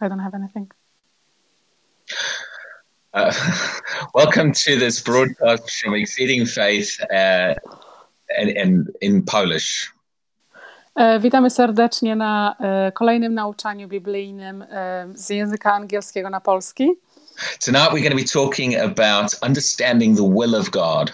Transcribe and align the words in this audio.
I 0.00 0.08
don't 0.08 0.20
have 0.20 0.34
anything. 0.34 0.70
Uh, 3.12 3.32
welcome 4.14 4.52
to 4.52 4.76
this 4.76 5.00
broadcast 5.00 5.70
from 5.80 5.94
Exceeding 5.94 6.46
Faith 6.46 7.00
uh, 7.10 7.54
in, 8.38 8.48
in, 8.48 8.86
in 9.00 9.22
Polish. 9.24 9.92
E, 10.96 11.20
Witamy 11.20 11.50
serdecznie 11.50 12.16
na 12.16 12.56
kolejnym 12.94 13.34
nauczaniu 13.34 13.88
biblijnym 13.88 14.64
z 15.14 15.30
języka 15.30 15.72
angielskiego 15.74 16.30
na 16.30 16.40
polski. 16.40 16.88
Tonight 17.64 17.92
we're 17.92 18.02
going 18.02 18.10
to 18.10 18.16
be 18.16 18.24
talking 18.24 18.76
about 18.76 19.34
understanding 19.42 20.16
the 20.16 20.28
will 20.28 20.54
of 20.54 20.70
God. 20.70 21.12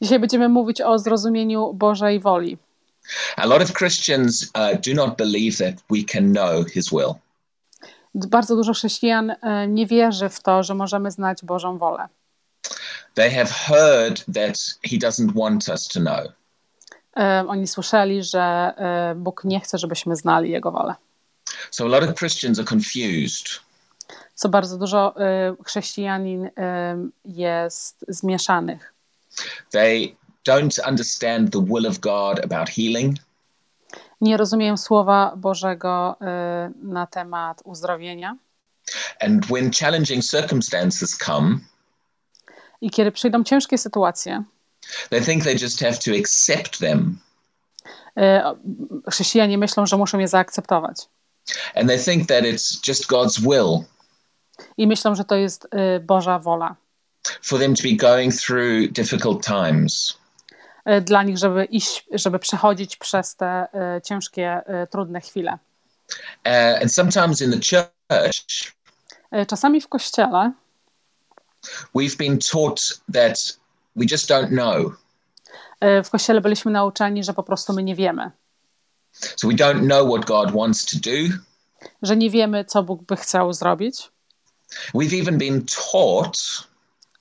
Dzisiaj 0.00 0.18
będziemy 0.18 0.48
mówić 0.48 0.80
o 0.80 0.98
zrozumieniu 0.98 1.74
Bożej 1.74 2.20
woli. 2.20 2.58
A 3.36 3.46
lot 3.46 3.62
of 3.62 3.72
Christians 3.72 4.42
uh, 4.54 4.80
do 4.86 4.94
not 4.94 5.18
believe 5.18 5.56
that 5.56 5.74
we 5.90 6.04
can 6.12 6.32
know 6.32 6.64
His 6.74 6.92
will. 6.92 7.14
Bardzo 8.14 8.56
dużo 8.56 8.72
chrześcijan 8.72 9.30
e, 9.30 9.68
nie 9.68 9.86
wierzy 9.86 10.28
w 10.28 10.42
to, 10.42 10.62
że 10.62 10.74
możemy 10.74 11.10
znać 11.10 11.44
Bożą 11.44 11.78
wolę. 11.78 12.08
They 13.14 13.30
have 13.30 13.50
heard 13.50 14.24
that 14.34 14.58
He 14.90 14.96
doesn't 14.96 15.32
want 15.42 15.68
us 15.68 15.88
to 15.88 16.00
know. 16.00 16.32
E, 17.16 17.44
Oni 17.48 17.66
słyszeli, 17.66 18.22
że 18.22 18.40
e, 18.40 19.14
Bóg 19.16 19.44
nie 19.44 19.60
chce, 19.60 19.78
żebyśmy 19.78 20.16
znali 20.16 20.50
Jego 20.50 20.72
wolę. 20.72 20.94
So 21.70 21.84
a 21.84 21.88
lot 21.88 22.04
of 22.04 22.14
Christians 22.14 22.58
are 22.58 22.68
confused. 22.70 23.46
Co 24.34 24.48
bardzo 24.48 24.78
dużo 24.78 25.14
chrześcijanin 25.64 26.50
jest 27.24 28.04
zmieszanych. 28.08 28.94
They 29.70 30.16
don't 30.48 30.88
understand 30.88 31.52
the 31.52 31.64
will 31.64 31.86
of 31.86 31.98
God 31.98 32.44
about 32.44 32.70
healing. 32.70 33.16
Nie 34.22 34.36
rozumieją 34.36 34.76
słowa 34.76 35.32
Bożego 35.36 36.16
e, 36.20 36.72
na 36.82 37.06
temat 37.06 37.60
uzdrowienia. 37.64 38.36
And 39.20 39.46
when 39.46 39.70
challenging 39.80 40.24
circumstances 40.24 41.16
come, 41.18 41.58
I 42.80 42.90
kiedy 42.90 43.12
przyjdą 43.12 43.44
ciężkie 43.44 43.78
sytuacje, 43.78 44.42
they 45.10 45.20
think 45.20 45.44
they 45.44 45.54
just 45.54 45.80
have 45.80 45.92
to 45.94 46.10
accept 46.20 46.78
them. 46.78 47.18
e, 48.16 48.54
chrześcijanie 49.10 49.58
myślą, 49.58 49.86
że 49.86 49.96
muszą 49.96 50.18
je 50.18 50.28
zaakceptować. 50.28 50.96
And 51.74 51.88
they 51.88 51.98
think 51.98 52.28
that 52.28 52.44
it's 52.44 52.88
just 52.88 53.06
God's 53.06 53.40
will 53.40 53.84
I 54.76 54.86
myślą, 54.86 55.14
że 55.14 55.24
to 55.24 55.34
jest 55.36 55.68
e, 55.70 56.00
Boża 56.00 56.38
wola 56.38 56.76
for 57.42 57.58
them 57.58 57.74
to 57.74 57.82
be 57.82 57.96
going 57.96 58.32
through 58.32 58.92
difficult 58.92 59.42
times. 59.46 60.18
E, 60.84 61.00
dla 61.00 61.22
nich, 61.22 61.38
żeby 61.38 61.64
iść, 61.64 62.06
żeby 62.12 62.38
przechodzić 62.38 62.96
przez 62.96 63.36
te 63.36 63.46
e, 63.46 64.00
ciężkie, 64.04 64.62
e, 64.66 64.86
trudne 64.86 65.20
chwile. 65.20 65.58
Uh, 66.46 66.82
and 66.82 66.94
sometimes 66.94 67.40
in 67.40 67.50
the 67.52 67.58
church, 67.58 68.72
Czasami 69.48 69.80
w 69.80 69.88
kościele 69.88 70.52
we've 71.94 72.16
been 72.18 72.38
taught 72.52 73.00
that 73.14 73.58
we 73.96 74.04
just 74.10 74.30
don't 74.30 74.48
know. 74.48 74.92
w 76.04 76.10
kościele 76.10 76.40
byliśmy 76.40 76.70
nauczeni, 76.72 77.24
że 77.24 77.34
po 77.34 77.42
prostu 77.42 77.72
my 77.72 77.82
nie 77.82 77.94
wiemy, 77.94 78.30
So 79.12 79.48
we 79.48 79.54
don't 79.54 79.86
know 79.86 80.08
what 80.08 80.24
God 80.24 80.50
wants 80.50 80.84
to 80.86 80.96
do. 81.10 81.36
że 82.02 82.16
nie 82.16 82.30
wiemy, 82.30 82.64
co 82.64 82.82
Bóg 82.82 83.02
by 83.02 83.16
chciał 83.16 83.52
zrobić. 83.52 84.10
We've 84.94 85.20
even 85.22 85.38
been 85.38 85.66
taught 85.92 86.38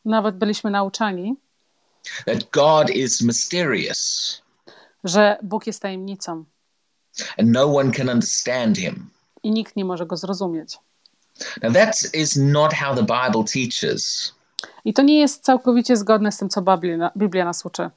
Nawet 0.05 0.37
byliśmy 0.37 0.71
nauczani, 0.71 1.35
that 2.25 2.49
God 2.51 2.89
is 2.89 3.21
mysterious 3.21 4.41
że 5.03 5.37
Bóg 5.43 5.67
jest 5.67 5.81
tajemnicą 5.81 6.43
and 7.37 7.49
no 7.51 7.75
one 7.75 7.91
can 7.91 8.09
understand 8.09 8.77
him. 8.77 9.09
i 9.43 9.51
nikt 9.51 9.75
nie 9.75 9.85
może 9.85 10.05
go 10.05 10.17
zrozumieć. 10.17 10.77
Now, 11.63 11.73
that 11.73 11.95
is 12.13 12.35
not 12.35 12.73
how 12.73 12.95
the 12.95 13.01
Bible 13.03 13.43
teaches. 13.53 14.33
I 14.85 14.93
to 14.93 15.01
nie 15.01 15.19
jest 15.19 15.43
całkowicie 15.43 15.97
zgodne 15.97 16.31
z 16.31 16.37
tym, 16.37 16.49
co 16.49 16.61
Biblia, 16.61 17.11
Biblia 17.17 17.45
nas 17.45 17.65
uczy. 17.65 17.89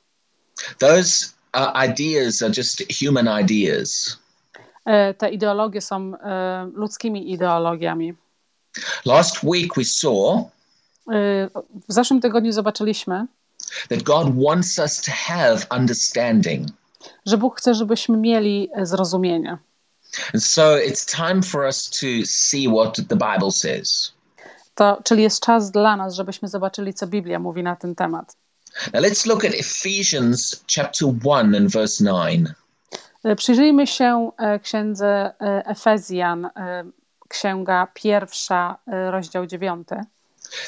Those 0.78 1.26
uh, 1.54 1.84
ideas 1.90 2.42
are 2.42 2.52
just 2.56 2.82
human 3.02 3.40
ideas. 3.40 4.18
E, 4.84 5.14
Te 5.14 5.30
ideologie 5.30 5.80
są 5.80 6.14
e, 6.14 6.70
ludzkimi 6.74 7.32
ideologiami. 7.32 8.14
Last 9.04 9.42
week 9.44 9.74
we 9.76 9.84
saw 9.84 10.12
E, 11.12 11.48
W 11.88 11.92
zeszłym 11.92 12.20
tygodniu 12.20 12.52
zobaczyliśmy, 12.52 13.26
that 13.88 14.02
God 14.02 14.42
wants 14.44 14.78
us 14.78 15.00
to 15.00 15.12
have 15.12 15.66
understanding. 15.70 16.68
że 17.26 17.38
Bóg 17.38 17.58
chce, 17.58 17.74
żebyśmy 17.74 18.16
mieli 18.16 18.68
e, 18.74 18.86
zrozumienie. 18.86 19.58
And 20.34 20.44
so 20.44 20.76
it's 20.76 21.16
time 21.16 21.42
for 21.42 21.64
us 21.66 21.90
to 21.90 22.06
see 22.26 22.68
what 22.68 22.96
the 23.08 23.16
Bible 23.16 23.52
says. 23.52 24.12
To, 24.74 25.00
czyli 25.04 25.22
jest 25.22 25.40
czas 25.40 25.70
dla 25.70 25.96
nas, 25.96 26.14
żebyśmy 26.14 26.48
zobaczyli, 26.48 26.94
co 26.94 27.06
Biblia 27.06 27.38
mówi 27.38 27.62
na 27.62 27.76
ten 27.76 27.94
temat. 27.94 28.36
Now 28.92 29.02
let's 29.02 29.26
look 29.26 29.44
at 29.44 29.52
Ephesians 29.54 30.64
chapter 30.76 31.08
1 31.24 31.54
and 31.54 31.72
verse 31.72 32.04
9. 32.04 32.48
E, 33.24 33.36
Przyjrzyjmy 33.36 33.86
się 33.86 34.30
e, 34.38 34.58
księdze 34.58 35.34
Efezjan, 35.66 36.50
księga 37.28 37.86
pierwsza, 37.94 38.78
rozdział 39.10 39.46
dziewiąty. 39.46 39.96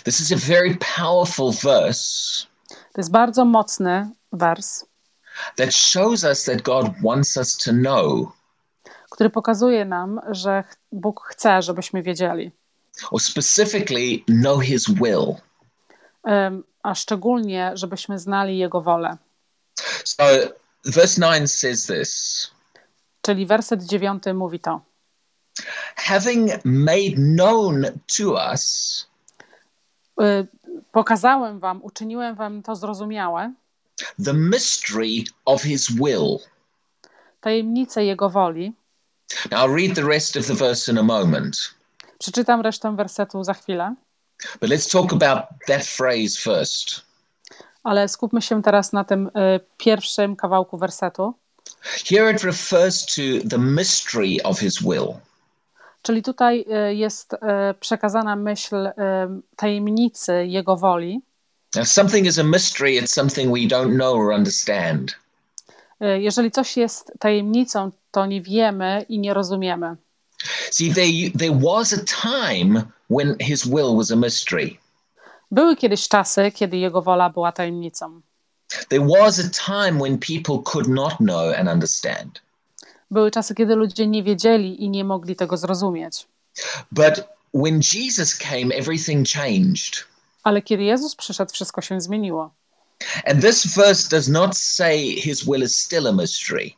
This 0.04 0.20
is 0.20 0.32
a 0.32 0.36
very 0.36 0.78
powerful 0.96 1.52
verse 1.52 2.46
To 2.68 3.00
jest 3.00 3.10
bardzo 3.10 3.44
mocny 3.44 4.10
wers, 4.32 4.84
that 5.56 5.74
shows 5.74 6.24
us 6.24 6.44
that 6.44 6.62
God 6.62 6.86
wants 7.02 7.36
us 7.36 7.56
to 7.56 7.70
know, 7.72 8.32
który 9.10 9.30
pokazuje 9.30 9.84
nam, 9.84 10.20
że 10.30 10.64
Bóg 10.92 11.22
chce, 11.28 11.62
żebyśmy 11.62 12.02
wiedzieli. 12.02 12.50
or 13.10 13.20
specifically 13.20 14.24
know 14.26 14.60
His 14.62 14.84
will. 14.90 15.34
A 16.82 16.94
szczególnie, 16.94 17.70
żebyśmy 17.74 18.18
znali 18.18 18.58
Jego 18.58 18.80
wolę. 18.82 19.16
So 20.04 20.24
verse 20.84 21.20
9 21.20 21.52
says 21.52 21.86
this 21.86 22.50
Czyli 23.22 23.46
werset 23.46 23.82
dziewiąty 23.82 24.34
mówi 24.34 24.60
to. 24.60 24.80
having 25.96 26.50
made 26.64 27.12
known 27.36 27.84
to 28.18 28.32
us 28.52 29.06
Y, 30.20 30.46
Pokazałem 30.96 31.60
wam, 31.60 31.82
uczyniłem 31.82 32.34
wam 32.34 32.62
to 32.62 32.76
zrozumiałe, 32.76 33.52
the 34.24 34.32
mystery 34.32 35.24
of 35.44 35.62
His 35.62 35.90
will. 35.92 36.38
tajemnicę 37.40 38.04
Jego 38.04 38.30
woli. 38.30 38.72
Now 39.50 39.60
I'll 39.60 39.74
read 39.76 39.96
the 39.96 40.02
rest 40.08 40.36
of 40.36 40.46
the 40.46 40.54
verse 40.54 40.92
in 40.92 40.98
a 40.98 41.02
moment, 41.02 41.56
Przeczytam 42.18 42.60
resztę 42.60 42.96
wersetu 42.96 43.44
za 43.44 43.54
chwilę, 43.54 43.94
but 44.60 44.70
let's 44.70 44.92
talk 44.92 45.12
about 45.12 45.44
that 45.66 45.84
phrase 45.86 46.38
first. 46.40 47.02
ale 47.84 48.08
skupmy 48.08 48.42
się 48.42 48.62
teraz 48.62 48.92
na 48.92 49.04
tym 49.04 49.26
y, 49.26 49.30
pierwszym 49.76 50.36
kawałku 50.36 50.78
wersetu. 50.78 51.34
Here 52.10 52.32
it 52.32 52.42
refers 52.42 53.06
to 53.06 53.22
the 53.50 53.58
mystery 53.58 54.36
of 54.44 54.60
His 54.60 54.82
will. 54.82 55.14
Czyli 56.06 56.22
tutaj 56.22 56.64
y, 56.90 56.94
jest 56.94 57.32
y, 57.32 57.36
przekazana 57.80 58.36
myśl 58.36 58.76
y, 58.76 58.92
tajemnicy 59.56 60.46
Jego 60.46 60.76
woli. 60.76 61.20
Something 61.84 62.26
is 62.26 62.38
a 62.38 62.44
mystery, 62.44 62.90
it's 62.90 63.06
something 63.06 63.52
we 63.52 63.76
don't 63.76 63.94
know 63.94 64.14
or 64.14 64.32
understand. 64.32 65.16
Jeżeli 66.18 66.50
coś 66.50 66.76
jest 66.76 67.12
tajemnicą, 67.18 67.90
to 68.10 68.26
nie 68.26 68.42
wiemy 68.42 69.06
i 69.08 69.18
nie 69.18 69.34
rozumiemy. 69.34 69.96
See, 70.70 70.94
there, 70.94 71.38
there 71.38 71.60
was 71.60 71.92
a 71.92 72.04
time 72.32 72.82
when 73.10 73.36
His 73.40 73.64
will 73.64 73.96
was 73.96 74.10
a 74.10 74.16
mystery. 74.16 74.76
Były 75.50 75.76
kiedyś 75.76 76.08
czasy, 76.08 76.52
kiedy 76.54 76.76
Jego 76.76 77.02
wola 77.02 77.30
była 77.30 77.52
tajemnicą. 77.52 78.20
There 78.88 79.06
was 79.20 79.38
a 79.38 79.48
time 79.66 79.98
when 79.98 80.18
people 80.18 80.72
could 80.72 80.88
not 80.88 81.16
know 81.16 81.54
and 81.58 81.68
understand. 81.68 82.45
Były 83.10 83.30
czasy, 83.30 83.54
kiedy 83.54 83.74
ludzie 83.74 84.06
nie 84.06 84.22
wiedzieli 84.22 84.84
i 84.84 84.90
nie 84.90 85.04
mogli 85.04 85.36
tego 85.36 85.56
zrozumieć. 85.56 86.26
But 86.92 87.24
when 87.54 87.80
Jesus 87.94 88.34
came, 88.34 88.74
everything 88.74 89.28
changed. 89.28 90.04
Ale 90.44 90.62
kiedy 90.62 90.82
Jezus 90.82 91.16
przyszedł, 91.16 91.52
wszystko 91.52 91.80
się 91.80 92.00
zmieniło. 92.00 92.50
And 93.24 93.42
this 93.42 93.66
verse 93.66 94.08
does 94.08 94.28
not 94.28 94.56
say 94.56 94.98
His 94.98 95.44
will 95.44 95.62
is 95.62 95.78
still 95.78 96.06
a 96.06 96.12
mystery. 96.12 96.70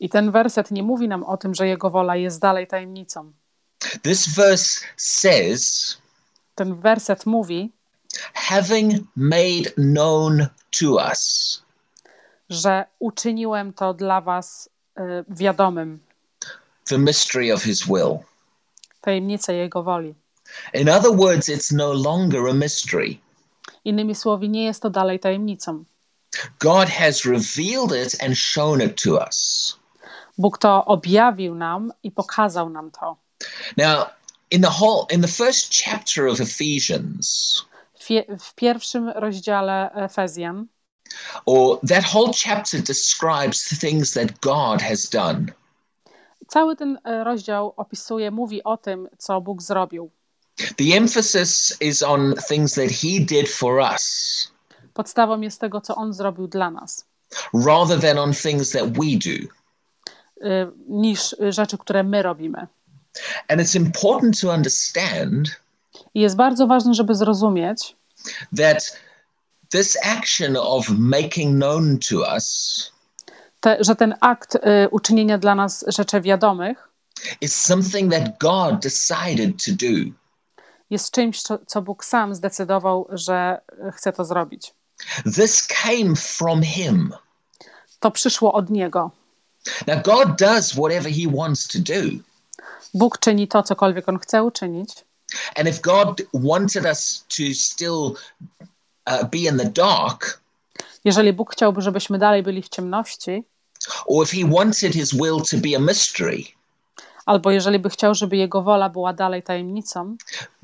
I 0.00 0.08
ten 0.08 0.30
werset 0.30 0.70
nie 0.70 0.82
mówi 0.82 1.08
nam 1.08 1.24
o 1.24 1.36
tym, 1.36 1.54
że 1.54 1.68
Jego 1.68 1.90
wola 1.90 2.16
jest 2.16 2.40
dalej 2.40 2.66
tajemnicą. 2.66 3.32
This 4.02 4.28
verse 4.28 4.80
says, 4.96 5.96
Ten 6.54 6.80
werset 6.80 7.26
mówi, 7.26 7.72
having 8.34 9.02
made 9.16 9.70
known 9.76 10.46
to 10.70 10.94
us 10.94 11.64
że 12.50 12.84
uczyniłem 12.98 13.72
to 13.72 13.94
dla 13.94 14.20
was 14.20 14.68
wiadomym, 15.28 15.98
the 16.84 16.98
mystery 16.98 17.52
of 17.52 17.62
His 17.62 17.86
will. 17.86 18.18
tajemnicę 19.00 19.54
Jego 19.54 19.82
woli. 19.82 20.14
In 20.72 20.88
other 20.88 21.12
words, 21.12 21.48
it's 21.48 21.72
no 21.72 21.92
longer 21.92 22.48
a 22.48 22.54
mystery. 22.54 23.18
Innymi 23.84 24.14
słowy, 24.14 24.48
nie 24.48 24.64
jest 24.64 24.82
to 24.82 24.90
dalej 24.90 25.20
tajemnicą. 25.20 25.84
God 26.58 26.88
has 26.88 27.24
revealed 27.24 28.06
it 28.06 28.22
and 28.22 28.38
shown 28.38 28.80
it 28.80 29.02
to 29.02 29.18
us. 29.26 29.78
Bóg 30.38 30.58
to 30.58 30.84
objawił 30.84 31.54
nam 31.54 31.92
i 32.02 32.10
pokazał 32.10 32.70
nam 32.70 32.90
to. 32.90 33.16
Now, 33.76 34.06
in 34.50 34.62
the 34.62 34.70
whole 34.70 35.06
in 35.10 35.20
the 35.20 35.28
first 35.28 35.72
chapter 35.84 36.26
of 36.26 36.40
Ephesians, 36.40 37.62
w 38.40 38.54
pierwszym 38.54 39.08
rozdziale 39.08 39.90
Efezjan, 39.94 40.66
or 41.46 41.78
that 41.88 42.04
whole 42.04 42.32
chapter 42.34 42.82
describes 42.82 43.68
the 43.68 43.76
things 43.76 44.12
that 44.12 44.40
God 44.40 44.82
has 44.82 45.10
done. 45.10 45.46
cały 46.48 46.76
ten 46.76 46.98
e, 47.04 47.24
rozdział 47.24 47.74
opisuje, 47.76 48.30
mówi 48.30 48.64
o 48.64 48.76
tym, 48.76 49.08
co 49.18 49.40
Bóg 49.40 49.62
zrobił. 49.62 50.10
The 50.76 50.96
emphasis 50.96 51.76
is 51.80 52.02
on 52.02 52.34
things 52.48 52.74
that 52.74 52.90
He 52.90 53.20
did 53.20 53.48
for 53.50 53.80
us, 53.92 54.04
Podstawą 54.94 55.40
jest 55.40 55.60
tego, 55.60 55.80
co 55.80 55.94
On 55.94 56.12
zrobił 56.12 56.48
dla 56.48 56.70
nas, 56.70 57.04
rather 57.66 58.00
than 58.00 58.18
on 58.18 58.32
things 58.34 58.70
that 58.70 58.82
we 58.92 59.04
do. 59.24 59.48
y, 60.46 60.72
niż 60.88 61.32
y, 61.32 61.52
rzeczy, 61.52 61.78
które 61.78 62.02
my 62.02 62.22
robimy. 62.22 62.66
And 63.48 63.60
it's 63.60 63.76
important 63.76 64.40
to 64.40 64.50
understand 64.50 65.48
I 66.14 66.20
jest 66.20 66.36
bardzo 66.36 66.66
ważne, 66.66 66.94
żeby 66.94 67.14
zrozumieć, 67.14 67.96
that 68.58 68.98
this 69.74 69.96
action 70.02 70.56
of 70.56 70.88
making 70.88 71.58
known 71.58 71.98
to 71.98 72.22
us 72.36 72.46
te, 73.60 73.76
że 73.80 73.96
ten 73.96 74.14
akt 74.20 74.54
y, 74.54 74.58
uczynienia 74.90 75.38
dla 75.38 75.54
nas 75.54 75.84
rzeczy 75.88 76.20
wiadomych 76.20 76.88
is 77.40 77.54
something 77.54 78.12
that 78.12 78.38
God 78.38 78.82
decided 78.82 79.64
to 79.64 79.72
do. 79.72 80.12
jest 80.90 81.10
czymś, 81.10 81.42
co, 81.42 81.58
co 81.66 81.82
Bóg 81.82 82.04
sam 82.04 82.34
zdecydował, 82.34 83.06
że 83.10 83.60
chce 83.92 84.12
to 84.12 84.24
zrobić. 84.24 84.74
This 85.34 85.66
came 85.66 86.16
from 86.16 86.62
Him. 86.62 87.14
To 88.00 88.10
przyszło 88.10 88.52
od 88.52 88.70
Niego. 88.70 89.10
Now, 89.86 90.02
God 90.02 90.38
does 90.38 90.72
whatever 90.72 91.12
He 91.12 91.36
wants 91.36 91.68
to 91.68 91.78
do. 91.78 92.02
Bóg 92.94 93.18
czyni 93.18 93.48
to, 93.48 93.62
cokolwiek 93.62 94.08
On 94.08 94.18
chce 94.18 94.42
uczynić. 94.42 95.04
And 95.56 95.68
if 95.68 95.80
God 95.80 96.22
wanted 96.34 96.84
us 96.84 97.24
to 97.28 97.42
still 97.54 98.14
uh, 99.10 99.24
be 99.30 99.38
in 99.38 99.58
the 99.58 99.64
dark, 99.70 100.40
Jeżeli 101.04 101.32
Bóg 101.32 101.52
chciałby, 101.52 101.82
żebyśmy 101.82 102.18
dalej 102.18 102.42
byli 102.42 102.62
w 102.62 102.68
ciemności, 102.68 103.44
or 104.06 104.26
if 104.26 104.36
He 104.36 104.48
wanted 104.56 104.92
His 104.92 105.12
will 105.14 105.40
to 105.50 105.56
be 105.56 105.76
a 105.76 105.80
mystery, 105.80 106.44
albo 107.26 107.50
jeżeli 107.50 107.78
by 107.78 107.90
chciał, 107.90 108.14
żeby 108.14 108.36
Jego 108.36 108.62
wola 108.62 108.88
była 108.88 109.12
dalej 109.12 109.42
tajemnicą, 109.42 110.16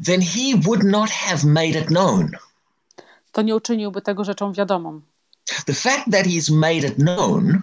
then 0.07 0.21
He 0.23 0.57
would 0.65 0.83
not 0.85 1.11
have 1.11 1.45
made 1.45 1.79
it 1.81 1.87
known. 1.87 2.31
to 3.33 3.43
nie 3.43 3.57
uczyniłby 3.57 4.03
tego 4.03 4.25
rzeczą 4.25 4.53
wiadomą. 4.53 5.01
The 5.67 5.75
fact 5.75 6.05
that 6.13 6.27
He's 6.27 6.53
made 6.55 6.87
it 6.87 6.95
known 6.97 7.61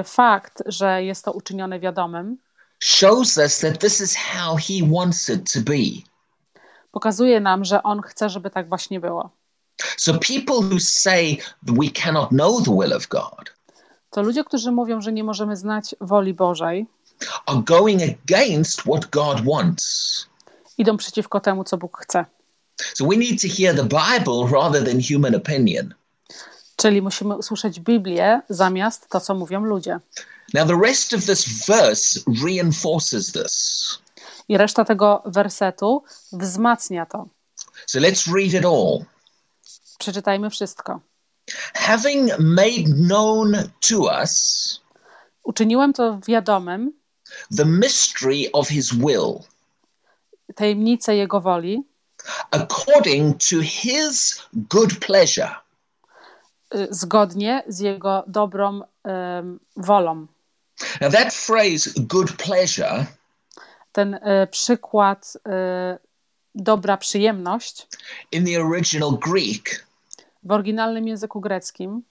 Y, 0.00 0.04
Fakt, 0.04 0.62
że 0.66 1.04
jest 1.04 1.24
to 1.24 1.32
uczynione 1.32 1.80
wiadomym, 1.80 2.36
shows 2.80 3.38
us 3.38 3.58
that 3.60 3.78
this 3.78 4.00
is 4.00 4.16
how 4.16 4.56
He 4.56 4.74
wants 4.92 5.28
it 5.28 5.52
to 5.52 5.60
be. 5.60 6.02
pokazuje 6.92 7.40
nam, 7.40 7.64
że 7.64 7.82
On 7.82 8.02
chce, 8.02 8.28
żeby 8.30 8.50
tak 8.50 8.68
właśnie 8.68 9.00
było. 9.00 9.30
So, 9.96 10.18
people 10.18 10.56
who 10.56 10.80
say 10.80 11.38
we 11.62 11.90
cannot 11.90 12.28
know 12.30 12.64
the 12.64 12.70
will 12.70 12.92
of 12.92 13.08
God 13.08 13.56
To 14.10 14.22
ludzie, 14.22 14.44
którzy 14.44 14.72
mówią, 14.72 15.00
że 15.00 15.12
nie 15.12 15.24
możemy 15.24 15.56
znać 15.56 15.94
woli 16.00 16.34
Bożej, 16.34 16.86
are 17.46 17.62
going 17.62 18.02
against 18.02 18.80
what 18.80 19.06
God 19.10 19.44
wants. 19.44 20.26
idą 20.78 20.96
przeciwko 20.96 21.40
temu, 21.40 21.64
co 21.64 21.76
Bóg 21.76 21.98
chce. 22.02 22.24
So, 22.94 23.06
we 23.06 23.16
need 23.16 23.42
to 23.42 23.48
hear 23.48 23.76
the 23.76 23.82
Bible 23.82 24.60
rather 24.60 24.84
than 24.84 25.00
human 25.12 25.34
opinion. 25.34 25.94
Czyli 26.76 27.02
musimy 27.02 27.36
usłyszeć 27.36 27.80
Biblię 27.80 28.40
zamiast 28.48 29.08
to, 29.08 29.20
co 29.20 29.34
mówią 29.34 29.60
ludzie. 29.64 30.00
Now, 30.54 30.68
the 30.68 30.80
rest 30.84 31.14
of 31.14 31.24
this 31.24 31.66
verse 31.66 32.20
reinforces 32.44 33.32
this. 33.32 33.88
I 34.48 34.58
reszta 34.58 34.84
tego 34.84 35.22
wersetu 35.26 36.02
wzmacnia 36.32 37.06
to. 37.06 37.28
So, 37.86 37.98
let's 37.98 38.34
read 38.34 38.54
it 38.54 38.64
all. 38.64 39.15
Przeczytajmy 39.98 40.50
wszystko. 40.50 41.00
Having 41.74 42.30
made 42.38 42.84
known 43.08 43.54
to 43.90 43.98
us 44.22 44.80
Uczyniłem 45.44 45.92
to 45.92 46.20
wiadomym, 46.28 46.92
the 47.56 47.64
mystery 47.64 48.50
of 48.52 48.68
his 48.68 48.92
will, 48.94 49.40
tajemnicę 50.54 51.16
Jego 51.16 51.40
woli, 51.40 51.82
according 52.50 53.36
to 53.50 53.56
his 53.62 54.42
good 54.52 54.98
pleasure. 55.06 55.50
y, 56.74 56.88
zgodnie 56.90 57.62
z 57.68 57.78
Jego 57.80 58.24
dobrą 58.26 58.80
em, 59.04 59.60
wolą. 59.76 60.26
Now, 61.00 61.12
that 61.12 61.34
phrase, 61.34 61.90
good 61.96 62.32
pleasure, 62.32 63.06
Ten 63.92 64.14
y, 64.14 64.46
przykład 64.50 65.36
y, 65.36 65.98
dobra 66.54 66.96
przyjemność 66.96 67.86
in 68.32 68.44
the 68.46 68.60
original 68.60 69.18
Greek 69.18 69.85
w 70.46 70.50
oryginalnym 70.52 71.08
języku 71.08 71.40
greckim 71.40 72.02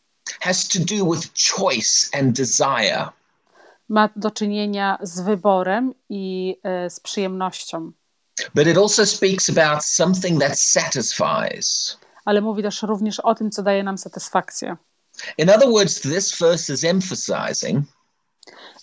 has 0.41 0.67
to 0.67 0.79
do 0.79 1.11
with 1.11 1.29
choice 1.57 2.19
and 2.19 2.37
desire. 2.37 3.09
ma 3.89 4.09
do 4.15 4.31
czynienia 4.31 4.97
z 5.01 5.21
wyborem 5.21 5.93
i 6.09 6.55
y, 6.85 6.89
z 6.89 6.99
przyjemnością, 6.99 7.91
But 8.55 8.67
it 8.67 8.77
also 8.77 9.05
speaks 9.05 9.49
about 9.49 9.85
something 9.85 10.41
that 10.41 10.59
satisfies. 10.59 11.97
ale 12.25 12.41
mówi 12.41 12.63
też 12.63 12.81
również 12.81 13.19
o 13.19 13.35
tym, 13.35 13.51
co 13.51 13.63
daje 13.63 13.83
nam 13.83 13.97
satysfakcję. 13.97 14.77
In 15.37 15.49
other 15.49 15.69
words, 15.69 16.01
this 16.01 16.37
verse 16.39 16.73
is 16.73 16.83
emphasizing 16.83 17.85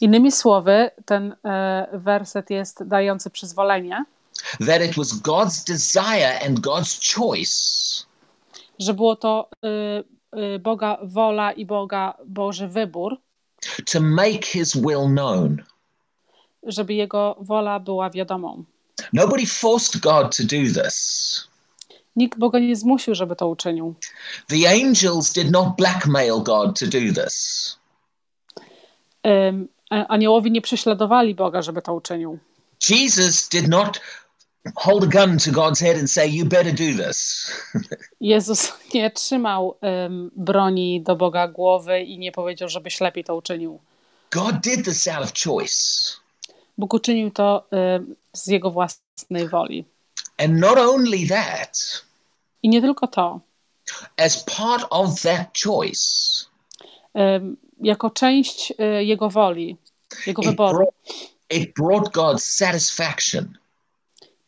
Innymi 0.01 0.33
słowy, 0.33 0.91
ten 1.05 1.37
e, 1.45 1.89
werset 1.93 2.51
jest 2.51 2.83
dający 2.85 3.31
przyzwolenie, 3.31 4.05
that 4.67 4.83
it 4.83 4.95
was 4.97 5.13
God's 5.13 5.65
desire 5.65 6.41
and 6.47 6.61
God's 6.61 7.15
choice 7.17 7.57
że 8.83 8.95
było 8.95 9.17
to 9.17 9.49
y, 10.35 10.39
y, 10.55 10.59
Boga 10.59 10.99
wola 11.03 11.53
i 11.53 11.67
Boga 11.67 12.15
Boży 12.27 12.69
wybór, 12.69 13.17
to 13.93 14.01
make 14.01 14.45
his 14.45 14.77
will 14.77 15.07
known. 15.07 15.63
żeby 16.63 16.95
Jego 16.95 17.37
wola 17.41 17.81
była 17.81 18.11
wiadomą. 18.11 18.65
Nobody 19.13 19.47
forced 19.47 20.01
God 20.03 20.37
to 20.37 20.43
do 20.43 20.83
this. 20.83 21.49
Nikt 22.17 22.39
Boga 22.39 22.59
nie 22.59 22.77
zmusił, 22.77 23.15
żeby 23.15 23.37
to 23.37 23.49
uczynił. 23.49 23.95
The 24.49 24.71
angels 24.71 25.33
did 25.33 25.51
not 25.51 25.77
blackmail 25.77 26.43
God 26.43 26.79
to 26.81 26.87
do 26.87 27.23
this. 27.25 27.77
A- 29.91 30.07
Aniołowie 30.09 30.51
nie 30.51 30.61
prześladowali 30.61 31.35
Boga, 31.35 31.63
żeby 31.63 31.83
to 31.83 31.95
uczynił. 31.95 32.39
Jesus 32.91 33.49
did 33.49 33.69
not 33.69 34.01
hold 34.77 35.05
a 35.05 35.07
gun 35.07 35.39
to 35.39 35.51
God's 35.51 35.81
head 35.81 35.97
and 35.99 36.11
say, 36.11 36.27
You 36.29 36.45
better 36.45 36.73
do 36.73 37.05
this. 37.05 37.51
Jezus 38.21 38.73
nie 38.95 39.11
trzymał 39.11 39.77
ym, 40.07 40.31
broni 40.37 41.01
do 41.03 41.17
Boga 41.17 41.49
głowy 41.49 42.01
i 42.01 42.19
nie 42.19 42.33
powiedział, 42.33 42.69
żebyś 42.69 43.01
lepiej 43.01 43.25
to 43.25 43.37
uczynił. 43.37 43.81
God 44.31 44.61
did 44.61 44.85
this 44.85 45.09
out 45.09 45.25
of 45.25 45.33
choice. 45.45 45.77
Bóg 46.79 46.95
uczynił 46.95 47.31
to 47.31 47.67
ym, 47.97 48.17
z 48.33 48.47
Jego 48.47 48.71
własnej 48.71 49.49
woli. 49.49 49.85
And 50.39 50.59
not 50.61 50.79
only 50.79 51.27
that, 51.29 52.03
I 52.63 52.69
nie 52.69 52.81
tylko 52.81 53.07
to. 53.07 53.41
as 54.17 54.45
part 54.45 54.87
of 54.91 55.23
that 55.23 55.59
choice, 55.65 56.47
Ym, 57.19 57.57
Jako 57.81 58.11
część 58.11 58.71
y, 58.71 59.05
Jego 59.05 59.31
woli, 59.31 59.77
Jego 60.27 60.43
it 60.43 60.49
wyboru, 60.49 60.79
brought, 60.79 60.95
it 61.51 61.75
brought 61.75 62.13
God 62.13 62.43
satisfaction. 62.43 63.59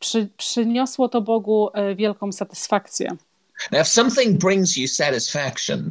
Przy, 0.05 0.29
przyniosło 0.37 1.09
to 1.09 1.21
Bogu 1.21 1.69
y, 1.93 1.95
wielką 1.95 2.33
satysfakcję. 2.33 3.09
Now, 3.73 3.81
if 3.81 3.85
something 3.85 4.39
brings 4.41 4.77
you 4.77 4.89
satisfaction, 4.89 5.91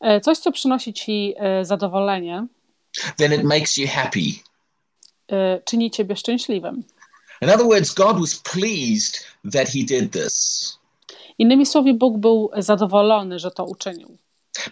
E, 0.00 0.20
Coś, 0.20 0.38
co 0.38 0.52
przynosi 0.52 0.92
ci 0.92 1.34
e, 1.38 1.64
zadowolenie, 1.64 2.46
then 3.16 3.32
it 3.32 3.42
makes 3.44 3.76
you 3.76 3.88
happy. 3.88 4.32
e, 5.32 5.60
czyni 5.64 5.90
ciebie 5.90 6.16
szczęśliwym. 6.16 6.84
In 7.42 7.50
other 7.50 7.66
words, 7.66 7.94
God 7.94 8.20
was 8.20 8.34
pleased 8.36 9.26
that 9.52 9.68
he 9.68 9.78
did 9.84 10.12
this. 10.12 10.78
Innymi 11.38 11.66
słowy, 11.66 11.94
Bóg 11.94 12.18
był 12.18 12.50
zadowolony, 12.58 13.38
że 13.38 13.50
to 13.50 13.64
uczynił. 13.64 14.16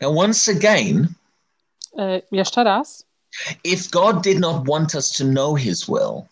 Now, 0.01 0.19
once 0.19 0.53
again, 0.53 1.09
E, 1.99 2.23
Jeszcze 2.33 2.65
raz, 2.65 3.07
if 3.65 3.89
God 3.93 4.23
did 4.23 4.39
not 4.41 4.57
want 4.69 4.95
us 4.95 5.11
to 5.13 5.25
know 5.25 5.59
his 5.59 5.85
will, 5.87 6.23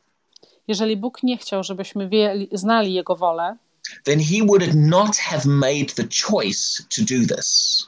jeżeli 0.68 0.96
Bóg 0.96 1.22
nie 1.22 1.38
chciał, 1.38 1.64
żebyśmy 1.64 2.08
wieli, 2.08 2.48
znali 2.52 2.94
Jego 2.94 3.16
wolę, 3.16 3.56
then 4.04 4.20
he 4.20 4.46
would 4.46 4.74
not 4.74 5.16
have 5.16 5.42
made 5.46 5.86
the 5.96 6.04
choice 6.22 6.82
to 6.96 7.02
do 7.02 7.36
this. 7.36 7.82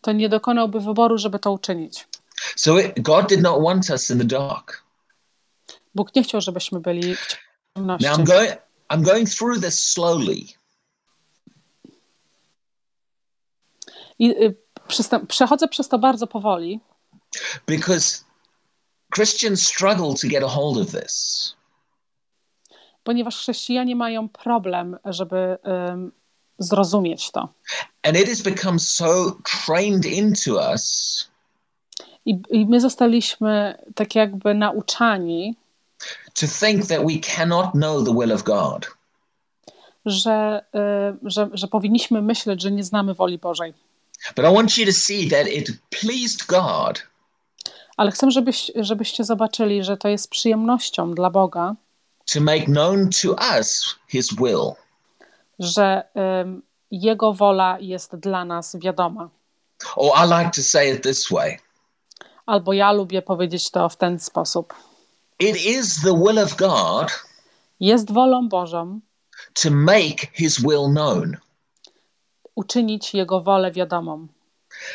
to 0.00 0.12
nie 0.12 0.28
dokonałby 0.28 0.80
wyboru, 0.80 1.18
żeby 1.18 1.38
to 1.38 1.52
uczynić. 1.52 2.08
So 2.56 2.78
it, 2.78 3.00
God 3.00 3.28
did 3.28 3.42
not 3.42 3.62
want 3.62 3.90
us 3.90 4.10
in 4.10 4.18
the 4.18 4.24
dark. 4.24 4.84
Bóg 5.94 6.14
nie 6.14 6.22
chciał, 6.22 6.40
żebyśmy 6.40 6.80
byli 6.80 7.16
w 7.16 7.26
ciemności. 7.76 8.08
Now 8.08 8.18
I'm 8.18 8.24
going 8.24 8.50
I'm 8.88 9.02
going 9.02 9.28
through 9.28 9.60
this 9.60 9.82
slowly 9.86 10.36
I 14.18 14.30
y, 14.30 14.56
przechodzę 15.28 15.68
przez 15.68 15.88
to 15.88 15.98
bardzo 15.98 16.26
powoli, 16.26 16.80
because 17.66 18.24
Christians 19.14 19.66
struggle 19.66 20.14
to 20.14 20.28
get 20.28 20.42
a 20.42 20.48
hold 20.48 20.78
of 20.78 20.90
this. 20.90 21.54
ponieważ 23.04 23.36
chrześcijanie 23.36 23.96
mają 23.96 24.28
problem, 24.28 24.96
żeby 25.04 25.58
um, 25.64 26.12
zrozumieć 26.58 27.30
to. 27.30 27.48
And 28.02 28.16
it 28.16 28.28
has 28.28 28.42
become 28.42 28.78
so 28.78 29.36
trained 29.64 30.06
into 30.06 30.70
us 30.72 31.30
I, 32.26 32.42
I 32.50 32.66
my 32.66 32.80
zostaliśmy 32.80 33.78
tak 33.94 34.14
jakby 34.14 34.54
nauczani, 34.54 35.56
to 36.34 36.46
think 36.60 36.86
that 36.86 37.06
we 37.06 37.18
cannot 37.36 37.72
know 37.72 38.04
the 38.04 38.14
will 38.14 38.32
of 38.32 38.42
God. 38.42 38.86
że, 40.06 40.64
y, 41.24 41.30
że, 41.30 41.48
że 41.52 41.68
powinniśmy 41.68 42.22
myśleć, 42.22 42.62
że 42.62 42.70
nie 42.70 42.84
znamy 42.84 43.14
woli 43.14 43.38
Bożej. 43.38 43.74
But 44.36 44.44
I 44.44 44.54
want 44.54 44.78
you 44.78 44.86
to 44.86 44.92
see 44.92 45.30
that 45.30 45.48
it 45.48 45.70
pleased 45.90 46.46
God 46.46 47.02
Ale 48.00 48.10
chcę, 48.10 48.30
żebyś, 48.30 48.72
żebyście 48.76 49.24
zobaczyli, 49.24 49.84
że 49.84 49.96
to 49.96 50.08
jest 50.08 50.30
przyjemnością 50.30 51.14
dla 51.14 51.30
Boga, 51.30 51.74
to 52.34 52.40
make 52.40 52.64
known 52.64 53.10
to 53.22 53.36
us 53.58 53.94
his 54.08 54.34
will. 54.34 54.72
że 55.58 56.02
ym, 56.42 56.62
Jego 56.90 57.32
wola 57.32 57.78
jest 57.80 58.16
dla 58.16 58.44
nas 58.44 58.76
wiadoma. 58.76 59.28
Or 59.96 60.12
I 60.24 60.28
like 60.38 60.50
to 60.56 60.62
say 60.62 60.94
it 60.94 61.02
this 61.02 61.30
way 61.30 61.58
Albo 62.46 62.72
ja 62.72 62.92
lubię 62.92 63.22
powiedzieć 63.22 63.70
to 63.70 63.88
w 63.88 63.96
ten 63.96 64.18
sposób. 64.18 64.74
it 65.38 65.56
is 65.66 66.02
the 66.02 66.14
will 66.18 66.38
of 66.38 66.56
God 66.56 67.08
Jest 67.80 68.12
wolą 68.12 68.48
Bożą 68.48 69.00
to 69.62 69.70
make 69.70 70.20
his 70.32 70.60
will 70.60 70.86
known. 70.90 71.36
uczynić 72.54 73.14
Jego 73.14 73.40
wolę 73.40 73.72
wiadomą. 73.72 74.26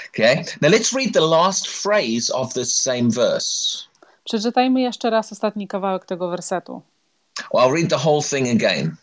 Okay, 0.09 0.45
now 0.61 0.69
let's 0.69 0.93
read 0.93 1.13
the 1.13 1.27
last 1.27 1.67
phrase 1.67 2.33
of 2.33 2.53
this 2.53 2.81
same 2.81 3.09
verse. 3.09 3.83
Przeczytajmy 4.23 4.81
jeszcze 4.81 5.09
raz 5.09 5.31
ostatni 5.31 5.67
kawałek 5.67 6.05
tego 6.05 6.29
wersetu. 6.29 6.81
Well, 7.53 7.67
I'll 7.67 7.73
read 7.73 7.89
the 7.89 8.09
whole 8.09 8.21
thing 8.21 8.63
again. 8.63 8.95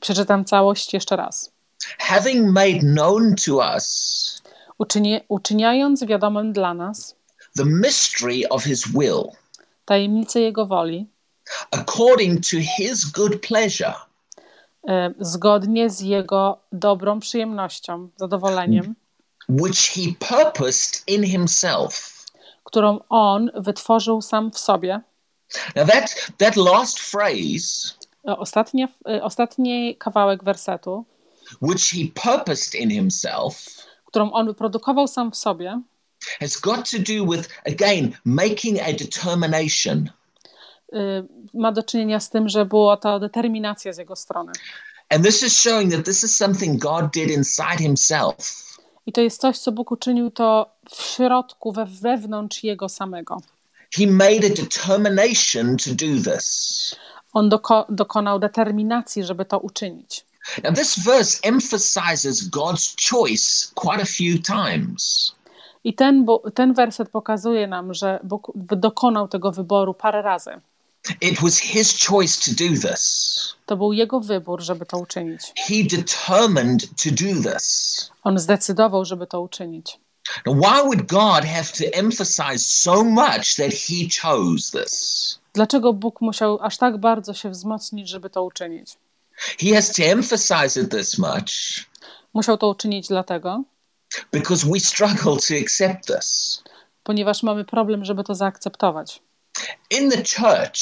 Przeczytam 0.00 0.44
całość 0.44 0.94
jeszcze 0.94 1.16
raz. 1.16 1.52
Having 1.98 2.52
made 2.52 2.78
known 2.78 3.34
to 3.46 3.56
us 3.56 4.42
Uczynie, 4.78 5.20
uczyniając 5.28 6.04
wiadomym 6.04 6.52
dla 6.52 6.74
nas 6.74 7.16
the 7.56 7.64
mystery 7.64 8.48
of 8.50 8.64
his 8.64 8.88
will, 8.88 9.22
tajemnicę 9.84 10.40
Jego 10.40 10.66
woli, 10.66 11.06
according 11.70 12.40
to 12.40 12.56
his 12.76 13.04
good 13.04 13.40
pleasure, 13.40 13.94
e, 14.88 15.14
zgodnie 15.20 15.90
z 15.90 16.00
Jego 16.00 16.58
dobrą 16.72 17.20
przyjemnością, 17.20 18.08
zadowoleniem, 18.16 18.94
which 19.48 19.90
he 19.90 20.12
purposed 20.28 21.02
in 21.06 21.22
himself. 21.24 22.24
którą 22.64 23.00
On 23.08 23.50
wytworzył 23.54 24.22
sam 24.22 24.50
w 24.50 24.58
sobie. 24.58 25.00
Now 25.76 25.86
that 25.88 26.30
that 26.38 26.56
last 26.56 26.98
phrase, 26.98 27.94
E, 28.28 28.36
Ostatnie, 28.36 28.88
e, 29.08 29.22
ostatni 29.22 29.96
kawałek 29.96 30.44
wersetu, 30.44 31.04
which 31.62 31.82
he 31.90 31.98
purposed 32.22 32.74
in 32.74 32.90
himself, 32.90 33.64
którą 34.04 34.30
On 34.32 34.46
wyprodukował 34.46 35.08
sam 35.08 35.30
w 35.30 35.36
sobie, 35.36 35.80
has 36.40 36.60
got 36.60 36.90
to 36.90 36.98
do 36.98 37.24
with 37.32 37.48
again 37.66 38.12
making 38.24 38.78
a 38.80 38.92
determination. 38.92 40.10
y, 40.92 41.24
ma 41.54 41.72
do 41.72 41.82
czynienia 41.82 42.20
z 42.20 42.30
tym, 42.30 42.48
że 42.48 42.66
była 42.66 42.96
to 42.96 43.20
determinacja 43.20 43.92
z 43.92 43.98
Jego 43.98 44.16
strony. 44.16 44.52
And 45.10 45.24
this 45.24 45.42
is 45.42 45.56
showing 45.56 45.92
that 45.94 46.04
this 46.04 46.24
is 46.24 46.36
something 46.36 46.82
God 46.82 47.12
did 47.12 47.30
inside 47.30 47.78
himself. 47.78 48.67
I 49.08 49.12
to 49.12 49.20
jest 49.20 49.40
coś, 49.40 49.58
co 49.58 49.72
Bóg 49.72 49.90
uczynił 49.90 50.30
to 50.30 50.70
w 50.90 51.02
środku, 51.02 51.72
we, 51.72 51.86
wewnątrz 51.86 52.64
Jego 52.64 52.88
samego. 52.88 53.36
He 53.96 54.06
made 54.06 54.46
a 54.46 54.50
determination 54.50 55.76
to 55.76 55.90
do 55.90 56.32
this. 56.32 56.96
On 57.32 57.48
doko, 57.48 57.86
dokonał 57.88 58.38
determinacji, 58.38 59.24
żeby 59.24 59.44
to 59.44 59.58
uczynić. 59.58 60.24
Now, 60.64 60.74
this 60.74 60.98
verse 60.98 61.38
emphasizes 61.42 62.50
God's 62.50 63.10
choice 63.10 63.72
quite 63.74 64.02
a 64.02 64.06
few 64.06 64.42
times. 64.46 65.32
I 65.84 65.94
ten, 65.94 66.26
ten 66.54 66.74
werset 66.74 67.10
pokazuje 67.10 67.66
nam, 67.66 67.94
że 67.94 68.20
Bóg 68.24 68.52
dokonał 68.54 69.28
tego 69.28 69.52
wyboru 69.52 69.94
parę 69.94 70.22
razy. 70.22 70.60
It 71.20 71.40
was 71.42 71.58
his 71.58 72.06
choice 72.06 72.40
to 72.44 72.64
do 72.64 72.88
this. 72.90 73.54
To 73.66 73.76
był 73.76 73.92
Jego 73.92 74.20
wybór, 74.20 74.60
żeby 74.62 74.86
to 74.86 74.98
uczynić. 74.98 75.40
He 75.56 75.74
determined 75.90 76.82
to 77.02 77.10
do 77.10 77.52
this. 77.52 78.10
On 78.24 78.38
zdecydował, 78.38 79.04
żeby 79.04 79.26
to 79.26 79.40
uczynić. 79.40 79.98
Now, 80.46 80.56
why 80.56 80.82
would 80.82 81.06
God 81.06 81.44
have 81.44 81.72
to 81.78 81.84
emphasize 81.98 82.58
so 82.58 83.04
much 83.04 83.54
that 83.56 83.72
he 83.72 84.08
chose 84.22 84.82
this? 84.82 85.38
Dlaczego 85.54 85.92
Bóg 85.92 86.20
musiał 86.20 86.58
aż 86.62 86.76
tak 86.76 86.98
bardzo 86.98 87.34
się 87.34 87.50
wzmocnić, 87.50 88.08
żeby 88.08 88.30
to 88.30 88.42
uczynić? 88.44 88.90
He 89.60 89.74
has 89.74 89.92
to 89.92 90.02
emphasize 90.02 90.80
it 90.80 90.90
this 90.90 91.18
much 91.18 91.84
Musiał 92.34 92.58
to 92.58 92.68
uczynić 92.68 93.08
dlatego, 93.08 93.62
because 94.32 94.66
we 94.66 94.80
struggle 94.80 95.36
to 95.48 95.54
accept 95.62 96.06
this. 96.06 96.62
ponieważ 97.02 97.42
mamy 97.42 97.64
problem, 97.64 98.04
żeby 98.04 98.24
to 98.24 98.34
zaakceptować. 98.34 99.22
In 99.90 100.10
the 100.10 100.22
church, 100.22 100.78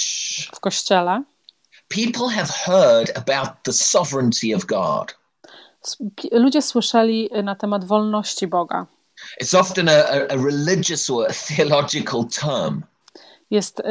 W 0.55 0.61
kościele 0.61 1.23
people 1.89 2.29
have 2.29 2.51
heard 2.67 3.11
about 3.17 3.49
the 3.63 3.73
sovereignty 3.73 4.55
of 4.57 4.65
God. 4.67 5.15
ludzie 6.33 6.63
słyszeli 6.63 7.31
na 7.43 7.55
temat 7.55 7.85
wolności 7.85 8.47
Boga. 8.47 8.87
It's 9.43 9.55
often 9.61 9.89
a, 9.89 9.93
a, 9.93 10.15
a 10.31 10.37
religious 10.37 11.11
or 11.11 11.27
a 11.31 11.33
theological 11.33 12.25
term. 12.41 12.83
Jest 13.51 13.81
y, 13.81 13.85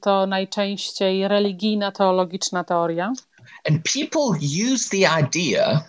to 0.00 0.26
najczęściej 0.26 1.28
religijna, 1.28 1.92
teologiczna 1.92 2.64
teoria. 2.64 3.12
And 3.68 3.82
people 3.94 4.38
use 4.72 4.88
the 4.90 5.20
idea 5.20 5.84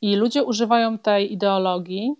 I 0.00 0.16
ludzie 0.16 0.44
używają 0.44 0.98
tej 0.98 1.32
ideologii 1.32 2.14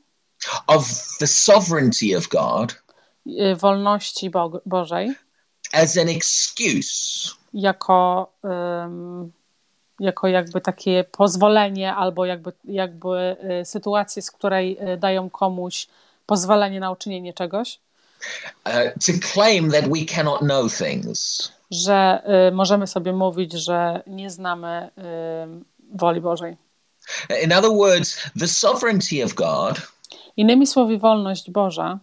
of 0.67 0.85
the 1.19 1.27
sovereignty 1.27 2.17
of 2.19 2.29
God 2.29 2.83
y, 3.27 3.57
wolności 3.57 4.31
Bo- 4.31 4.61
Bożej 4.67 5.15
as 5.73 5.97
an 5.97 6.09
excuse 6.09 7.39
jako, 7.55 8.33
ym, 8.85 9.33
jako 10.01 10.29
jakby 10.29 10.61
takie 10.61 11.05
pozwolenie 11.05 11.95
albo 11.95 12.25
jakby, 12.25 12.53
jakby 12.65 13.37
y, 13.61 13.65
sytuację, 13.65 14.23
z 14.23 14.31
której 14.31 14.79
y, 14.95 14.97
dają 14.97 15.31
komuś 15.31 15.87
pozwolenie 16.27 16.81
na 16.81 16.91
uczynienie 16.91 17.33
czegoś, 17.35 17.81
uh, 18.67 18.73
to 19.07 19.13
claim 19.33 19.71
that 19.71 19.89
we 19.89 20.05
cannot 20.15 20.41
know 20.41 20.73
things. 20.79 21.53
że 21.71 22.23
y, 22.49 22.53
możemy 22.53 22.87
sobie 22.87 23.13
mówić, 23.13 23.53
że 23.53 24.03
nie 24.07 24.31
znamy 24.31 24.91
y, 24.99 25.03
woli 25.95 26.21
Bożej. 26.21 26.57
In 27.43 27.53
other 27.53 27.71
words, 27.71 28.31
the 28.41 28.49
sovereignty 28.49 29.25
of 29.25 29.35
God 29.35 29.81
Innymi 30.37 30.67
słowy, 30.67 30.99
wolność 30.99 31.51
Boża 31.51 31.99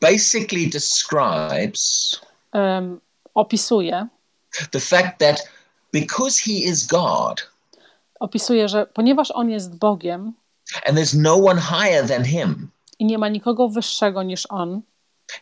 basically 0.00 0.66
describes 0.66 2.20
ym, 2.54 3.00
opisuje, 3.34 4.08
the 4.70 4.80
fact 4.80 5.18
that 5.18 5.48
because 5.92 6.42
he 6.44 6.52
is 6.52 6.86
God 6.86 7.50
opisuje, 8.20 8.68
że 8.68 8.86
ponieważ 8.86 9.30
On 9.34 9.50
jest 9.50 9.78
Bogiem 9.78 10.32
and 10.86 10.98
there's 10.98 11.18
no 11.18 11.34
one 11.34 11.60
higher 11.60 12.08
than 12.08 12.24
him, 12.24 12.70
i 12.98 13.04
nie 13.04 13.18
ma 13.18 13.28
nikogo 13.28 13.68
wyższego 13.68 14.22
niż 14.22 14.46
On, 14.48 14.82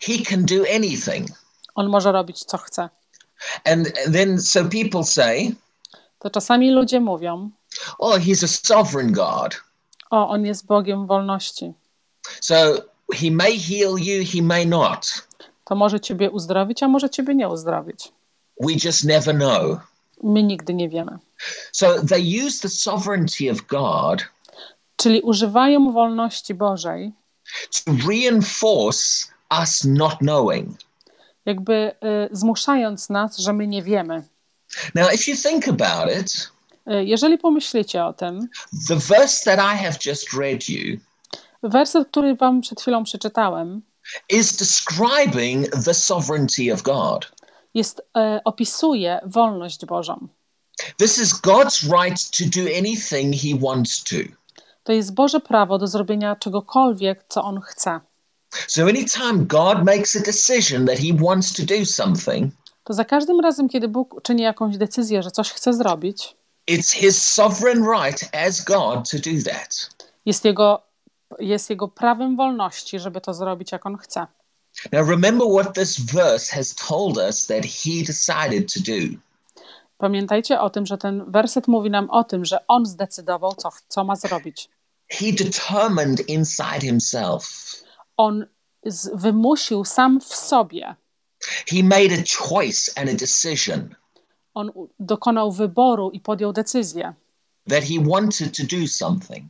he 0.00 0.12
can 0.24 0.44
do 0.44 0.54
anything. 0.74 1.28
On 1.74 1.88
może 1.88 2.12
robić 2.12 2.44
co 2.44 2.58
chce. 2.58 2.88
And 3.64 3.92
then 4.12 4.40
so 4.40 4.64
people 4.64 5.04
say, 5.04 5.54
To 6.18 6.30
czasami 6.30 6.70
ludzie 6.70 7.00
mówią, 7.00 7.50
oh, 7.98 8.18
he's 8.18 8.44
a 8.44 8.48
sovereign 8.48 9.12
God. 9.12 9.60
o, 10.10 10.28
On 10.28 10.46
jest 10.46 10.66
Bogiem 10.66 11.06
wolności. 11.06 11.72
So 12.40 12.54
he 13.14 13.30
may 13.30 13.58
heal 13.58 13.98
you, 13.98 14.24
he 14.34 14.42
may 14.42 14.66
not. 14.66 15.28
To 15.68 15.74
może 15.74 16.00
ciebie 16.00 16.30
uzdrowić, 16.30 16.82
a 16.82 16.88
może 16.88 17.10
ciebie 17.10 17.34
nie 17.34 17.48
uzdrowić. 17.48 18.12
We 18.60 18.72
just 18.84 19.04
never 19.04 19.34
know. 19.34 19.78
My 20.22 20.42
nigdy 20.42 20.74
nie 20.74 20.88
wiemy. 20.88 21.18
So 21.72 22.06
they 22.06 22.46
use 22.46 22.60
the 22.62 22.68
sovereignty 22.68 23.50
of 23.50 23.66
God 23.66 24.24
Czyli 24.96 25.20
używają 25.20 25.92
wolności 25.92 26.54
Bożej, 26.54 27.12
to 27.84 27.92
reinforce 28.08 29.24
us 29.60 29.84
not 29.84 30.18
knowing. 30.18 30.76
jakby 31.46 31.92
y, 32.32 32.36
zmuszając 32.36 33.08
nas, 33.10 33.38
że 33.38 33.52
my 33.52 33.66
nie 33.66 33.82
wiemy. 33.82 34.22
Now, 34.94 35.12
if 35.14 35.30
you 35.30 35.36
think 35.36 35.68
about 35.68 36.20
it, 36.20 36.50
Y, 36.92 37.04
jeżeli 37.04 37.38
pomyślicie 37.38 38.04
o 38.04 38.12
tym, 38.12 38.48
the 38.88 38.96
verse 38.96 39.56
that 39.56 39.74
I 39.74 39.78
have 39.84 39.98
just 40.06 40.32
read 40.32 40.68
you 40.68 40.98
werset, 41.62 42.08
który 42.08 42.34
wam 42.34 42.60
przed 42.60 42.80
chwilą 42.80 43.04
przeczytałem, 43.04 43.82
is 44.28 44.56
describing 44.56 45.70
the 45.84 45.94
sovereignty 45.94 46.72
of 46.72 46.82
God. 46.82 47.26
jest, 47.74 48.00
y, 48.00 48.40
opisuje 48.44 49.20
wolność 49.26 49.86
Bożą. 49.86 50.28
This 50.98 51.18
is 51.18 51.32
God's 51.40 51.82
right 51.82 52.30
to 52.30 52.44
do 52.44 52.68
anything 52.78 53.34
he 53.34 53.58
wants 53.60 54.04
to. 54.04 54.16
To 54.84 54.92
jest 54.92 55.14
Boże 55.14 55.40
prawo 55.40 55.78
do 55.78 55.86
zrobienia 55.86 56.36
czegokolwiek, 56.36 57.24
co 57.28 57.42
On 57.42 57.60
chce. 57.60 58.00
So 58.66 58.82
anytime 58.82 59.44
God 59.46 59.84
makes 59.84 60.16
a 60.16 60.20
decision 60.20 60.86
that 60.86 60.98
he 60.98 61.24
wants 61.24 61.52
to 61.52 61.62
do 61.62 61.86
something, 61.86 62.54
To 62.84 62.94
za 62.94 63.04
każdym 63.04 63.40
razem, 63.40 63.68
kiedy 63.68 63.88
Bóg 63.88 64.20
czyni 64.22 64.42
jakąś 64.42 64.76
decyzję, 64.76 65.22
że 65.22 65.30
coś 65.30 65.50
chce 65.50 65.74
zrobić, 65.74 66.36
It's 66.70 66.94
his 66.94 67.22
sovereign 67.22 67.84
right 67.84 68.28
as 68.34 68.64
God 68.64 69.10
to 69.10 69.16
do 69.18 69.50
that. 69.52 69.90
Jest 70.26 70.44
jego, 70.44 70.82
jest 71.40 71.70
jego 71.70 71.88
prawem 71.88 72.36
wolności, 72.36 72.98
żeby 72.98 73.20
to 73.20 73.34
zrobić, 73.34 73.72
jak 73.72 73.86
on 73.86 73.96
chce. 73.96 74.26
Now, 74.92 75.08
remember 75.08 75.48
what 75.48 75.74
this 75.74 76.00
verse 76.00 76.56
has 76.56 76.74
told 76.74 77.16
us 77.16 77.46
that 77.46 77.64
he 77.64 77.90
decided 78.06 78.72
to 78.74 78.80
do. 78.80 79.18
Pamiętajcie 79.98 80.60
o 80.60 80.70
tym, 80.70 80.86
że 80.86 80.98
ten 80.98 81.30
werset 81.30 81.68
mówi 81.68 81.90
nam 81.90 82.10
o 82.10 82.24
tym, 82.24 82.44
że 82.44 82.66
on 82.68 82.86
zdecydował, 82.86 83.54
co, 83.54 83.68
co 83.88 84.04
ma 84.04 84.16
zrobić. 84.16 84.68
He 85.08 85.32
determined 85.32 86.28
inside 86.28 86.80
himself. 86.80 87.72
On 88.16 88.46
z, 88.86 89.10
wymusił 89.14 89.84
sam 89.84 90.20
w 90.20 90.34
sobie. 90.34 90.94
He 91.68 91.82
made 91.82 92.14
a 92.14 92.48
choice 92.48 92.92
and 93.00 93.10
a 93.10 93.14
decision 93.14 93.94
On 94.54 94.70
dokonał 95.00 95.52
wyboru 95.52 96.10
i 96.10 96.20
podjął 96.20 96.52
decyzję, 96.52 97.14
that 97.70 97.84
he 97.84 98.10
wanted 98.10 98.56
to 98.56 98.62
do 98.76 98.86
something. 98.88 99.44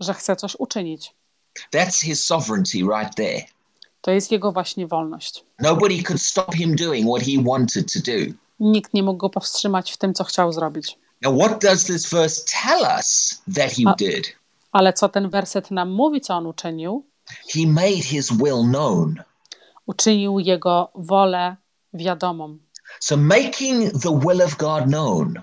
że 0.00 0.14
chce 0.14 0.36
coś 0.36 0.56
uczynić. 0.58 1.14
That's 1.70 2.04
his 2.04 2.26
sovereignty 2.26 2.78
right 2.78 3.14
there. 3.16 3.42
To 4.00 4.10
jest 4.10 4.32
jego 4.32 4.52
właśnie 4.52 4.86
wolność. 4.86 5.44
Nobody 5.58 6.02
could 6.02 6.22
stop 6.22 6.54
him 6.54 6.76
doing 6.76 7.06
what 7.06 7.22
he 7.22 7.42
wanted 7.42 7.92
to 7.92 7.98
do. 8.00 8.32
Nikt 8.60 8.94
nie 8.94 9.02
mógł 9.02 9.18
go 9.18 9.30
powstrzymać 9.30 9.92
w 9.92 9.96
tym, 9.96 10.14
co 10.14 10.24
chciał 10.24 10.52
zrobić. 10.52 10.98
Now, 11.22 11.38
what 11.40 11.62
does 11.62 11.84
this 11.84 12.10
verse 12.10 12.44
tell 12.62 12.82
us 12.98 13.42
that 13.54 13.72
he 13.72 13.82
Uh, 13.90 13.96
did? 13.96 14.36
Ale 14.72 14.92
co 14.92 15.08
ten 15.08 15.30
werset 15.30 15.70
nam 15.70 15.90
mówi, 15.90 16.20
co 16.20 16.34
on 16.34 16.46
uczynił? 16.46 17.04
He 17.54 17.66
made 17.66 18.02
his 18.02 18.32
will 18.32 18.62
known. 18.62 19.14
Uczynił 19.86 20.38
jego 20.38 20.90
wolę 20.94 21.56
wiadomą. 21.94 22.58
So, 23.00 23.16
making 23.16 23.92
the 24.02 24.20
will 24.20 24.42
of 24.42 24.56
God 24.56 24.84
known 24.84 25.34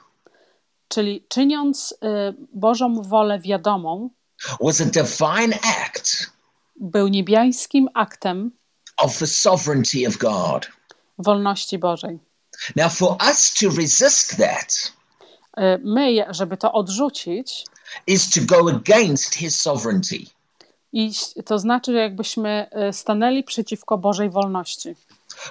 Czyli 0.87 1.25
czyniąc 1.27 1.91
y, 1.91 1.97
Bożą 2.53 3.01
wolę 3.01 3.39
wiadomą, 3.39 4.09
was 4.61 4.81
a 4.81 4.85
divine 4.85 5.53
act 5.63 6.31
był 6.75 7.07
niebiańskim 7.07 7.89
aktem 7.93 8.51
of 8.97 9.17
the 9.19 9.27
sovereignty 9.27 10.07
of 10.07 10.17
God. 10.17 10.67
wolności 11.17 11.77
Bożej. 11.79 12.19
Now, 12.75 12.93
for 12.93 13.17
us 13.29 13.53
to 13.53 13.69
resist 13.69 14.37
that 14.37 14.93
Y, 15.57 15.79
My, 15.83 16.25
żeby 16.29 16.57
to 16.57 16.71
odrzucić, 16.73 17.65
is 18.07 18.29
to 18.29 18.41
go 18.45 18.69
against 18.69 19.35
his 19.35 19.61
sovereignty. 19.61 20.17
iść, 20.93 21.33
to 21.45 21.59
znaczy, 21.59 21.91
że 21.91 21.97
jakbyśmy 21.97 22.67
y, 22.89 22.93
stanęli 22.93 23.43
przeciwko 23.43 23.97
Bożej 23.97 24.29
wolności. 24.29 24.95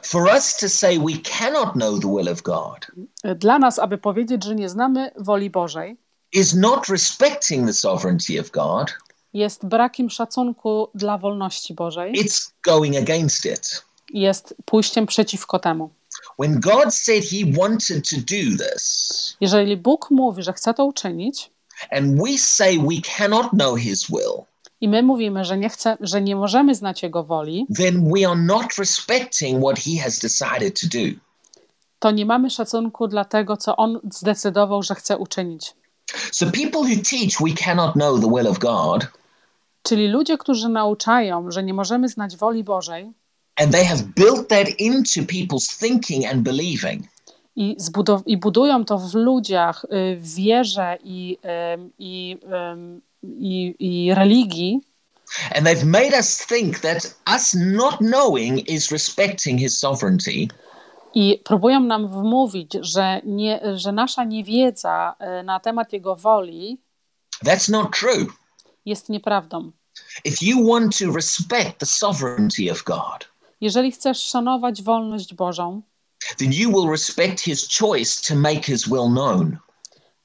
For 0.02 0.22
us 0.34 0.56
to 0.56 0.68
say 0.68 0.98
we 0.98 1.18
cannot 1.38 1.72
know 1.72 2.00
the 2.00 2.08
will 2.16 2.28
of 2.28 2.42
God 2.42 2.86
Y, 3.24 3.34
Dla 3.34 3.58
nas, 3.58 3.78
aby 3.78 3.98
powiedzieć, 3.98 4.44
że 4.44 4.54
nie 4.54 4.68
znamy 4.68 5.10
woli 5.16 5.50
Bożej, 5.50 5.96
is 6.32 6.54
not 6.54 6.88
respecting 6.88 7.66
the 7.66 7.72
sovereignty 7.72 8.40
of 8.40 8.50
God, 8.50 8.94
jest 9.34 9.66
brakiem 9.66 10.10
szacunku 10.10 10.88
dla 10.94 11.18
wolności 11.18 11.74
Bożej, 11.74 12.12
it's 12.12 12.50
going 12.64 12.96
against 12.96 13.44
it. 13.46 13.84
jest 14.12 14.54
pójściem 14.64 15.06
przeciwko 15.06 15.58
temu. 15.58 15.90
When 16.38 16.60
God 16.60 16.94
said 16.94 17.24
he 17.24 17.36
wanted 17.58 18.08
to 18.10 18.16
do 18.16 18.64
this, 18.64 19.36
Jeżeli 19.40 19.76
Bóg 19.76 20.10
mówi, 20.10 20.42
że 20.42 20.52
chce 20.52 20.74
to 20.74 20.84
uczynić, 20.84 21.50
and 21.90 22.22
we 22.22 22.38
say 22.38 22.78
we 22.78 23.00
cannot 23.16 23.50
know 23.50 23.78
his 23.80 24.06
will, 24.06 24.44
i 24.80 24.88
my 24.88 25.02
mówimy, 25.02 25.44
że 25.44 25.58
nie, 25.58 25.68
chce, 25.68 25.96
że 26.00 26.22
nie 26.22 26.36
możemy 26.36 26.74
znać 26.74 27.02
Jego 27.02 27.24
woli, 27.24 27.66
then 27.76 28.10
we 28.14 28.28
are 28.28 28.40
not 28.42 28.66
respecting 28.78 29.64
what 29.64 29.78
he 29.78 30.02
has 30.02 30.18
decided 30.18 30.80
to 30.80 30.86
do. 30.86 31.18
to 31.98 32.10
nie 32.10 32.26
mamy 32.26 32.50
szacunku 32.50 33.08
dla 33.08 33.24
tego, 33.24 33.56
co 33.56 33.76
On 33.76 34.00
zdecydował, 34.12 34.82
że 34.82 34.94
chce 34.94 35.18
uczynić. 35.18 35.74
So 36.32 36.50
people 36.50 36.80
who 36.84 36.96
teach 37.02 37.40
we 37.40 37.52
cannot 37.52 37.94
know 37.94 38.20
the 38.20 38.28
will 38.28 38.48
of 38.48 38.58
God, 38.58 39.06
Czyli 39.82 40.08
ludzie, 40.08 40.38
którzy 40.38 40.68
nauczają, 40.68 41.50
że 41.50 41.62
nie 41.62 41.74
możemy 41.74 42.08
znać 42.08 42.36
woli 42.36 42.64
Bożej 42.64 43.12
and 43.56 43.72
they 43.72 43.84
have 43.84 44.02
built 44.14 44.48
that 44.48 44.68
into 44.80 45.22
people's 45.22 45.78
thinking 45.78 46.24
and 46.26 46.42
believing, 46.42 47.08
i, 47.56 47.76
zbudow- 47.80 48.22
i 48.26 48.36
budują 48.36 48.84
to 48.84 48.98
w 48.98 49.14
ludziach, 49.14 49.84
y, 49.84 50.18
wierze 50.20 50.98
i, 51.04 51.38
i, 51.98 52.38
i, 53.22 53.74
i 53.78 54.14
religii, 54.14 54.80
and 55.54 55.66
they've 55.66 55.84
made 55.84 56.14
us 56.18 56.46
think 56.46 56.80
that 56.80 57.14
us 57.26 57.54
not 57.54 57.98
knowing 58.00 58.58
is 58.68 58.90
respecting 58.90 59.58
his 59.58 59.78
sovereignty, 59.78 60.48
i 61.14 61.40
próbują 61.44 61.80
nam 61.80 62.08
wmówić, 62.08 62.72
że, 62.80 63.20
nie, 63.24 63.60
że 63.74 63.92
nasza 63.92 64.24
niewiedza 64.24 65.14
y, 65.40 65.42
na 65.44 65.60
temat 65.60 65.92
Jego 65.92 66.16
woli 66.16 66.80
that's 67.44 67.70
not 67.72 67.96
true. 67.98 68.26
jest 68.84 69.08
nieprawdą. 69.08 69.72
If 70.24 70.36
you 70.46 70.68
want 70.72 70.98
to 70.98 71.12
respect 71.16 71.78
the 71.78 71.86
sovereignty 71.86 72.72
of 72.72 72.82
God, 72.84 73.28
Jeżeli 73.60 73.92
chcesz 73.92 74.18
szanować 74.24 74.82
wolność 74.82 75.34
Bożą, 75.34 75.82
then 76.38 76.52
you 76.52 76.70
will 76.72 76.90
respect 76.90 77.40
his 77.40 77.78
choice 77.78 78.22
to 78.28 78.34
make 78.40 78.64
his 78.66 78.88
will 78.88 79.08
known. 79.10 79.56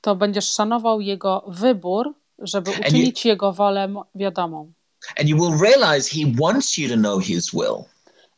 to 0.02 0.16
będziesz 0.16 0.50
szanował 0.52 1.02
Jego 1.02 1.44
wybór, 1.48 2.14
żeby 2.40 2.72
you- 2.72 2.80
uczynić 2.80 3.26
Jego 3.26 3.54
wolę 3.54 3.94
wiadomą. 4.16 4.72
And 5.20 5.30
you 5.30 5.38
will 5.38 5.60
realize 5.62 6.10
he 6.10 6.32
wants 6.42 6.78
you 6.78 6.90
to 6.90 6.96
know 6.96 7.24
his 7.24 7.52
will. 7.52 7.84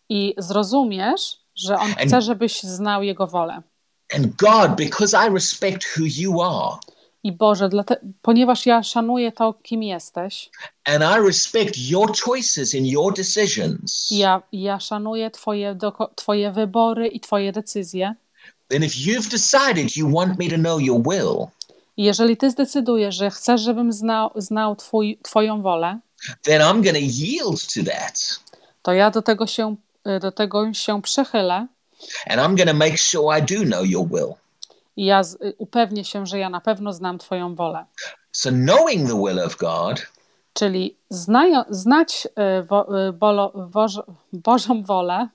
I 0.10 0.34
zrozumiesz, 0.38 1.40
że 1.60 1.76
On 1.78 1.92
And- 1.92 1.98
chce, 2.08 2.22
żebyś 2.22 2.64
znał 2.64 3.04
Jego 3.04 3.28
wolę. 3.28 3.62
And 4.16 4.28
God, 4.36 4.76
because 4.78 5.28
I 5.28 5.34
respect 5.34 5.84
who 5.98 6.06
you 6.18 6.42
are, 6.42 6.78
I 7.24 7.32
Boże, 7.32 7.70
dlate- 7.70 7.96
ponieważ 8.22 8.66
ja 8.66 8.84
szanuję 8.84 9.32
to, 9.32 9.54
kim 9.54 9.84
jesteś, 9.84 10.50
and 10.86 11.04
I 11.04 11.28
respect 11.28 11.78
your 11.78 12.18
choices 12.20 12.76
and 12.76 12.86
your 12.88 13.14
decisions, 13.14 14.08
ja, 14.12 14.42
ja 14.52 14.80
szanuję 14.80 15.32
twoje, 15.32 15.76
doko- 15.76 16.10
twoje 16.16 16.52
wybory 16.52 17.08
i 17.08 17.20
Twoje 17.20 17.52
decyzje. 17.52 18.16
then 18.68 18.84
if 18.84 18.96
you've 18.96 19.30
decided 19.32 19.98
you 19.98 20.12
want 20.18 20.40
me 20.40 20.50
to 20.50 20.56
know 20.56 20.82
your 20.82 21.02
will, 21.10 21.48
jeżeli 21.98 22.38
Ty 22.38 22.52
zdecydujesz, 22.52 23.16
że 23.16 23.32
chcesz, 23.32 23.62
żebym 23.62 23.94
znał, 23.94 24.30
znał 24.36 24.76
twój, 24.76 25.20
Twoją 25.24 25.62
wolę, 25.62 26.00
then 26.42 26.62
I'm 26.62 26.92
to 26.92 26.98
yield 26.98 27.74
to 27.74 27.92
that. 27.92 28.40
to 28.82 28.94
ja 28.94 29.12
do 29.12 29.22
tego 29.22 29.48
się, 29.48 29.76
do 30.22 30.32
tego 30.32 30.74
się 30.74 31.02
przychylę 31.02 31.68
And 32.30 32.40
I'm 32.42 32.56
going 32.56 32.70
to 32.70 32.74
make 32.74 32.98
sure 32.98 33.40
I 33.40 33.42
do 33.42 33.66
know 33.66 33.86
your 33.86 34.08
will. 34.08 34.34
i 34.98 35.06
ja 35.06 35.24
z, 35.24 35.34
y, 35.36 35.54
upewnię 35.58 36.06
się, 36.06 36.26
że 36.26 36.40
ja 36.40 36.50
na 36.50 36.62
pewno 36.62 36.94
znam 36.94 37.18
Twoją 37.18 37.56
wolę. 37.56 37.86
So 38.32 38.50
knowing 38.50 39.10
the 39.10 39.18
will 39.18 39.40
of 39.40 39.58
God 39.58 40.08
Czyli 40.54 40.98
znajo, 41.10 41.66
znać 41.70 42.28
y, 42.60 42.64
wo, 42.64 43.08
y, 43.08 43.14
bolo, 43.14 43.52
Boż, 43.74 44.00
Bożą 44.34 44.84
wolę 44.84 45.28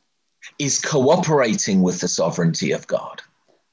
is 0.58 0.80
cooperating 0.80 1.86
with 1.90 2.00
the 2.00 2.08
sovereignty 2.08 2.76
of 2.76 2.86
God. 2.86 3.22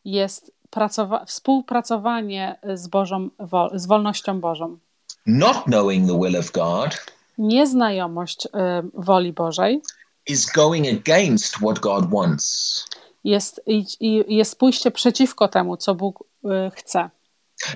jest 0.05 0.51
pracowa- 0.71 1.25
współpracowanie 1.25 2.59
z, 2.73 2.87
Bożą, 2.87 3.29
wo, 3.39 3.69
z 3.73 3.85
wolnością 3.87 4.39
Bożą. 4.41 4.77
Not 5.25 5.63
knowing 5.63 6.07
the 6.09 6.19
will 6.19 6.37
of 6.39 6.51
God 6.51 7.05
Nieznajomość 7.37 8.45
y, 8.45 8.49
woli 8.93 9.33
Bożej 9.33 9.81
is 10.27 10.51
going 10.51 10.87
against 10.87 11.55
what 11.57 11.79
God 11.79 12.11
wants. 12.11 12.85
jest, 13.23 13.61
i, 13.67 13.85
i 13.99 14.35
jest 14.35 14.55
pójście 14.59 14.91
przeciwko 14.91 15.47
temu, 15.47 15.77
co 15.77 15.95
Bóg 15.95 16.23
y, 16.45 16.47
chce. 16.75 17.09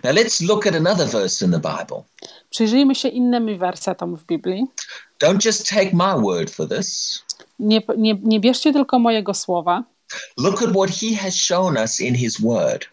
Now 0.04 0.14
let's 0.14 0.48
look 0.48 0.68
at 0.68 0.76
another 0.76 1.08
verse 1.08 1.46
in 1.46 1.52
the 1.52 1.60
Bible. 1.60 2.04
Przyjrzyjmy 2.50 2.96
się 2.96 3.08
innym 3.10 3.58
wersetom 3.58 4.18
w 4.18 4.24
Biblii. 4.26 4.66
Don't 5.24 5.46
just 5.46 5.70
take 5.70 5.90
my 5.94 6.22
word 6.22 6.52
for 6.52 6.70
this. 6.70 7.20
Nie, 7.60 7.82
nie, 7.98 8.16
nie 8.24 8.40
bierzcie 8.40 8.74
tylko 8.74 9.00
mojego 9.00 9.34
słowa. 9.34 9.84
Look 10.38 10.62
at 10.62 10.70
what 10.70 10.90
he 10.90 11.16
has 11.16 11.36
shown 11.36 11.78
us 11.78 12.00
in 12.00 12.16
his 12.16 12.42
word. 12.42 12.86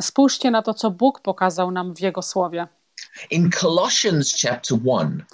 Spójrzcie 0.00 0.50
na 0.50 0.62
to, 0.62 0.74
co 0.74 0.90
Bóg 0.90 1.20
pokazał 1.20 1.70
nam 1.70 1.94
w 1.94 2.00
Jego 2.00 2.22
słowie. 2.22 2.66
In 3.30 3.50
Colossians 3.50 4.34
chapter 4.42 4.78
1, 4.84 5.24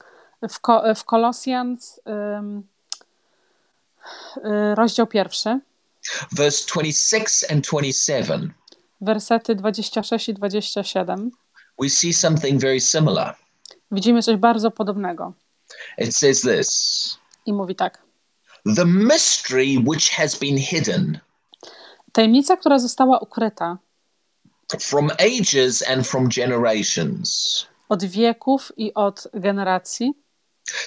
W, 0.43 0.61
Ko- 0.61 0.95
w 0.95 1.05
Kolosjans 1.05 1.99
y, 1.99 2.03
rozdział 4.75 5.07
pierwszy, 5.07 5.61
verse 6.33 6.67
26 6.75 7.45
and 7.53 7.65
27, 7.69 8.55
wersety 9.01 9.55
26 9.55 10.29
i 10.29 10.35
27, 10.35 11.31
we 11.81 11.89
see 11.89 12.13
something 12.15 12.61
very 12.61 12.81
similar. 12.81 13.37
widzimy 13.91 14.23
coś 14.23 14.37
bardzo 14.37 14.71
podobnego. 14.71 15.33
It 15.99 16.17
says 16.17 16.41
this 16.41 17.19
I 17.47 17.53
mówi 17.53 17.75
tak. 17.75 18.03
The 18.77 18.85
mystery 18.85 19.79
which 19.87 20.11
has 20.11 20.39
been 20.39 20.59
hidden 20.59 21.19
Tajemnica, 22.13 22.57
która 22.57 22.79
została 22.79 23.19
ukryta 23.19 23.79
from 24.81 25.11
ages 25.11 25.89
and 25.91 26.07
from 26.07 26.29
generations. 26.29 27.67
od 27.89 28.05
wieków 28.05 28.73
i 28.77 28.95
od 28.95 29.29
generacji. 29.35 30.13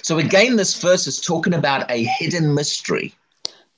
So, 0.02 0.18
again, 0.18 0.56
this 0.56 0.82
verse 0.82 1.10
is 1.10 1.20
talking 1.20 1.54
about 1.54 1.90
a 1.90 1.94
hidden 2.18 2.54
mystery. 2.54 3.10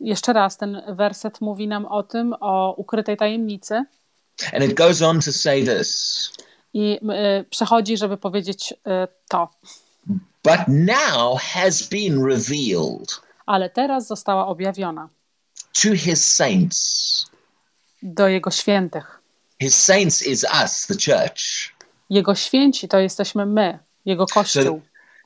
Jeszcze 0.00 0.32
raz, 0.32 0.56
ten 0.56 0.82
werset 0.88 1.40
mówi 1.40 1.68
nam 1.68 1.86
o 1.86 2.02
tym, 2.02 2.34
o 2.40 2.74
ukrytej 2.76 3.16
tajemnicy, 3.16 3.84
And 4.52 4.64
it 4.64 4.74
goes 4.74 5.02
on 5.02 5.20
to 5.20 5.32
say 5.32 5.64
this 5.64 6.30
I 6.72 6.98
y, 7.40 7.44
przechodzi, 7.50 7.96
żeby 7.96 8.16
powiedzieć 8.16 8.72
y, 8.72 9.08
to. 9.28 9.48
But 10.44 10.60
now 10.68 11.38
has 11.40 11.88
been 11.88 12.24
revealed 12.26 13.20
Ale 13.46 13.70
teraz 13.70 14.06
została 14.06 14.46
objawiona 14.46 15.08
to 15.82 15.94
his 15.94 16.32
saints. 16.32 17.26
do 18.02 18.28
Jego 18.28 18.50
świętych. 18.50 19.20
His 19.60 19.74
saints 19.84 20.26
is 20.26 20.44
us, 20.64 20.86
the 20.86 20.94
church. 20.94 21.72
Jego 22.10 22.34
święci 22.34 22.88
to 22.88 22.98
jesteśmy 22.98 23.46
my, 23.46 23.78
Jego 24.04 24.26
Kościół. 24.26 24.80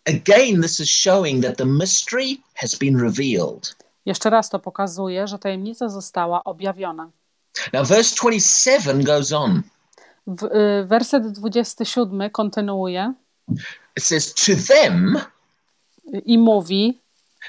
Again, 0.09 0.63
this 0.63 0.81
is 0.81 0.89
showing 0.89 1.43
that 1.43 1.57
the 1.57 1.67
mystery 1.67 2.41
has 2.55 2.75
been 2.75 2.97
revealed. 3.01 3.77
Jeszcze 4.07 4.31
raz 4.31 4.51
to 4.51 4.59
pokazuje, 4.59 5.27
że 5.27 5.39
tajemnica 5.39 5.89
została 5.89 6.45
objawiona. 6.45 7.11
Now, 7.73 7.87
verse 7.87 8.17
27 8.17 9.05
goes 9.05 9.33
on. 9.33 9.63
W, 10.27 10.45
y, 10.45 10.87
werset 10.87 11.33
27 11.33 12.31
kontynuuje 12.31 13.15
It 13.97 14.05
says, 14.05 14.35
To 14.35 14.53
them, 14.69 15.19
i 16.25 16.39
mówi 16.39 17.01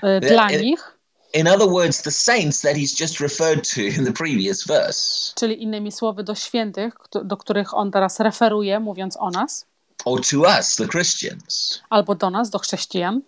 y, 0.03 0.19
dla 0.19 0.51
y, 0.51 0.61
nich, 0.61 0.97
in 1.33 1.47
other 1.47 1.67
words, 1.67 2.01
the 2.01 2.11
saints 2.11 2.61
that 2.61 2.75
he's 2.75 2.93
just 2.99 3.19
referred 3.19 3.63
to 3.63 3.81
in 3.81 4.05
the 4.05 4.11
previous 4.11 4.67
verse, 4.67 5.33
czyli 5.35 5.63
innymi 5.63 5.91
słowy 5.91 6.23
do 6.23 6.35
świętych, 6.35 6.93
do 7.23 7.37
których 7.37 7.73
on 7.73 7.91
teraz 7.91 8.19
referuje, 8.19 8.79
mówiąc 8.79 9.17
o 9.17 9.29
nas, 9.29 9.65
or 10.05 10.21
to 10.21 10.45
us, 10.45 10.75
the 10.75 10.88
Christians, 10.88 11.81
albo 11.89 12.15
do 12.15 12.29
nas, 12.29 12.49
do 12.49 12.59
chrześcijan, 12.59 13.21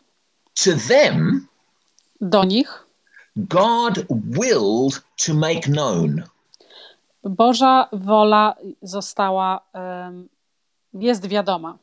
to 0.63 0.71
them, 0.87 1.47
do 2.21 2.43
nich 2.43 2.67
God 3.35 4.05
willed 4.09 5.01
to 5.25 5.33
make 5.33 5.61
known. 5.67 6.23
Boża 7.23 7.87
wola 7.93 8.55
została, 8.81 9.59
em, 9.73 10.29
jest 10.93 11.25
wiadoma. 11.27 11.77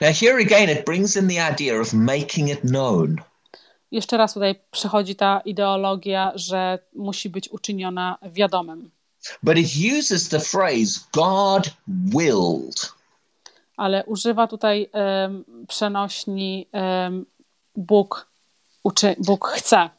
Now, 0.00 0.12
here 0.12 0.38
again, 0.38 0.70
it 0.70 0.84
brings 0.86 1.16
in 1.16 1.28
the 1.28 1.38
idea 1.52 1.80
of 1.80 1.92
making 1.92 2.48
it 2.48 2.60
known. 2.62 3.16
Jeszcze 3.90 4.16
raz 4.16 4.34
tutaj 4.34 4.54
przychodzi 4.70 5.16
ta 5.16 5.40
ideologia, 5.40 6.32
że 6.34 6.78
musi 6.94 7.30
być 7.30 7.48
uczyniona 7.48 8.18
wiadomym. 8.22 8.90
But 9.42 9.58
it 9.58 9.68
uses 9.98 10.28
the 10.28 10.40
phrase 10.40 11.00
God 11.12 11.70
willed. 11.88 12.92
Ale 13.76 14.04
używa 14.04 14.46
tutaj 14.46 14.88
em, 14.92 15.44
przenośni 15.68 16.66
em, 16.72 17.26
Bóg, 17.76 18.26
uczy, 18.82 19.16
Bóg 19.18 19.48
chce. 19.48 19.90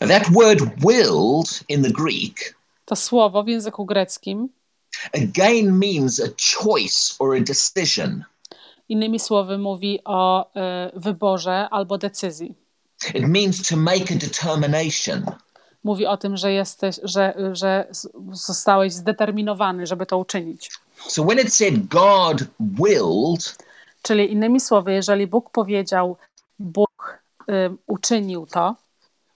Now, 0.00 0.10
that 0.10 0.22
word 0.32 0.60
willed 0.76 1.64
in 1.68 1.82
the 1.82 1.90
Greek 1.90 2.54
To 2.84 2.96
słowo 2.96 3.42
w 3.44 3.48
języku 3.48 3.84
greckim, 3.84 4.48
again 5.14 5.78
means 5.78 6.20
a 6.20 6.28
choice 6.62 7.14
or 7.18 7.36
a 7.36 7.40
decision. 7.40 8.24
innymi 8.88 9.20
słowy, 9.20 9.58
mówi 9.58 10.00
o 10.04 10.50
e, 10.56 10.90
wyborze 10.96 11.68
albo 11.70 11.98
decyzji. 11.98 12.54
It 13.14 13.28
means 13.28 13.68
to 13.68 13.76
make 13.76 14.12
a 14.12 14.14
determination. 14.14 15.24
Mówi 15.84 16.06
o 16.06 16.16
tym, 16.16 16.36
że, 16.36 16.52
jesteś, 16.52 17.00
że, 17.02 17.34
że 17.52 17.86
zostałeś 18.32 18.92
zdeterminowany, 18.92 19.86
żeby 19.86 20.06
to 20.06 20.18
uczynić. 20.18 20.70
So 21.08 21.22
when 21.22 21.38
it 21.38 21.54
said 21.54 21.88
God 21.88 22.44
willed, 22.60 23.56
Czyli 24.02 24.32
innymi 24.32 24.60
słowy, 24.60 24.92
jeżeli 24.92 25.26
Bóg 25.26 25.50
powiedział, 25.50 26.16
Bóg 26.58 27.18
ym, 27.48 27.78
uczynił 27.86 28.46
to, 28.46 28.76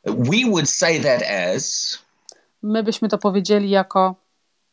we 0.05 0.51
would 0.51 0.71
say 0.71 1.01
that 1.01 1.23
as 1.23 1.99
my 2.63 2.83
byśmy 2.83 3.09
to 3.09 3.19
powiedzieli 3.19 3.71
jako, 3.71 4.15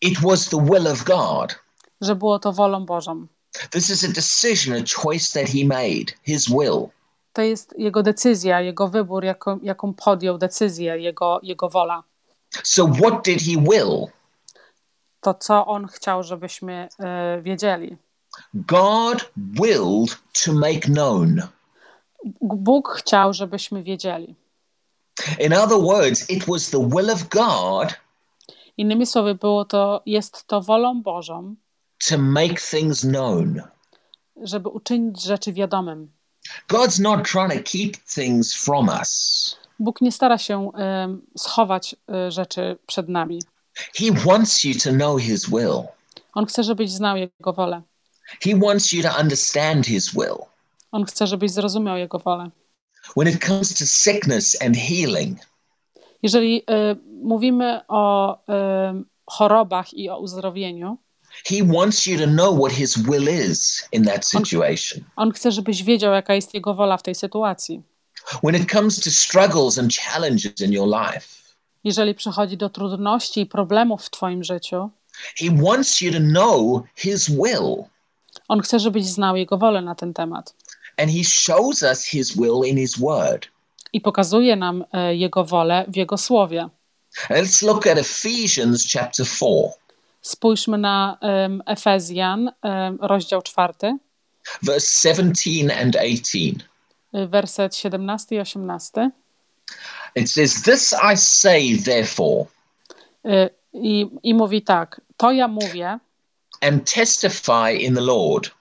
it 0.01 0.19
was 0.21 0.49
the 0.49 0.65
will 0.65 0.87
of 0.87 1.03
God. 1.03 1.55
że 2.01 2.15
było 2.15 2.39
to 2.39 2.53
wolą 2.53 2.85
Bożą. 2.85 3.27
This 3.71 3.89
is 3.89 4.03
a 4.03 4.07
decision, 4.07 4.75
a 4.75 5.01
choice 5.01 5.39
that 5.39 5.49
he 5.49 5.65
made, 5.65 6.05
his 6.23 6.47
will. 6.49 6.89
To 7.33 7.41
jest 7.41 7.75
jego 7.77 8.03
decyzja, 8.03 8.61
jego 8.61 8.87
wybór, 8.87 9.23
jaką, 9.23 9.59
jaką 9.63 9.93
podjął 9.93 10.37
decyzję, 10.37 10.97
jego, 10.99 11.39
jego 11.43 11.69
wola. 11.69 12.03
So 12.63 12.87
what 12.87 13.25
did 13.25 13.41
he 13.41 13.61
will? 13.61 14.07
To, 15.25 15.33
co 15.33 15.65
on 15.65 15.87
chciał, 15.87 16.23
żebyśmy 16.23 16.89
y, 17.39 17.41
wiedzieli. 17.41 17.97
God 18.53 19.31
willed 19.37 20.17
to 20.45 20.53
make 20.53 20.79
known. 20.81 21.41
Bóg 22.41 22.89
chciał, 22.89 23.33
żebyśmy 23.33 23.83
wiedzieli. 23.83 24.35
In 25.39 25.53
other 25.53 25.77
words, 25.77 26.29
it 26.29 26.45
was 26.45 26.69
the 26.69 26.89
will 26.89 27.09
of 27.09 27.29
God 27.29 27.95
Innymi 28.77 29.05
słowy, 29.05 29.35
było 29.35 29.65
to, 29.65 30.01
jest 30.05 30.47
to 30.47 30.61
wolą 30.61 31.01
Bożą, 31.01 31.55
to 32.09 32.17
make 32.17 32.61
things 32.61 33.01
known. 33.01 33.61
żeby 34.43 34.69
uczynić 34.69 35.23
rzeczy 35.23 35.53
wiadomym. 35.53 36.11
God's 36.69 37.01
not 37.01 37.27
trying 37.31 37.53
to 37.53 37.71
keep 37.71 37.97
things 38.15 38.55
from 38.55 38.87
us. 39.01 39.57
Bóg 39.79 40.01
nie 40.01 40.11
stara 40.11 40.37
się 40.37 40.71
ym, 41.03 41.21
schować 41.37 41.95
y, 42.27 42.31
rzeczy 42.31 42.77
przed 42.87 43.09
nami. 43.09 43.39
He 43.95 44.11
wants 44.25 44.63
you 44.63 44.73
to 44.83 44.91
know 44.91 45.21
his 45.21 45.49
will. 45.49 45.83
On 46.33 46.45
chce, 46.45 46.63
żebyś 46.63 46.91
znał 46.91 47.17
Jego 47.17 47.53
wolę. 47.53 47.81
He 48.43 48.55
wants 48.55 48.93
you 48.93 49.03
to 49.03 49.09
understand 49.19 49.85
his 49.85 50.13
will. 50.13 50.37
On 50.91 51.05
chce, 51.05 51.27
żebyś 51.27 51.51
zrozumiał 51.51 51.97
Jego 51.97 52.19
wolę. 52.19 52.49
When 53.17 53.33
it 53.33 53.45
comes 53.45 53.73
to 53.73 53.85
sickness 53.85 54.61
and 54.61 54.77
healing, 54.77 55.39
Jeżeli 56.23 56.57
y, 56.57 56.95
mówimy 57.23 57.81
o 57.87 58.35
y, 58.35 59.03
chorobach 59.25 59.93
i 59.93 60.09
o 60.09 60.19
uzdrowieniu, 60.19 60.97
he 61.45 61.63
wants 61.63 62.05
you 62.05 62.17
to 62.17 62.27
know 62.27 62.59
what 62.59 62.71
his 62.71 62.97
will 62.97 63.29
is 63.51 63.87
in 63.91 64.05
that 64.05 64.25
situation. 64.25 65.03
On 65.15 65.31
chce, 65.31 65.51
żebyś 65.51 65.83
wiedział, 65.83 66.13
jaka 66.13 66.35
jest 66.35 66.53
Jego 66.53 66.73
wola 66.73 66.97
w 66.97 67.03
tej 67.03 67.15
sytuacji. 67.15 67.81
When 68.43 68.55
it 68.55 68.71
comes 68.71 68.99
to 68.99 69.11
struggles 69.11 69.79
and 69.79 69.95
challenges 69.95 70.61
in 70.61 70.73
your 70.73 70.87
life, 70.87 71.44
Jeżeli 71.85 72.15
przychodzi 72.15 72.57
do 72.57 72.69
trudności 72.69 73.41
i 73.41 73.45
problemów 73.45 74.05
w 74.05 74.09
Twoim 74.09 74.43
życiu, 74.43 74.89
he 75.37 75.45
wants 75.63 76.01
you 76.01 76.11
to 76.11 76.19
know 76.19 76.83
his 76.95 77.29
will. 77.29 77.83
On 78.47 78.61
chce, 78.61 78.79
żebyś 78.79 79.05
znał 79.05 79.35
Jego 79.35 79.57
wolę 79.57 79.81
na 79.81 79.95
ten 79.95 80.13
temat. 80.13 80.53
And 80.97 81.11
he 81.11 81.23
shows 81.23 81.83
us 81.83 82.05
his 82.05 82.37
will 82.37 82.69
in 82.69 82.77
his 82.77 82.99
word. 82.99 83.47
I 83.93 84.01
pokazuje 84.01 84.55
nam 84.55 84.85
e, 84.93 85.15
Jego 85.15 85.43
wolę 85.43 85.85
w 85.87 85.95
Jego 85.95 86.17
słowie. 86.17 86.69
Let's 87.29 87.65
look 87.67 87.87
at 87.87 87.97
Ephesians 87.97 88.91
chapter 88.93 89.25
4, 89.25 89.51
Spójrzmy 90.21 90.77
na 90.77 91.17
em, 91.21 91.63
Efezjan, 91.65 92.51
em, 92.61 92.97
rozdział 93.01 93.41
czwarty, 93.41 93.97
verse 94.63 95.09
17 95.09 95.81
and 95.81 95.95
18. 95.95 96.37
y, 97.15 97.27
werset 97.27 97.75
17 97.75 98.35
i 98.35 98.39
18. 98.39 99.11
It 100.15 100.29
says, 100.29 100.63
This 100.63 100.93
I 100.93 101.17
say, 101.17 101.77
therefore, 101.77 102.45
Y, 103.25 103.49
I, 103.73 104.05
I 104.23 104.33
mówi 104.33 104.61
tak: 104.61 105.01
To 105.17 105.31
ja 105.31 105.47
mówię 105.47 105.99
and 106.61 106.93
testify 106.93 107.71
in 107.79 107.95
the 107.95 108.01
Lord, 108.01 108.51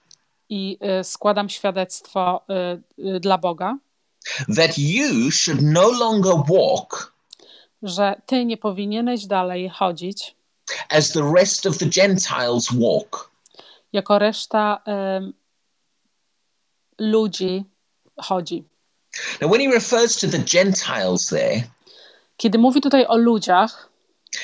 i 0.49 0.77
y, 0.99 1.03
składam 1.03 1.49
świadectwo 1.49 2.41
y, 2.49 3.15
y, 3.15 3.19
dla 3.19 3.37
Boga, 3.37 3.77
that 4.55 4.77
you 4.77 5.31
should 5.31 5.61
no 5.61 5.91
longer 5.91 6.33
walk 6.49 7.15
że 7.83 8.21
Ty 8.25 8.45
nie 8.45 8.57
powinieneś 8.57 9.25
dalej 9.25 9.69
chodzić 9.69 10.35
as 10.89 11.11
the 11.11 11.33
rest 11.35 11.65
of 11.65 11.77
the 11.77 11.85
Gentiles 11.85 12.71
walk, 12.71 13.31
jako 13.93 14.19
reszta 14.19 14.81
em, 14.85 15.33
ludzi 16.99 17.63
chodzi. 18.17 18.63
Now, 19.41 19.51
when 19.51 19.61
he 19.61 19.67
refers 19.73 20.15
to 20.15 20.27
the 20.27 20.39
Gentiles 20.39 21.27
there, 21.27 21.63
Kiedy 22.37 22.57
mówi 22.57 22.81
tutaj 22.81 23.05
o 23.07 23.17
ludziach, 23.17 23.89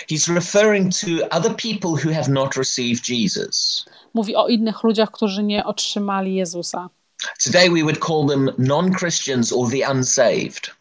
he's 0.10 0.28
referring 0.36 0.94
to 0.94 1.08
other 1.38 1.56
people 1.56 1.90
who 1.92 2.14
have 2.14 2.30
not 2.30 2.56
received 2.58 3.10
Jesus. 3.10 3.86
mówi 4.14 4.36
o 4.36 4.48
innych 4.48 4.84
ludziach, 4.84 5.12
którzy 5.12 5.44
nie 5.44 5.66
otrzymali 5.66 6.36
Jezusa. 6.36 6.90
Today, 7.44 7.70
we 7.70 7.82
would 7.84 8.00
call 8.00 8.28
them 8.28 8.52
non 8.58 8.92
Christians 8.94 9.54
or 9.54 9.70
the 9.72 9.92
unsaved. 9.92 10.72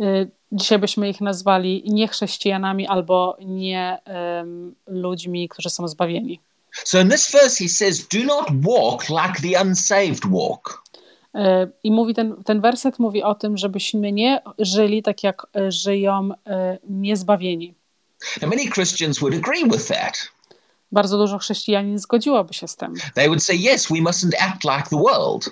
Y, 0.00 0.30
Dzisiaj 0.54 0.78
byśmy 0.78 1.08
ich 1.08 1.20
nazwali 1.20 1.82
niechrześcijanami 1.86 2.86
albo 2.86 3.36
nie 3.40 3.98
em, 4.04 4.74
ludźmi, 4.86 5.48
którzy 5.48 5.70
są 5.70 5.88
zbawieni. 5.88 6.40
So, 6.84 7.00
in 7.00 7.10
this 7.10 7.30
verse, 7.30 7.64
he 7.64 7.68
says, 7.68 8.08
Do 8.08 8.18
not 8.24 8.46
walk 8.50 9.08
like 9.08 9.40
the 9.42 9.62
unsaved 9.62 10.20
walk. 10.30 10.82
Y, 11.34 11.38
I 11.82 11.90
mówi 11.90 12.14
ten, 12.14 12.44
ten 12.44 12.60
werset 12.60 12.98
mówi 12.98 13.22
o 13.22 13.34
tym, 13.34 13.56
żebyśmy 13.56 14.12
nie 14.12 14.42
żyli 14.58 15.02
tak, 15.02 15.22
jak 15.22 15.46
y, 15.56 15.72
żyją 15.72 16.30
y, 16.30 16.34
niezbawieni. 16.88 17.74
Now, 18.42 18.50
many 18.50 18.70
Christians 18.70 19.18
would 19.18 19.34
agree 19.34 19.64
with 19.64 19.88
that. 19.88 20.28
Bardzo 20.92 21.18
dużo 21.18 21.38
chrześcijanin 21.38 21.98
zgodziłoby 21.98 22.54
się 22.54 22.68
z 22.68 22.76
tym. 22.76 22.94
They 23.14 23.26
would 23.26 23.42
say, 23.42 23.56
Yes, 23.56 23.86
we 23.88 23.96
mustn't 23.96 24.32
act 24.40 24.64
like 24.64 24.90
the 24.90 24.96
world. 24.96 25.50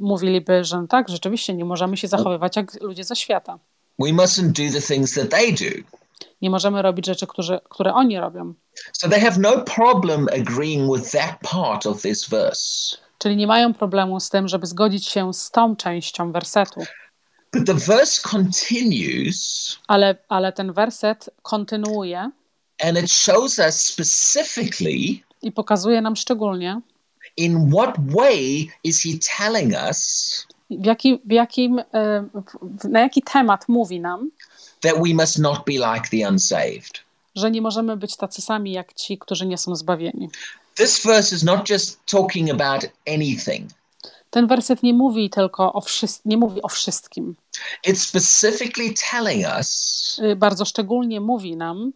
Mówiliby, 0.00 0.64
że 0.64 0.86
tak, 0.88 1.08
rzeczywiście 1.08 1.54
nie 1.54 1.64
możemy 1.64 1.96
się 1.96 2.08
zachowywać 2.08 2.56
jak 2.56 2.82
ludzie 2.82 3.04
ze 3.04 3.16
świata. 3.16 3.58
We 3.98 4.08
mustn't 4.08 4.46
do 4.46 4.80
the 4.80 4.94
things 4.94 5.14
that 5.14 5.30
they 5.30 5.52
do. 5.52 5.98
Nie 6.42 6.50
możemy 6.50 6.82
robić 6.82 7.06
rzeczy, 7.06 7.26
które, 7.26 7.60
które 7.68 7.94
oni 7.94 8.18
robią. 8.18 8.54
So 8.92 9.08
they 9.08 9.20
have 9.20 9.36
no 9.38 9.64
problem 9.76 10.28
agreeing 10.40 10.96
with 10.96 11.10
that 11.10 11.38
part 11.40 11.86
of 11.86 12.02
this 12.02 12.28
verse. 12.28 12.96
Czyli 13.22 13.36
nie 13.36 13.46
mają 13.46 13.74
problemu 13.74 14.20
z 14.20 14.30
tym, 14.30 14.48
żeby 14.48 14.66
zgodzić 14.66 15.06
się 15.06 15.34
z 15.34 15.50
tą 15.50 15.76
częścią 15.76 16.32
wersetu. 16.32 16.80
But 17.52 17.66
the 17.66 17.74
verse 17.74 18.28
continues 18.28 19.78
Ale, 19.88 20.16
ale 20.28 20.52
ten 20.52 20.72
werset 20.72 21.30
kontynuuje 21.42 22.30
and 22.82 22.98
it 22.98 23.10
shows 23.10 23.58
us 23.58 23.80
specifically 23.80 25.22
i 25.42 25.52
pokazuje 25.52 26.00
nam 26.00 26.16
szczególnie, 26.16 26.80
in 27.36 27.70
what 27.70 27.94
way 27.98 28.68
is 28.84 29.02
he 29.02 29.10
telling 29.38 29.72
us 29.88 30.46
w, 30.70 30.86
jaki, 30.86 31.20
w 31.24 31.32
jakim, 31.32 31.78
e, 31.78 31.84
na 32.84 33.00
jaki 33.00 33.22
temat 33.22 33.68
mówi 33.68 34.00
nam, 34.00 34.30
that 34.80 34.94
we 34.94 35.14
must 35.14 35.38
not 35.38 35.64
be 35.66 35.72
like 35.72 36.08
the 36.10 36.28
unsaved. 36.28 37.04
że 37.34 37.50
nie 37.50 37.62
możemy 37.62 37.96
być 37.96 38.16
tacy 38.16 38.42
sami 38.42 38.72
jak 38.72 38.92
ci, 38.92 39.18
którzy 39.18 39.46
nie 39.46 39.58
są 39.58 39.76
zbawieni. 39.76 40.28
This 40.74 41.02
verse 41.06 41.36
is 41.36 41.42
not 41.42 41.68
just 41.70 41.98
talking 42.06 42.50
about 42.50 42.86
anything. 43.06 43.70
Ten 44.30 44.46
werset 44.46 44.82
nie 44.82 44.94
mówi 44.94 45.30
tylko 45.30 45.72
o 45.72 45.80
wszystkim, 45.80 46.30
nie 46.30 46.36
mówi 46.36 46.62
o 46.62 46.68
wszystkim. 46.68 47.36
It's 47.86 47.96
specifically 48.08 48.94
telling 49.10 49.46
us 49.58 49.92
Y, 50.32 50.36
Bardzo 50.36 50.64
szczególnie 50.64 51.20
mówi 51.20 51.56
nam, 51.56 51.92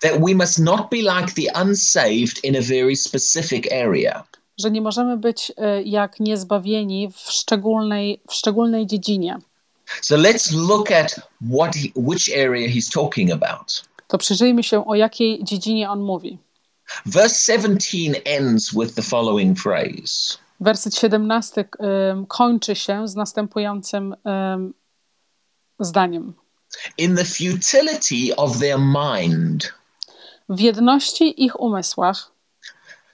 that 0.00 0.12
we 0.26 0.34
must 0.34 0.58
not 0.58 0.90
be 0.90 0.96
like 0.96 1.32
the 1.34 1.60
unsaved 1.62 2.44
in 2.44 2.56
a 2.56 2.60
very 2.62 2.96
specific 2.96 3.72
area. 3.72 4.24
że 4.58 4.70
nie 4.70 4.80
możemy 4.80 5.16
być 5.16 5.50
y, 5.50 5.82
jak 5.84 6.20
niezbawieni 6.20 7.10
w 7.12 7.18
szczególnej, 7.30 8.20
w 8.28 8.34
szczególnej 8.34 8.86
dziedzinie. 8.86 9.38
So 10.02 10.16
let's 10.16 10.52
look 10.68 10.90
at 10.90 11.20
what 11.54 11.74
he, 11.76 11.88
which 11.96 12.28
area 12.28 12.68
he's 12.68 12.92
talking 12.92 13.30
about. 13.32 13.82
To 14.08 14.18
przyjrzyjmy 14.18 14.62
się, 14.62 14.86
o 14.86 14.94
jakiej 14.94 15.44
dziedzinie 15.44 15.90
on 15.90 16.00
mówi. 16.00 16.38
Verse 17.06 17.34
17 17.52 18.14
ends 18.24 18.72
with 18.72 18.94
the 18.94 19.02
following 19.02 19.58
phrase 19.58 20.38
Werset 20.60 20.96
17 20.96 21.64
ym, 22.10 22.26
kończy 22.26 22.76
się 22.76 23.08
z 23.08 23.14
następującym 23.14 24.16
ym, 24.54 24.74
zdaniem. 25.80 26.34
In 26.98 27.16
the 27.16 27.24
futility 27.24 28.36
of 28.36 28.58
their 28.58 28.78
mind. 28.78 29.72
W 30.48 30.60
jedności 30.60 31.44
ich 31.44 31.60
umysłach, 31.60 32.30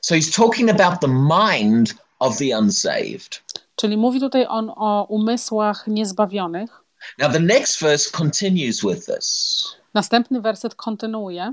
So 0.01 0.15
he's 0.15 0.37
talking 0.37 0.71
about 0.71 1.01
the 1.01 1.09
mind 1.09 1.95
of 2.19 2.37
the 2.39 2.59
unsaved. 2.59 3.43
czyli 3.77 3.97
mówi 3.97 4.21
tutaj 4.21 4.47
on 4.49 4.71
o 4.77 5.07
umysłach 5.09 5.87
niezbawionych. 5.87 6.85
Now, 7.19 7.33
the 7.33 7.41
next 7.41 7.81
verse 7.81 8.11
continues 8.11 8.81
with 8.81 9.07
this. 9.07 9.65
Następny 9.95 10.41
werset 10.41 10.75
kontynuuje. 10.75 11.53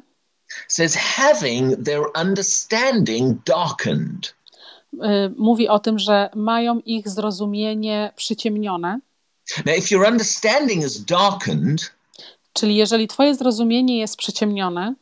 Says, 0.68 0.96
having 0.96 1.84
their 1.84 2.02
understanding 2.22 3.38
darkened. 3.46 4.34
y, 4.94 4.98
mówi 5.38 5.68
o 5.70 5.80
tym, 5.80 6.00
że 6.00 6.30
mają 6.36 6.80
ich 6.80 7.10
zrozumienie 7.10 8.14
przyciemnione. 8.16 9.00
Now, 9.66 9.78
if 9.78 9.96
your 9.96 10.08
understanding 10.08 10.84
is 10.86 11.06
darkened, 11.06 11.92
Czyli 12.54 12.76
jeżeli 12.76 13.08
twoje 13.08 13.36
zrozumienie 13.36 14.00
jest 14.00 14.18
przyciemnione, 14.18 14.96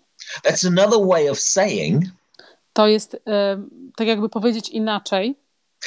that's 0.45 0.67
another 0.67 1.07
way 1.07 1.29
of 1.29 1.39
saying 1.39 2.03
to 2.73 2.87
jest 2.87 3.13
y, 3.13 3.19
tak 3.95 4.07
jakby 4.07 4.29
powiedzieć 4.29 4.69
inaczej, 4.69 5.35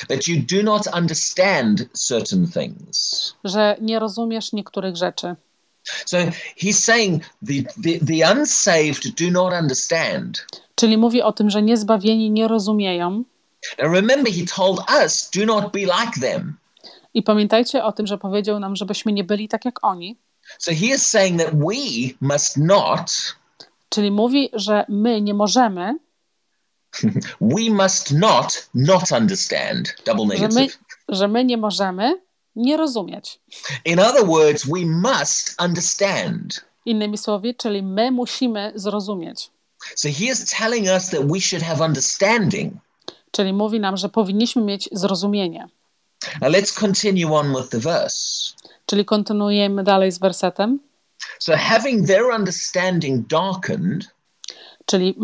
that 0.08 0.28
you 0.28 0.36
do 0.56 0.62
not 0.62 0.86
understand 0.94 1.88
certain 1.92 2.50
things. 2.50 3.34
że 3.44 3.76
nie 3.80 3.98
rozumiesz 3.98 4.52
niektórych 4.52 4.96
rzeczy. 4.96 5.34
So 6.06 6.18
he's 6.56 6.84
saying 6.84 7.22
the, 7.46 7.62
the, 7.82 7.98
the 7.98 8.22
unsaved 8.32 9.14
do 9.14 9.30
not 9.30 9.52
understand. 9.52 10.46
Czyli 10.74 10.98
mówi 10.98 11.22
o 11.22 11.32
tym, 11.32 11.50
że 11.50 11.62
niezbawieni 11.62 12.30
nie 12.30 12.48
rozumieją. 12.48 13.24
Now, 13.78 13.92
remember, 13.92 14.32
he 14.32 14.46
told 14.56 14.80
us, 15.04 15.30
do 15.30 15.46
not 15.46 15.72
be 15.72 15.80
like 15.80 16.20
them. 16.20 16.56
I 17.14 17.22
pamiętajcie 17.22 17.84
o 17.84 17.92
tym, 17.92 18.06
że 18.06 18.18
powiedział 18.18 18.60
nam, 18.60 18.76
żebyśmy 18.76 19.12
nie 19.12 19.24
byli 19.24 19.48
tak 19.48 19.64
jak 19.64 19.84
oni. 19.84 20.16
So 20.58 20.70
he 20.70 20.86
is 20.86 21.06
saying 21.06 21.42
that 21.42 21.54
we 21.54 21.74
must 22.20 22.56
not, 22.56 23.34
Czyli 23.88 24.10
mówi, 24.10 24.50
że 24.52 24.84
my 24.88 25.20
nie 25.20 25.34
możemy, 25.34 25.98
we 27.40 27.70
must 27.70 28.12
not 28.12 28.68
not 28.74 29.12
understand. 29.12 29.94
Double 30.06 30.36
że 30.36 30.48
my, 30.48 30.48
negative. 30.48 30.78
że 31.08 31.28
my 31.28 31.44
nie 31.44 31.56
możemy 31.56 32.20
nie 32.56 32.76
rozumieć. 32.76 33.40
In 33.84 34.00
other 34.00 34.26
words, 34.26 34.66
we 34.66 34.86
must 34.86 35.62
understand. 35.62 36.64
Innymi 36.84 37.18
słowy, 37.18 37.54
czyli 37.54 37.82
my 37.82 38.10
musimy 38.10 38.72
zrozumieć. 38.74 39.50
So 39.96 40.08
he 40.08 40.24
is 40.24 40.50
telling 40.50 40.86
us 40.86 41.10
that 41.10 41.32
we 41.32 41.40
should 41.40 41.64
have 41.64 41.84
understanding. 41.84 42.74
Czyli 43.30 43.52
mówi 43.52 43.80
nam, 43.80 43.96
że 43.96 44.08
powinniśmy 44.08 44.62
mieć 44.62 44.88
zrozumienie. 44.92 45.68
Now 46.40 46.50
let's 46.52 46.80
continue 46.80 47.34
on 47.34 47.54
with 47.56 47.68
the 47.68 47.78
verse. 47.78 48.54
Czyli 48.86 49.04
kontynuujemy 49.04 49.84
dalej 49.84 50.12
z 50.12 50.18
wersetem. 50.18 50.78
So 51.38 51.56
having 51.56 52.06
their 52.06 52.24
understanding 52.24 53.26
darkened, 53.26 54.04
Czyli 54.86 55.14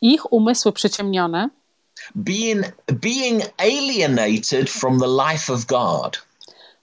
ich 0.00 0.32
umysły 0.32 0.72
przyciemnione, 0.72 1.50
being 2.14 2.66
being 2.92 3.42
alienated 3.58 4.70
from 4.70 5.00
the 5.00 5.06
life 5.06 5.52
of 5.52 5.66
God. 5.66 6.23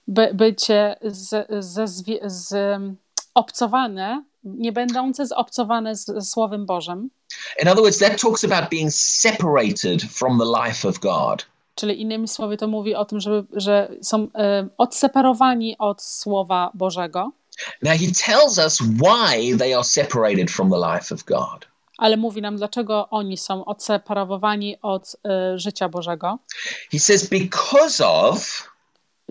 By, 0.08 0.30
bycie 0.34 0.96
z, 1.02 1.46
ze, 1.64 1.84
zwie- 1.84 2.20
z, 2.30 2.52
um, 2.52 2.96
obcowane, 3.34 4.24
nie 4.44 4.72
będące 4.72 5.26
zobcowane 5.26 5.96
z, 5.96 6.06
ze 6.06 6.20
Słowem 6.22 6.66
Bożym. 6.66 7.10
In 7.62 7.68
other 7.68 7.82
words, 7.82 7.98
that 7.98 8.20
talks 8.20 8.44
about 8.44 8.70
being 8.70 8.92
separated 8.92 10.02
from 10.02 10.38
the 10.38 10.44
life 10.66 10.88
of 10.88 10.98
God. 10.98 11.46
Czyli 11.74 12.00
innymi 12.00 12.28
słowy 12.28 12.56
to 12.56 12.68
mówi 12.68 12.94
o 12.94 13.04
tym, 13.04 13.20
że, 13.20 13.44
że 13.52 13.88
są 14.02 14.28
e, 14.34 14.68
odseparowani 14.78 15.78
od 15.78 16.02
Słowa 16.02 16.70
Bożego, 16.74 17.32
Now 17.82 17.92
he 17.98 18.06
tells 18.26 18.58
us 18.58 18.78
why 18.80 19.58
they 19.58 19.74
are 19.74 19.84
separated 19.84 20.50
from 20.50 20.70
the 20.70 20.76
life 20.94 21.14
of 21.14 21.24
God. 21.24 21.66
ale 21.98 22.16
mówi 22.16 22.42
nam, 22.42 22.56
dlaczego 22.56 23.08
oni 23.10 23.36
są 23.36 23.64
odseparowani 23.64 24.76
od 24.82 25.16
e, 25.24 25.58
życia 25.58 25.88
Bożego. 25.88 26.38
He 26.92 26.98
says 26.98 27.28
because 27.28 28.06
of 28.06 28.68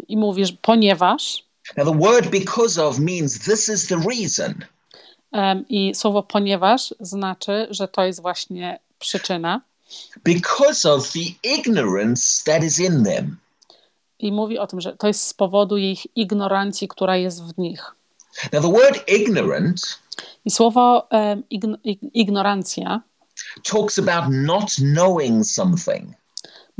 I 0.08 0.18
mówi, 0.18 0.46
że 0.46 0.54
ponieważ, 0.62 1.44
now 1.78 1.88
the 1.88 2.00
word 2.00 2.30
because 2.30 2.86
of 2.86 3.00
means 3.00 3.40
this 3.40 3.70
is 3.70 3.88
the 3.88 3.96
reason. 4.10 4.54
em, 5.32 5.66
i 5.70 5.96
słowo 5.96 6.24
ponieważ 6.24 6.94
znaczy, 7.00 7.68
że 7.70 7.88
to 7.88 8.04
jest 8.06 8.22
właśnie 8.22 8.80
przyczyna. 9.00 9.62
Because 10.24 10.92
of 10.94 11.12
the 11.12 11.20
ignorance 11.58 12.44
that 12.46 12.64
is 12.64 12.80
in 12.80 13.04
them. 13.04 13.38
I 14.20 14.32
mówi 14.32 14.60
o 14.60 14.68
tym, 14.68 14.82
że 14.82 14.96
to 14.98 15.08
jest 15.08 15.28
z 15.28 15.34
powodu 15.34 15.78
ich 15.78 16.18
ignorancji, 16.18 16.88
która 16.88 17.18
jest 17.18 17.44
w 17.44 17.58
nich. 17.58 17.96
Now, 18.54 18.62
the 18.64 18.72
word 18.72 19.10
ignorant 19.10 19.82
I 20.46 20.52
słowo 20.52 21.08
em, 21.10 21.44
ign- 21.52 21.78
ig- 21.86 22.10
ignorancja 22.14 23.02
talks 23.72 24.00
about 24.00 24.26
not 24.30 24.72
knowing 24.94 25.46
something. 25.46 26.14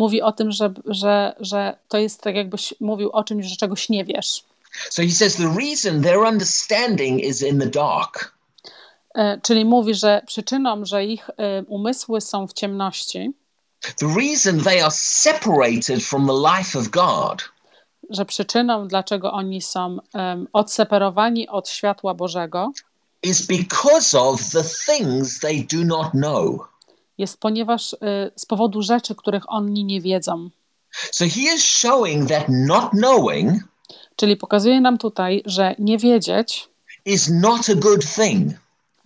Mówi 0.02 0.22
o 0.22 0.32
tym, 0.32 0.52
że, 0.52 0.74
że, 0.86 1.36
że 1.40 1.78
to 1.88 1.98
jest 1.98 2.22
tak 2.22 2.36
jakbyś 2.36 2.74
mówił 2.80 3.10
o 3.10 3.24
czymś, 3.24 3.46
że 3.46 3.56
czegoś 3.56 3.90
nie 3.90 4.06
wiesz. 4.06 4.44
So 4.90 5.02
he 5.02 5.12
says 5.12 5.36
the 5.36 5.56
reason 5.60 6.02
their 6.02 6.20
understanding 6.20 7.24
is 7.24 7.42
in 7.42 7.60
the 7.60 7.66
dark 7.66 8.34
E, 9.16 9.42
Czyli 9.42 9.66
mówi, 9.66 9.96
że 9.96 10.22
przyczyną, 10.28 10.86
że 10.86 11.06
ich 11.06 11.30
e, 11.30 11.64
umysły 11.64 12.22
są 12.22 12.48
w 12.48 12.54
ciemności, 12.54 13.34
The 14.00 14.08
reason 14.18 14.64
they 14.64 14.82
are 14.84 14.92
separated 14.92 16.04
from 16.04 16.28
the 16.28 16.34
life 16.34 16.80
of 16.80 16.90
God 16.90 17.52
że 18.10 18.26
przyczyną, 18.26 18.88
dlaczego 18.88 19.32
oni 19.32 19.62
są 19.62 19.98
em, 20.14 20.48
odseparowani 20.54 21.48
od 21.48 21.70
światła 21.70 22.14
Bożego, 22.14 22.72
is 23.24 23.46
because 23.46 24.20
of 24.20 24.52
the 24.52 24.64
things 24.64 25.40
they 25.40 25.66
do 25.72 25.86
not 25.86 26.12
know. 26.12 26.71
Jest 27.22 27.40
ponieważ 27.40 27.94
e, 27.94 27.98
z 28.36 28.46
powodu 28.46 28.82
rzeczy, 28.82 29.16
których 29.16 29.44
oni 29.48 29.86
nie 29.86 30.02
wiedzą. 30.02 30.50
So 31.12 31.26
he 31.26 31.42
is 31.56 31.64
showing 31.64 32.30
that 32.30 32.46
not 32.50 32.90
knowing 32.90 33.64
Czyli 34.16 34.38
pokazuje 34.38 34.82
nam 34.82 34.98
tutaj, 34.98 35.42
że 35.46 35.76
nie 35.80 35.98
wiedzieć 35.98 36.70
is 37.06 37.30
not 37.30 37.70
a 37.70 37.76
good 37.76 38.06
thing. 38.16 38.54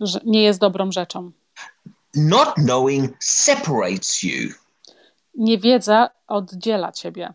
że 0.00 0.20
nie 0.24 0.42
jest 0.42 0.60
dobrą 0.60 0.92
rzeczą. 0.92 1.30
Not 2.14 2.54
knowing 2.54 3.16
separates 3.20 4.22
you 4.22 4.50
Niewiedza 5.34 6.10
oddziela 6.28 6.92
ciebie 6.92 7.32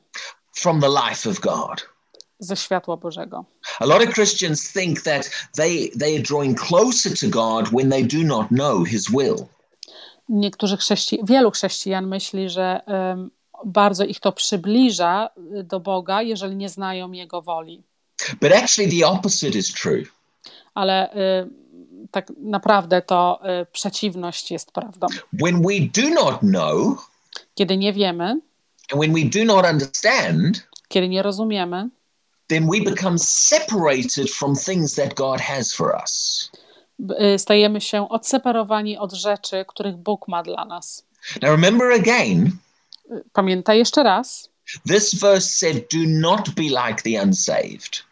from 0.54 0.82
the 0.82 0.88
life 0.90 1.30
of 1.30 1.40
God. 1.40 1.90
ze 2.40 2.56
światła 2.56 2.98
Bożego. 2.98 3.46
A 3.80 3.86
lot 3.86 4.04
of 4.08 4.14
Christians 4.14 4.74
think 4.74 5.02
that 5.02 5.30
they 5.56 5.92
they 6.00 6.16
are 6.16 6.24
drawing 6.24 6.60
closer 6.62 7.18
to 7.20 7.28
God 7.30 7.70
when 7.70 7.90
they 7.90 8.04
do 8.04 8.24
not 8.24 8.48
know 8.48 8.86
his 8.88 9.10
will. 9.10 9.48
Niektórzy 10.32 10.78
chrześci- 10.78 11.20
wielu 11.24 11.52
chrześcijan 11.52 12.08
myśli, 12.08 12.50
że 12.50 12.82
bardzo 13.66 14.04
ich 14.06 14.20
to 14.20 14.32
przybliża 14.32 15.30
y, 15.60 15.64
do 15.64 15.80
Boga, 15.80 16.22
jeżeli 16.22 16.56
nie 16.56 16.70
znają 16.70 17.12
Jego 17.12 17.42
woli. 17.42 17.84
But 18.42 18.52
actually 18.52 18.92
the 19.00 19.08
opposite 19.08 19.58
is 19.58 19.74
true. 19.74 20.04
Ale 20.74 21.14
y, 21.16 21.18
tak 22.12 22.32
naprawdę 22.38 23.02
to 23.02 23.40
y, 23.62 23.66
przeciwność 23.66 24.52
jest 24.52 24.72
prawdą. 24.72 25.08
When 25.44 25.62
we 25.62 26.02
do 26.02 26.10
not 26.10 26.40
know, 26.40 27.08
Kiedy 27.56 27.78
nie 27.78 27.94
wiemy, 27.94 28.30
and 28.92 29.02
when 29.02 29.14
we 29.14 29.22
do 29.40 29.46
not 29.46 29.66
understand, 29.66 30.68
kiedy 30.88 31.10
nie 31.10 31.24
rozumiemy, 31.24 31.90
then 32.48 32.70
we 32.70 32.92
become 32.92 33.20
separated 33.20 34.30
from 34.32 34.56
things 34.56 34.96
that 34.96 35.14
God 35.14 35.42
has 35.42 35.74
for 35.74 35.96
us. 36.04 36.50
Y, 37.36 37.40
stajemy 37.40 37.82
się 37.82 38.10
odseparowani 38.10 38.98
od 38.98 39.14
rzeczy, 39.14 39.66
których 39.68 39.96
Bóg 39.98 40.28
ma 40.28 40.44
dla 40.44 40.66
nas. 40.66 41.06
Now, 41.42 41.52
remember 41.52 41.92
again, 41.92 42.52
Y, 43.12 43.24
Pamiętaj 43.34 43.78
jeszcze 43.78 44.04
raz, 44.04 44.50
this 44.88 45.16
verse 45.16 45.50
said, 45.50 45.76
Do 45.94 45.98
not 46.08 46.50
be 46.50 46.62
like 46.64 47.02
the 47.04 47.24
unsaved. 47.24 48.04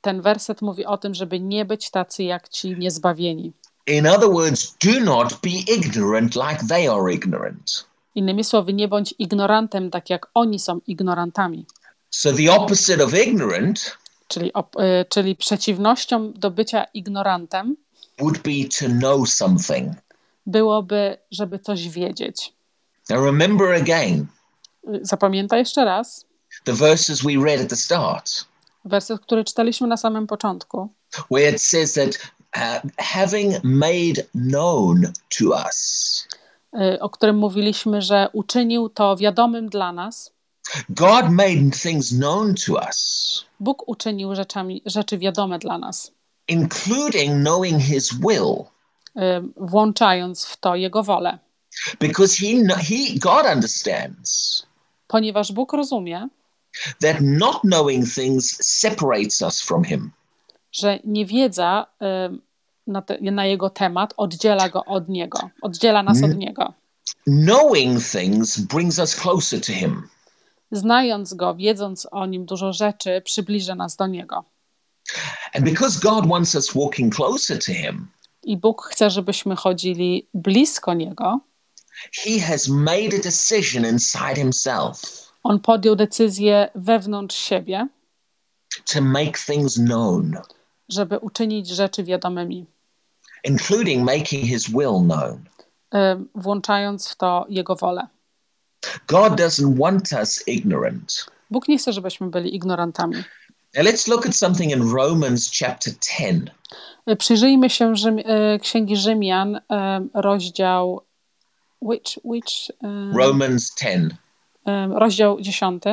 ten 0.00 0.20
werset 0.22 0.62
mówi 0.62 0.86
o 0.86 0.98
tym, 0.98 1.14
żeby 1.14 1.40
nie 1.40 1.64
być 1.64 1.90
tacy 1.90 2.22
jak 2.22 2.48
ci 2.48 2.76
niezbawieni. 2.78 3.52
In 3.86 4.06
other 4.06 4.28
words, 4.30 4.76
do 4.84 5.00
not 5.00 5.32
be 5.42 5.50
ignorant 5.74 6.34
like 6.34 6.66
they 6.68 6.90
are 6.90 7.12
ignorant. 7.12 7.86
Innymi 8.14 8.44
słowy, 8.44 8.72
nie 8.72 8.88
bądź 8.88 9.14
ignorantem, 9.18 9.90
tak 9.90 10.10
jak 10.10 10.26
oni 10.34 10.58
są 10.58 10.80
ignorantami. 10.86 11.66
So, 12.10 12.32
the 12.32 12.52
opposite 12.52 13.04
of 13.04 13.14
ignorant 13.26 13.96
Czyli, 14.28 14.52
op- 14.52 14.80
y, 14.82 15.04
czyli 15.08 15.36
przeciwnością 15.36 16.32
do 16.32 16.50
bycia 16.50 16.84
ignorantem 16.94 17.76
would 18.20 18.38
be 18.42 18.68
to 18.80 18.86
know 18.88 19.28
something. 19.28 19.92
byłoby, 20.46 21.16
żeby 21.30 21.58
coś 21.58 21.88
wiedzieć. 21.88 22.52
Now, 23.10 23.24
remember 23.24 23.72
again 23.72 24.26
Zapamiętaj 25.02 25.58
jeszcze 25.58 25.84
raz 25.84 26.26
the 26.64 26.72
verses 26.72 27.22
we 27.22 27.44
read 27.44 27.60
at 27.60 27.68
the 27.68 27.76
start, 27.76 28.44
werset, 28.84 29.20
który 29.20 29.44
czytaliśmy 29.44 29.86
na 29.86 29.96
samym 29.96 30.26
początku, 30.26 30.88
where 31.30 31.50
it 31.50 31.62
says 31.62 31.94
that 31.94 32.32
uh, 32.56 32.90
having 32.98 33.64
made 33.64 34.26
known 34.34 35.12
to 35.38 35.44
us, 35.66 36.28
y, 36.74 37.00
o 37.00 37.10
którym 37.10 37.36
mówiliśmy, 37.36 38.02
że 38.02 38.28
uczynił 38.32 38.88
to 38.88 39.16
wiadomym 39.16 39.68
dla 39.68 39.92
nas. 39.92 40.32
God 40.88 41.30
made 41.30 41.70
things 41.82 42.08
known 42.08 42.54
to 42.54 42.72
us, 42.72 43.44
Bóg 43.60 43.88
uczynił 43.88 44.34
rzeczami, 44.34 44.82
rzeczy 44.86 45.18
wiadome 45.18 45.58
dla 45.58 45.78
nas, 45.78 46.12
including 46.48 47.42
knowing 47.44 47.82
His 47.82 48.12
will, 48.14 48.64
y, 49.16 49.20
włączając 49.56 50.44
w 50.44 50.56
to 50.56 50.74
Jego 50.76 51.02
wolę. 51.02 51.38
because 52.00 52.36
He, 52.36 52.46
He, 52.76 53.18
God 53.18 53.46
understands 53.54 54.62
Ponieważ 55.06 55.52
Bóg 55.52 55.72
rozumie, 55.72 56.28
that 57.00 57.16
not 57.20 57.60
knowing 57.60 58.14
things 58.14 58.64
separates 58.66 59.42
us 59.42 59.60
from 59.62 59.84
Him. 59.84 60.10
że 60.72 60.98
niewiedza 61.04 61.86
y, 62.02 62.38
na, 62.86 63.02
te, 63.02 63.18
na 63.20 63.46
Jego 63.46 63.70
temat 63.70 64.14
oddziela 64.16 64.68
go 64.68 64.84
od 64.84 65.08
Niego, 65.08 65.50
oddziela 65.62 66.02
nas 66.02 66.22
od 66.22 66.36
Niego. 66.36 66.72
Knowing 67.26 68.02
things 68.04 68.58
brings 68.60 68.98
us 68.98 69.16
closer 69.16 69.60
to 69.60 69.72
Him. 69.72 70.08
Znając 70.72 71.34
Go, 71.34 71.54
wiedząc 71.54 72.08
o 72.10 72.26
Nim 72.26 72.44
dużo 72.46 72.72
rzeczy, 72.72 73.22
przybliża 73.24 73.74
nas 73.74 73.96
do 73.96 74.06
Niego. 74.06 74.44
And 75.54 75.64
because 75.64 76.00
God 76.00 76.26
wants 76.28 76.54
us 76.54 76.74
walking 76.74 77.14
closer 77.14 77.58
to 77.58 77.72
Him, 77.72 78.08
I 78.42 78.56
Bóg 78.56 78.82
chce, 78.82 79.10
żebyśmy 79.10 79.56
chodzili 79.56 80.28
blisko 80.34 80.94
Niego. 80.94 81.40
He 82.24 82.40
has 82.40 82.68
made 82.68 83.16
a 83.18 83.22
decision 83.22 83.84
inside 83.86 84.34
Himself 84.36 85.28
On 85.42 85.60
podjął 85.60 85.96
decyzję 85.96 86.70
wewnątrz 86.74 87.36
siebie, 87.36 87.88
to 88.92 89.00
make 89.02 89.38
things 89.38 89.74
known, 89.74 90.36
żeby 90.88 91.18
uczynić 91.18 91.68
rzeczy 91.68 92.04
wiadomymi, 92.04 92.66
including 93.44 94.04
making 94.04 94.44
His 94.44 94.68
will 94.68 95.00
known. 95.04 95.44
y, 95.94 96.24
włączając 96.34 97.08
w 97.08 97.16
to 97.16 97.46
Jego 97.48 97.76
wolę. 97.76 98.06
God 99.06 99.32
doesn't 99.32 99.78
want 99.78 100.12
us 100.12 100.48
ignorant. 100.48 101.26
Bóg 101.50 101.68
nie 101.68 101.78
chce, 101.78 101.92
żebyśmy 101.92 102.26
byli 102.30 102.54
ignorantami. 102.56 103.16
Now 103.74 103.82
let's 103.82 104.08
look 104.08 104.26
at 104.26 104.34
something 104.34 104.70
in 104.70 104.92
Romans 104.92 105.50
chapter 105.50 105.92
10. 106.18 106.50
Y, 107.08 107.16
Przyjrzyjmy 107.16 107.70
się 107.70 107.96
Rzym, 107.96 108.18
y, 108.18 108.58
Księgi 108.62 108.96
Rzymian, 108.96 109.56
y, 109.56 109.60
rozdział 110.14 111.00
which, 111.82 112.18
which, 112.24 112.70
y, 112.70 113.18
Romans 113.18 113.74
10. 113.74 114.12
y, 114.66 114.98
rozdział 114.98 115.40
10. 115.40 115.84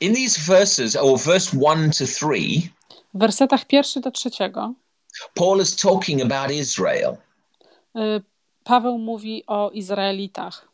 In 0.00 0.14
these 0.14 0.40
verses, 0.40 0.96
or 0.96 1.18
verse 1.18 1.56
1 1.56 1.90
to 1.90 2.06
3, 2.06 2.70
W 3.14 3.18
wersetach 3.18 3.64
pierwszy 3.64 4.00
do 4.00 4.10
trzeciego 4.10 4.74
Paul 5.34 5.60
is 5.60 5.76
talking 5.76 6.22
about 6.22 6.50
Israel. 6.50 7.16
Paweł 8.64 8.98
mówi 8.98 9.44
o 9.46 9.70
Izraelitach. 9.70 10.68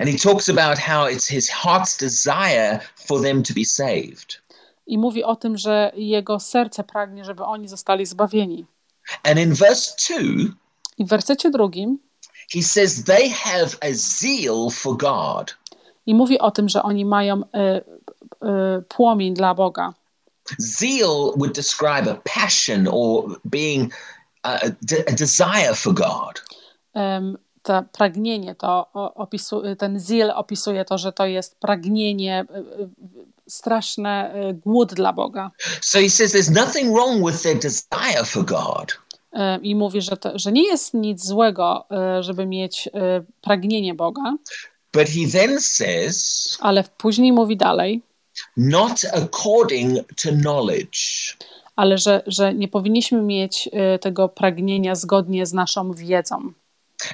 And 0.00 0.08
he 0.08 0.16
talks 0.18 0.48
about 0.48 0.78
how 0.78 1.08
it's 1.08 1.28
his 1.28 1.50
heart's 1.50 1.96
desire 1.96 2.80
for 3.06 3.20
them 3.22 3.42
to 3.42 3.54
be 3.54 3.64
saved. 3.64 4.41
I 4.92 4.98
mówi 4.98 5.24
o 5.24 5.36
tym, 5.36 5.56
że 5.56 5.92
jego 5.96 6.40
serce 6.40 6.84
pragnie, 6.84 7.24
żeby 7.24 7.44
oni 7.44 7.68
zostali 7.68 8.06
zbawieni. 8.06 8.66
And 9.24 9.38
in 9.38 9.54
verse 9.54 9.94
2, 10.08 10.20
I 10.98 11.04
w 11.04 11.08
wersecie 11.08 11.50
drugim 11.50 11.98
he 12.54 12.62
says 12.62 13.04
they 13.04 13.30
have 13.30 13.68
a 13.80 13.92
zeal 13.92 14.70
for 14.70 14.96
God. 14.96 15.56
i 16.06 16.14
mówi 16.14 16.38
o 16.38 16.50
tym, 16.50 16.68
że 16.68 16.82
oni 16.82 17.04
mają 17.04 17.40
y, 17.40 17.44
y, 18.78 18.82
płomień 18.88 19.34
dla 19.34 19.54
Boga. 19.54 19.94
Zeal 20.58 21.32
would 21.36 21.54
describe 21.54 22.10
a 22.10 22.14
passion 22.24 22.88
or 22.90 23.40
being 23.44 23.92
a, 24.42 24.54
a 24.54 24.68
de- 24.82 25.04
a 25.08 25.12
desire 25.12 25.74
for 25.74 25.94
God. 25.94 26.42
Em, 26.94 27.38
to 27.62 27.82
pragnienie, 27.92 28.54
to 28.54 28.86
opisu, 29.14 29.62
ten 29.78 30.00
zil 30.00 30.30
opisuje 30.30 30.84
to, 30.84 30.98
że 30.98 31.12
to 31.12 31.26
jest 31.26 31.60
pragnienie, 31.60 32.44
y, 33.60 33.70
y, 34.00 34.48
y, 34.50 34.54
głód 34.54 34.94
dla 34.94 35.12
Boga. 35.12 35.50
So 35.80 35.98
he 35.98 36.10
says 36.10 36.32
there's 36.32 36.50
nothing 36.50 36.94
wrong 36.94 37.26
with 37.26 37.42
their 37.42 37.58
desire 37.58 38.24
for 38.24 38.44
God. 38.44 38.98
Em, 39.32 39.64
I 39.64 39.74
mówi, 39.74 40.02
że, 40.02 40.16
to, 40.16 40.38
że 40.38 40.52
nie 40.52 40.66
jest 40.66 40.94
nic 40.94 41.26
złego, 41.26 41.86
y, 42.18 42.22
żeby 42.22 42.46
mieć 42.46 42.86
y, 42.86 42.90
pragnienie 43.40 43.94
Boga, 43.94 44.36
But 44.92 45.08
he 45.08 45.26
then 45.32 45.60
says, 45.60 46.58
ale 46.60 46.84
później 46.98 47.32
mówi 47.32 47.56
dalej, 47.56 48.02
not 48.56 49.04
according 49.14 49.98
to 50.22 50.30
knowledge. 50.30 50.98
ale 51.76 51.98
że, 51.98 52.22
że 52.26 52.54
nie 52.54 52.68
powinniśmy 52.68 53.22
mieć 53.22 53.68
y, 53.94 53.98
tego 53.98 54.28
pragnienia 54.28 54.94
zgodnie 54.94 55.46
z 55.46 55.52
naszą 55.52 55.92
wiedzą. 55.92 56.52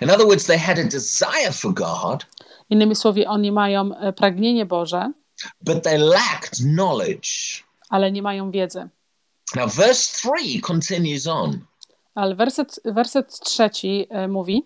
In 0.00 0.10
other 0.10 0.26
words, 0.26 0.46
they 0.46 0.58
had 0.58 0.78
a 0.78 0.84
desire 0.84 1.52
for 1.52 1.74
God, 1.74 2.26
Innymi 2.70 2.96
słowy, 2.96 3.28
oni 3.28 3.52
mają 3.52 4.08
y, 4.08 4.12
pragnienie 4.12 4.66
Boże, 4.66 5.12
but 5.60 5.82
they 5.82 5.98
lacked 5.98 6.58
knowledge. 6.60 7.62
ale 7.90 8.12
nie 8.12 8.22
mają 8.22 8.50
wiedzy. 8.50 8.88
Now, 9.56 9.68
verse 9.68 10.28
3 10.36 10.60
continues 10.60 11.26
on, 11.26 11.60
Ale 12.14 12.34
werset, 12.34 12.80
werset 12.84 13.40
trzeci 13.40 14.06
y, 14.24 14.28
mówi, 14.28 14.62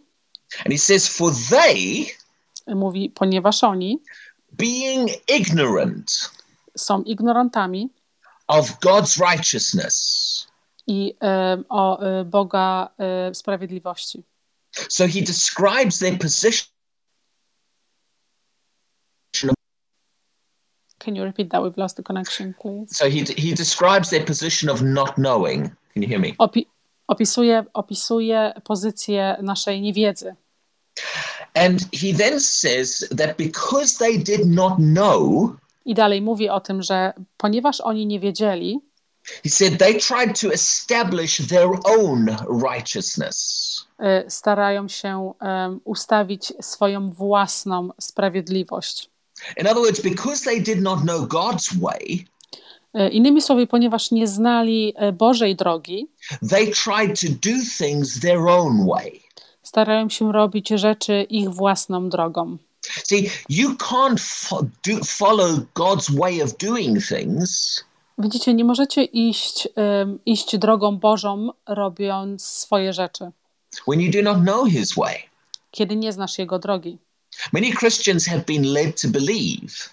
and 0.65 0.73
he 0.73 0.79
says, 0.79 1.09
For 1.09 1.33
they, 1.51 2.07
y, 2.69 2.75
mówi, 2.75 3.11
ponieważ 3.11 3.65
oni 3.65 4.03
being 4.53 5.11
ignorant 5.29 6.31
są 6.77 7.03
ignorantami 7.03 7.91
of 8.49 8.71
God's 8.81 9.19
righteousness. 9.33 10.47
i 10.87 11.15
y, 11.59 11.65
o 11.69 12.03
y, 12.21 12.25
Boga 12.25 12.89
y, 13.31 13.35
sprawiedliwości. 13.35 14.23
So 14.89 15.07
he 15.09 15.21
describes 15.23 15.99
their 15.99 16.19
position. 16.19 16.72
Can 21.05 21.17
you 21.17 21.25
repeat 21.25 21.51
that? 21.51 21.63
We've 21.63 21.77
lost 21.77 21.97
the 21.97 22.03
connection, 22.03 22.55
please. 22.63 22.97
So 22.97 23.11
he, 23.11 23.25
he 23.37 23.55
describes 23.55 24.11
their 24.11 24.25
position 24.25 24.71
of 24.71 24.83
not 24.83 25.15
knowing. 25.17 25.71
Can 25.95 26.03
you 26.03 26.09
hear 26.09 26.21
me? 26.21 26.35
Opi- 26.39 26.67
opisuje, 27.09 27.65
opisuje 27.75 28.53
pozycję 28.65 29.37
naszej 29.43 29.81
niewiedzy. 29.81 30.35
And 31.55 31.81
he 31.93 32.13
then 32.15 32.41
says 32.41 33.09
that 33.17 33.37
because 33.37 33.99
they 33.99 34.19
did 34.19 34.47
not 34.47 34.77
know, 34.79 35.51
I 35.85 35.95
dalej 35.95 36.23
mówi 36.23 36.49
o 36.49 36.61
tym, 36.61 36.83
że 36.83 37.13
ponieważ 37.37 37.81
oni 37.81 38.07
nie 38.07 38.21
wiedzieli, 38.21 38.81
he 39.45 39.51
said 39.51 39.79
they 39.79 39.95
tried 39.95 40.41
to 40.41 40.53
establish 40.53 41.47
their 41.47 41.69
own 41.85 42.37
righteousness. 42.63 43.37
y, 44.01 44.31
starają 44.31 44.89
się 44.89 45.33
em, 45.41 45.81
ustawić 45.85 46.53
swoją 46.61 47.11
własną 47.11 47.89
sprawiedliwość. 48.01 49.11
In 49.57 49.67
other 49.67 49.81
words, 49.83 50.01
because 50.01 50.45
they 50.45 50.61
did 50.63 50.81
not 50.83 51.01
know 51.01 51.27
God's 51.27 51.79
way, 51.81 52.25
Y, 52.95 53.09
Innymi 53.09 53.43
słowy, 53.43 53.67
ponieważ 53.67 54.11
nie 54.11 54.27
znali 54.27 54.95
y, 55.09 55.13
Bożej 55.13 55.57
drogi, 55.57 56.09
they 56.51 56.67
tried 56.67 57.21
to 57.21 57.27
do 57.29 57.57
things 57.79 58.21
their 58.21 58.39
own 58.39 58.87
way. 58.89 59.21
starają 59.63 60.09
się 60.09 60.33
robić 60.33 60.69
rzeczy 60.69 61.23
ich 61.31 61.51
własną 61.51 62.09
drogą. 62.09 62.57
See, 63.05 63.31
you 63.49 63.71
can't 63.71 64.19
fo- 64.21 64.67
do, 64.87 65.05
follow 65.05 65.51
God's 65.75 66.19
way 66.19 66.43
of 66.43 66.57
doing 66.57 66.99
things 67.07 67.85
Widzicie, 68.19 68.55
nie 68.55 68.65
możecie 68.65 69.05
iść, 69.05 69.69
em, 69.77 70.19
iść 70.27 70.59
drogą 70.59 70.99
Bożą, 70.99 71.49
robiąc 71.67 72.45
swoje 72.47 72.93
rzeczy. 72.93 73.31
when 73.89 74.01
you 74.01 74.13
do 74.13 74.23
not 74.23 74.43
know 74.43 74.69
his 74.69 74.95
way. 74.95 75.17
kiedy 75.71 75.97
nie 75.97 76.13
znasz 76.13 76.39
Jego 76.39 76.59
drogi. 76.59 76.99
Many 77.53 77.73
Christians 77.73 78.27
have 78.27 78.45
been 78.45 78.73
led 78.73 79.01
to 79.01 79.09
believe 79.09 79.93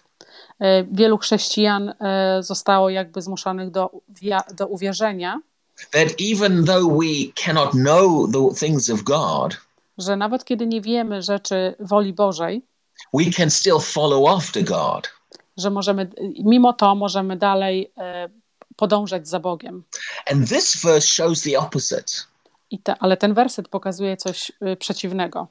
E, 0.60 0.84
Wielu 0.84 1.18
chrześcijan 1.18 1.90
e, 1.90 2.44
zostało 2.44 2.90
jakby 2.90 3.22
zmuszonych 3.22 3.72
do, 3.72 3.92
do 4.56 4.68
uwierzenia, 4.68 5.42
that 5.92 6.08
even 6.32 6.66
though 6.66 7.00
we 7.00 7.32
cannot 7.46 7.72
know 7.72 8.32
the 8.32 8.66
things 8.66 8.90
of 8.90 9.04
God, 9.04 9.58
że 9.98 10.16
nawet 10.16 10.46
kiedy 10.46 10.68
nie 10.68 10.82
wiemy 10.82 11.22
rzeczy 11.22 11.76
woli 11.80 12.14
Bożej, 12.14 12.62
we 13.14 13.32
can 13.32 13.50
still 13.50 13.80
follow 13.80 14.38
after 14.38 14.64
God. 14.64 15.10
że 15.58 15.70
możemy, 15.70 16.10
mimo 16.44 16.74
to 16.74 16.96
możemy 16.96 17.38
dalej 17.38 17.92
e, 17.98 18.30
podążać 18.76 19.28
za 19.28 19.40
Bogiem. 19.40 19.84
And 20.32 20.50
this 20.50 20.82
verse 20.82 21.08
shows 21.08 21.42
the 21.42 21.60
opposite. 21.60 22.14
I 22.72 22.80
te, 22.80 22.96
ale 23.00 23.18
ten 23.18 23.34
werset 23.34 23.68
pokazuje 23.68 24.18
coś 24.18 24.52
przeciwnego. 24.80 25.48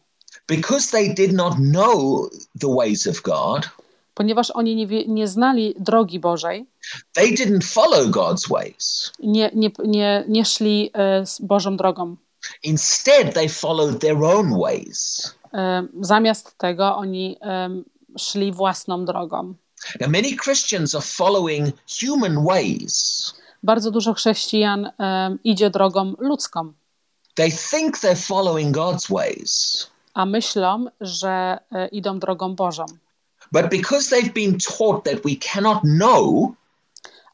Because 0.49 0.91
they 0.91 1.15
did 1.15 1.33
not 1.33 1.55
know 1.59 2.29
the 2.61 2.69
ways 2.69 3.07
of 3.07 3.23
God, 3.23 3.69
Ponieważ 4.15 4.51
oni 4.51 4.77
nie, 4.77 4.87
wie- 4.87 5.07
nie 5.09 5.29
znali 5.29 5.75
drogi 5.79 6.21
Bożej, 6.21 6.67
they 7.13 7.35
didn't 7.35 7.65
follow 7.65 8.11
God's 8.11 8.49
ways. 8.49 9.13
nie, 9.19 9.51
nie, 9.55 9.71
nie, 9.85 10.25
nie 10.29 10.45
szli 10.45 10.91
e, 10.95 11.27
z 11.27 11.41
Bożą 11.41 11.77
drogą. 11.77 12.17
Instead, 12.63 13.35
they 13.35 13.49
followed 13.49 14.01
their 14.01 14.17
own 14.25 14.59
ways. 14.61 15.35
E, 15.55 15.87
Zamiast 16.01 16.59
tego 16.59 16.97
oni 16.97 17.37
em, 17.41 17.85
szli 18.19 18.53
własną 18.53 19.05
drogą. 19.05 19.55
Now, 20.01 20.09
many 20.11 20.37
Christians 20.45 20.95
are 20.95 21.05
following 21.05 21.75
human 22.03 22.45
ways. 22.45 23.35
Bardzo 23.63 23.91
dużo 23.91 24.15
chrześcijan 24.15 24.91
em, 24.99 25.39
idzie 25.45 25.71
drogą 25.71 26.15
ludzką, 26.19 26.73
They 27.35 27.53
think 27.71 27.99
they're 27.99 28.27
following 28.27 28.77
God's 28.77 29.09
ways. 29.11 29.87
A 30.19 30.27
myślą, 30.27 30.87
że 31.01 31.59
e, 31.73 31.89
idą 31.89 32.19
drogą 32.19 32.55
Bożą. 32.55 32.87
But 33.53 33.71
because 33.71 34.17
they've 34.17 34.33
been 34.33 34.59
taught 34.79 35.05
that 35.05 35.23
we 35.25 35.37
cannot 35.53 35.79
know, 35.83 36.53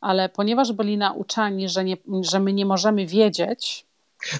Ale 0.01 0.28
ponieważ 0.28 0.72
byli 0.72 0.97
nauczani, 0.99 1.68
że, 1.68 1.85
nie, 1.85 1.97
że 2.20 2.41
my 2.41 2.53
nie 2.53 2.66
możemy 2.66 3.07
wiedzieć, 3.07 3.87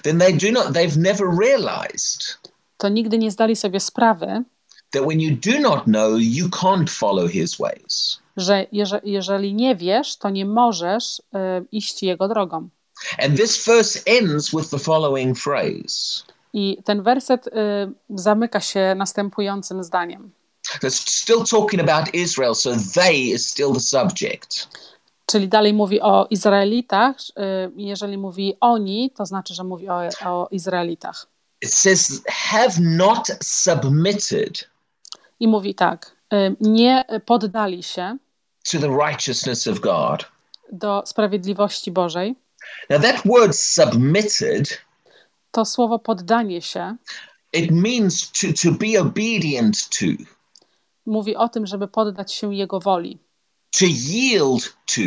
then 0.03 0.19
they 0.19 0.33
do 0.33 0.51
not, 0.51 0.65
they've 0.67 0.97
never 0.97 1.27
realized 1.41 2.37
to 2.77 2.89
nigdy 2.89 3.17
nie 3.17 3.31
zdali 3.31 3.55
sobie 3.55 3.79
sprawy, 3.79 4.43
that 4.91 5.03
when 5.03 5.21
you 5.21 5.35
do 5.35 5.59
not 5.59 5.83
know, 5.83 6.19
you 6.19 6.49
can't 6.49 6.89
follow 6.89 7.31
his 7.31 7.57
ways. 7.57 8.19
że 8.37 8.65
jeże, 8.71 9.01
jeżeli 9.03 9.53
nie 9.53 9.75
wiesz, 9.75 10.17
to 10.17 10.29
nie 10.29 10.45
możesz 10.45 11.21
e, 11.33 11.63
iść 11.71 12.03
Jego 12.03 12.27
drogą. 12.27 12.69
And 13.19 13.37
this 13.37 13.65
verse 13.65 13.99
ends 14.05 14.51
with 14.51 14.69
the 14.69 14.79
following 14.79 15.37
phrase. 15.37 16.23
I 16.57 16.83
ten 16.85 17.03
werset 17.03 17.47
y, 17.47 17.51
zamyka 18.09 18.59
się 18.59 18.93
następującym 18.97 19.83
zdaniem. 19.83 20.31
Still 20.89 21.43
talking 21.51 21.89
about 21.89 22.13
Israel, 22.15 22.55
so 22.55 22.69
they 22.93 23.15
is 23.17 23.49
still 23.49 23.73
the 23.73 23.79
subject. 23.79 24.67
Czyli 25.25 25.47
dalej 25.47 25.73
mówi 25.73 26.01
o 26.01 26.27
Izraelitach. 26.29 27.15
y, 27.29 27.71
Jeżeli 27.75 28.17
mówi 28.17 28.57
oni, 28.61 29.11
to 29.17 29.25
znaczy, 29.25 29.53
że 29.53 29.63
mówi 29.63 29.89
o, 29.89 30.01
o 30.25 30.47
Izraelitach. 30.51 31.27
It 31.61 31.73
says, 31.73 32.21
have 32.29 32.73
not 32.79 33.27
submitted 33.43 34.69
I 35.39 35.47
mówi 35.47 35.75
tak: 35.75 36.15
y, 36.33 36.55
Nie 36.61 37.05
poddali 37.25 37.83
się 37.83 38.17
to 38.71 38.79
the 38.79 38.97
righteousness 39.07 39.67
of 39.67 39.79
God. 39.79 40.25
do 40.71 41.03
sprawiedliwości 41.05 41.91
Bożej. 41.91 42.35
Now, 42.89 43.01
that 43.01 43.21
word 43.25 43.55
submitted, 43.55 44.81
To 45.55 45.65
słowo 45.65 45.99
poddanie 45.99 46.61
się 46.61 46.95
it 47.53 47.71
means 47.71 48.31
to, 48.31 48.47
to 48.63 48.71
be 48.71 49.01
obedient 49.01 49.89
to, 49.89 50.05
mówi 51.05 51.35
o 51.35 51.49
tym, 51.49 51.65
żeby 51.65 51.87
poddać 51.87 52.33
się 52.33 52.55
Jego 52.55 52.79
woli, 52.79 53.19
to 53.79 53.85
yield 53.85 54.75
to, 54.85 55.01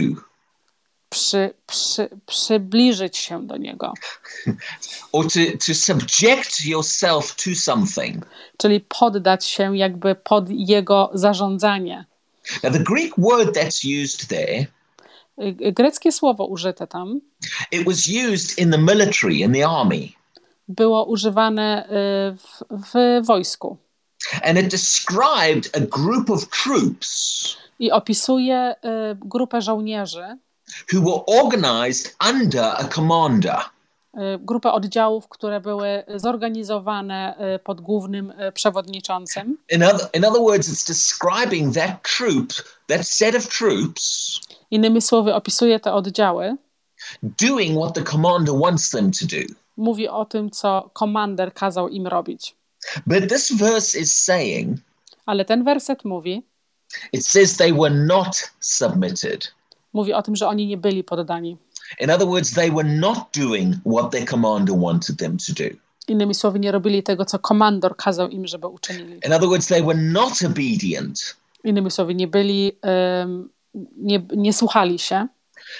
przy, 1.08 1.54
przy, 1.66 2.08
przybliżyć 2.26 3.16
się 3.16 3.46
do 3.46 3.56
Niego. 3.56 3.94
or 5.12 5.24
to, 5.24 5.40
to 5.66 5.74
subject 5.74 6.64
yourself 6.64 7.36
to 7.36 7.54
something. 7.54 8.26
Czyli 8.56 8.80
poddać 8.80 9.46
się 9.46 9.76
jakby 9.76 10.14
pod 10.14 10.44
Jego 10.48 11.10
zarządzanie. 11.14 12.04
Now, 12.62 12.72
the 12.72 12.78
Greek 12.78 13.12
word 13.18 13.56
that's 13.56 13.84
used 13.84 14.28
there, 14.28 14.66
Y, 15.38 15.72
Greckie 15.72 16.12
słowo 16.12 16.46
użyte 16.46 16.86
tam 16.86 17.20
it 17.72 17.84
was 17.84 18.08
used 18.08 18.58
in 18.58 18.70
the 18.70 18.78
military, 18.78 19.34
in 19.34 19.52
the 19.52 19.68
army, 19.68 20.17
było 20.68 21.04
używane 21.04 21.84
y, 21.84 22.36
w, 22.36 22.62
w 22.92 23.26
wojsku 23.26 23.76
and 24.42 24.58
it 24.58 24.68
described 24.68 25.70
a 25.76 25.80
group 25.80 26.30
of 26.30 26.48
troops 26.50 27.56
i 27.78 27.90
opisuje 27.90 28.74
y, 28.84 29.16
grupę 29.20 29.60
żołnierzy, 29.62 30.38
who 30.92 31.00
were 31.00 31.40
organized 31.42 32.16
under 32.30 32.64
a 32.64 32.84
commander. 32.84 33.56
y, 34.14 34.38
grupę 34.38 34.72
oddziałów, 34.72 35.28
które 35.28 35.60
były 35.60 36.02
zorganizowane 36.16 37.34
pod 37.64 37.80
głównym 37.80 38.32
przewodniczącym. 38.54 39.56
In 39.70 39.82
other, 39.82 40.08
in 40.14 40.24
other 40.24 40.42
words, 40.42 40.68
it's 40.68 40.86
describing 40.88 41.74
that 41.74 42.02
troop, 42.16 42.52
that 42.88 43.08
set 43.08 43.34
of 43.34 43.48
troops, 43.48 44.40
Innymi 44.70 45.02
słowy, 45.02 45.34
opisuje 45.34 45.80
te 45.80 45.92
oddziały, 45.92 46.56
doing 47.22 47.78
what 47.78 47.94
the 47.94 48.02
commander 48.02 48.54
wants 48.54 48.90
them 48.90 49.10
to 49.10 49.26
do. 49.26 49.54
Mówi 49.78 50.08
o 50.08 50.24
tym, 50.24 50.50
co 50.50 50.90
komander 50.92 51.54
kazał 51.54 51.88
im 51.88 52.06
robić. 52.06 52.56
But 53.06 53.28
this 53.28 53.52
verse 53.56 53.98
is 53.98 54.12
saying, 54.24 54.78
Ale 55.26 55.44
ten 55.44 55.64
werset 55.64 56.04
mówi, 56.04 56.42
it 57.12 57.26
says 57.26 57.56
they 57.56 57.72
were 57.72 57.94
not 57.94 58.50
submitted. 58.60 59.54
mówi 59.92 60.12
o 60.12 60.22
tym, 60.22 60.36
że 60.36 60.48
oni 60.48 60.66
nie 60.66 60.76
byli 60.76 61.04
poddani. 61.04 61.56
In 62.00 62.10
other 62.10 62.26
words, 62.26 62.54
they 62.54 62.70
were 62.70 62.88
not 62.88 63.18
doing 63.38 63.74
what 63.86 64.10
their 64.10 64.28
commander 64.28 64.76
wanted 64.76 65.18
them 65.18 65.36
to 65.46 65.52
do. 65.52 65.64
Innymi 66.08 66.34
słowy, 66.34 66.58
nie 66.58 66.72
robili 66.72 67.02
tego, 67.02 67.24
co 67.24 67.38
komandor 67.38 67.96
kazał 67.96 68.28
im, 68.28 68.46
żeby 68.46 68.66
uczynili. 68.66 69.20
In 69.26 69.32
other 69.32 69.48
words, 69.48 69.66
they 69.66 69.82
were 69.82 69.98
not 70.02 70.42
obedient. 70.46 71.36
Innymi 71.64 71.90
słowy, 71.90 72.14
nie 72.14 72.28
byli, 72.28 72.72
ym, 73.22 73.50
nie, 73.96 74.26
nie 74.36 74.52
słuchali 74.52 74.98
się. 74.98 75.28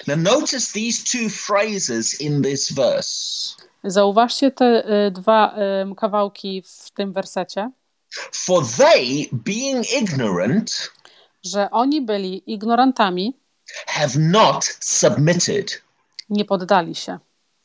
Now, 0.07 0.17
notice 0.17 0.73
these 0.73 1.03
two 1.03 1.29
phrases 1.29 2.21
in 2.21 2.41
this 2.43 2.73
verse. 2.73 3.55
Zauważcie 3.83 4.51
te 4.51 4.83
y, 5.07 5.11
dwa 5.11 5.55
kawałki 5.97 6.61
w 6.61 6.91
tym 6.91 7.13
wersecie, 7.13 7.71
For 8.33 8.63
they, 8.77 9.25
being 9.31 9.91
ignorant, 10.01 10.91
że 11.45 11.71
oni 11.71 12.01
byli 12.01 12.43
ignorantami, 12.53 13.37
have 13.87 14.11
not 14.19 14.65
submitted. 14.79 15.81
nie 16.29 16.45
poddali 16.45 16.95
się. 16.95 17.19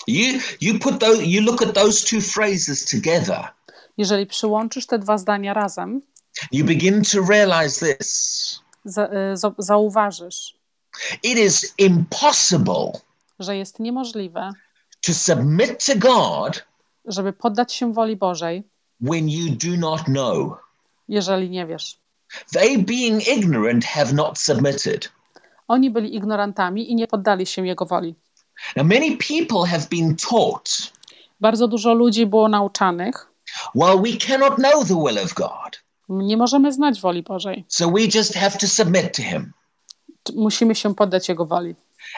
You 0.06 0.38
you 0.60 0.78
put 0.78 0.98
those 1.00 1.22
you 1.24 1.42
look 1.42 1.62
at 1.62 1.74
those 1.74 2.06
two 2.06 2.20
phrases 2.20 2.84
together, 2.84 3.48
Jeżeli 3.96 4.26
przyłączysz 4.26 4.86
te 4.86 4.98
dwa 4.98 5.18
zdania 5.18 5.54
razem, 5.54 6.02
you 6.52 6.64
begin 6.66 7.02
to 7.02 7.18
realize 7.30 7.86
this. 7.96 8.60
za, 8.84 9.06
y, 9.32 9.36
za, 9.36 9.52
zauważysz, 9.58 10.54
It 11.22 11.38
is 11.38 11.74
impossible 11.78 12.92
że 13.38 13.56
jest 13.56 13.80
niemożliwe, 13.80 14.52
to 15.06 15.14
submit 15.14 15.86
to 15.86 15.92
God 15.98 16.64
żeby 17.06 17.32
poddać 17.32 17.72
się 17.72 17.92
woli 17.92 18.16
Bożej, 18.16 18.62
when 19.00 19.28
you 19.28 19.50
do 19.50 19.76
not 19.88 20.04
know. 20.04 20.56
jeżeli 21.08 21.50
nie 21.50 21.66
wiesz. 21.66 21.98
They, 22.52 22.78
being 22.78 23.28
ignorant, 23.28 23.84
have 23.84 24.12
not 24.12 24.38
submitted. 24.38 25.12
Oni 25.68 25.90
byli 25.90 26.16
ignorantami 26.16 26.90
i 26.90 26.94
nie 26.94 27.06
poddali 27.06 27.46
się 27.46 27.66
Jego 27.66 27.86
woli. 27.86 28.14
Now, 28.76 28.86
many 28.86 29.16
people 29.16 29.66
have 29.70 29.86
been 29.90 30.16
taught, 30.30 30.92
Bardzo 31.40 31.68
dużo 31.68 31.94
ludzi 31.94 32.26
było 32.26 32.48
nauczanych, 32.48 33.26
well, 33.74 33.98
we 34.02 34.16
cannot 34.26 34.54
know 34.56 34.88
the 34.88 35.04
will 35.06 35.18
of 35.24 35.34
God, 35.34 35.82
nie 36.08 36.36
możemy 36.36 36.72
znać 36.72 37.00
woli 37.00 37.22
Bożej, 37.22 37.64
so 37.68 37.90
we 37.90 38.00
just 38.14 38.34
have 38.34 38.58
to 38.58 38.66
submit 38.66 39.16
to 39.16 39.22
Him. 39.22 39.52
musimy 40.34 40.74
się 40.74 40.94
poddać 40.94 41.28
Jego 41.28 41.46
woli. 41.46 41.74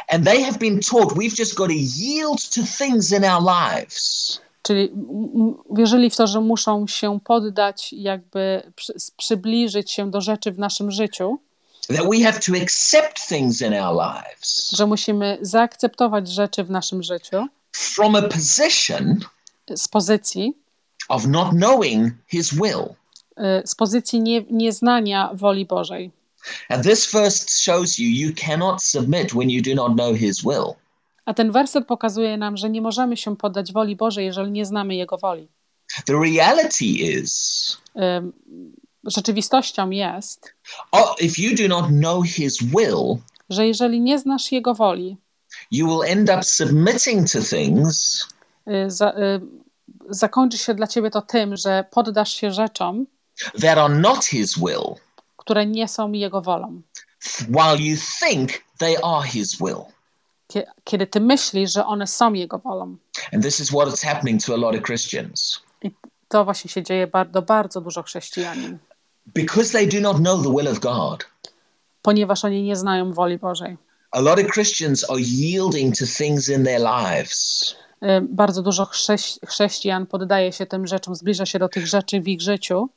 And 0.09 0.25
they 0.25 0.43
have 0.43 0.59
been 0.59 0.81
taught 0.81 1.17
we've 1.17 1.37
just 1.39 1.55
got 1.55 1.69
to 1.69 1.75
yield 1.75 2.51
to 2.51 2.61
things 2.79 3.13
in 3.13 3.25
our 3.25 3.43
lives. 3.43 4.41
Czyli 4.63 4.93
wierzyli 5.71 6.11
w 6.11 6.17
to, 6.17 6.27
że 6.27 6.41
muszą 6.41 6.87
się 6.87 7.21
poddać, 7.25 7.93
jakby 7.93 8.73
przy, 8.77 8.95
przybliżyć 9.17 9.93
się 9.93 10.11
do 10.11 10.21
rzeczy 10.21 10.53
w 10.53 10.59
naszym 10.59 10.91
życiu, 10.91 11.39
That 11.89 12.07
we 12.11 12.21
have 12.25 12.41
to 12.41 12.53
accept 12.63 13.29
things 13.29 13.61
in 13.61 13.75
our 13.75 13.95
lives 13.95 14.71
że 14.77 14.87
musimy 14.87 15.39
zaakceptować 15.41 16.29
rzeczy 16.29 16.65
w 16.65 16.71
naszym 16.71 17.03
życiu 17.03 17.47
from 17.73 18.17
a 18.17 18.23
position 18.23 19.19
z 19.75 19.89
pozycji, 19.89 20.53
of 21.09 21.27
not 21.27 21.51
knowing 21.51 22.13
His 22.29 22.55
will. 22.55 22.85
y, 23.39 23.63
z 23.67 23.75
pozycji 23.75 24.21
nie, 24.21 24.45
nieznania 24.51 25.31
woli 25.35 25.67
Bożej. 25.67 26.11
And 26.69 26.85
this 26.85 27.13
verse 27.13 27.63
shows 27.63 27.99
you 27.99 28.09
you 28.09 28.35
cannot 28.35 28.83
submit 28.83 29.35
when 29.35 29.51
you 29.51 29.63
do 29.63 29.75
not 29.75 29.95
know 29.95 30.17
His 30.17 30.43
will. 30.43 30.75
A 31.25 31.35
ten 31.35 31.53
werset 31.53 31.87
pokazuje 31.87 32.37
nam, 32.37 32.57
że 32.57 32.71
nie 32.71 32.81
możemy 32.81 33.17
się 33.17 33.37
poddać 33.37 33.73
woli 33.73 33.97
Bożej, 33.97 34.27
jeżeli 34.27 34.51
nie 34.51 34.67
znamy 34.67 34.95
Jego 34.95 35.19
woli. 35.19 35.49
The 36.05 36.13
reality 36.13 36.85
is, 36.85 37.77
Ym, 37.97 38.33
Rzeczywistością 39.05 39.91
jest, 39.91 40.53
oh, 40.93 41.15
if 41.21 41.43
you 41.43 41.57
do 41.57 41.69
not 41.69 41.87
know 41.87 42.27
His 42.27 42.59
will, 42.63 43.17
że 43.51 43.67
jeżeli 43.67 44.01
nie 44.01 44.19
znasz 44.19 44.53
Jego 44.53 44.75
woli, 44.75 45.17
you 45.71 45.87
will 45.87 46.11
end 46.13 46.31
up 46.31 46.43
submitting 46.43 47.31
to 47.31 47.43
things 47.43 48.27
y, 48.69 48.91
za, 48.91 49.11
y, 49.11 49.41
zakończy 50.09 50.59
się 50.59 50.75
dla 50.75 50.87
ciebie 50.87 51.11
to 51.11 51.23
tym, 51.23 51.57
że 51.57 51.85
poddasz 51.91 52.35
się 52.35 52.51
rzeczom, 52.51 53.07
that 53.61 53.79
are 53.79 53.95
not 53.95 54.25
His 54.25 54.59
will, 54.59 54.95
które 55.47 55.67
nie 55.67 55.89
są 55.89 56.13
Jego 56.13 56.43
wolą. 56.43 56.81
while 57.49 57.77
you 57.79 57.97
think 58.29 58.51
they 58.79 58.97
are 59.05 59.29
His 59.29 59.57
will. 59.59 59.85
Kie- 60.49 60.67
Kiedy 60.85 61.07
ty 61.07 61.21
myślisz, 61.21 61.73
że 61.73 61.87
one 61.87 62.07
są 62.07 62.33
Jego 62.33 62.59
wolą. 62.59 62.97
And 63.35 63.45
this 63.45 63.61
is 63.61 63.69
what 63.71 63.95
is 63.95 64.03
happening 64.03 64.45
to 64.45 64.55
a 64.55 64.57
lot 64.57 64.75
of 64.77 64.83
Christians. 64.83 65.61
I 65.83 65.91
to 66.29 66.45
właśnie 66.45 66.71
się 66.71 66.83
dzieje 66.83 67.07
bardzo, 67.07 67.43
bardzo 67.43 67.81
dużo 67.81 68.03
chrześcijanin, 68.03 68.79
Because 69.35 69.73
they 69.73 69.87
do 69.87 70.01
not 70.01 70.17
know 70.17 70.43
the 70.43 70.51
will 70.57 70.69
of 70.69 70.79
God, 70.81 71.27
ponieważ 72.03 72.45
oni 72.45 72.63
nie 72.63 72.77
znają 72.77 73.13
woli 73.13 73.39
Bożej. 73.39 73.77
a 74.11 74.21
lot 74.21 74.39
of 74.41 74.47
Christians 74.53 75.11
are 75.11 75.21
yielding 75.21 75.99
to 75.99 76.05
things 76.19 76.49
in 76.49 76.65
their 76.65 76.81
lives 76.81 77.75
Y, 78.03 78.07
Bardzo 78.29 78.63
dużo 78.63 78.85
chrześ- 78.85 79.39
chrześcijan 79.47 80.07
poddaje 80.07 80.53
się 80.53 80.67
tym 80.67 80.87
rzeczom, 80.87 81.15
zbliża 81.15 81.47
się 81.47 81.59
do 81.59 81.69
tych 81.69 81.87
rzeczy 81.87 82.21
w 82.21 82.29
ich 82.29 82.41
życiu, 82.41 82.89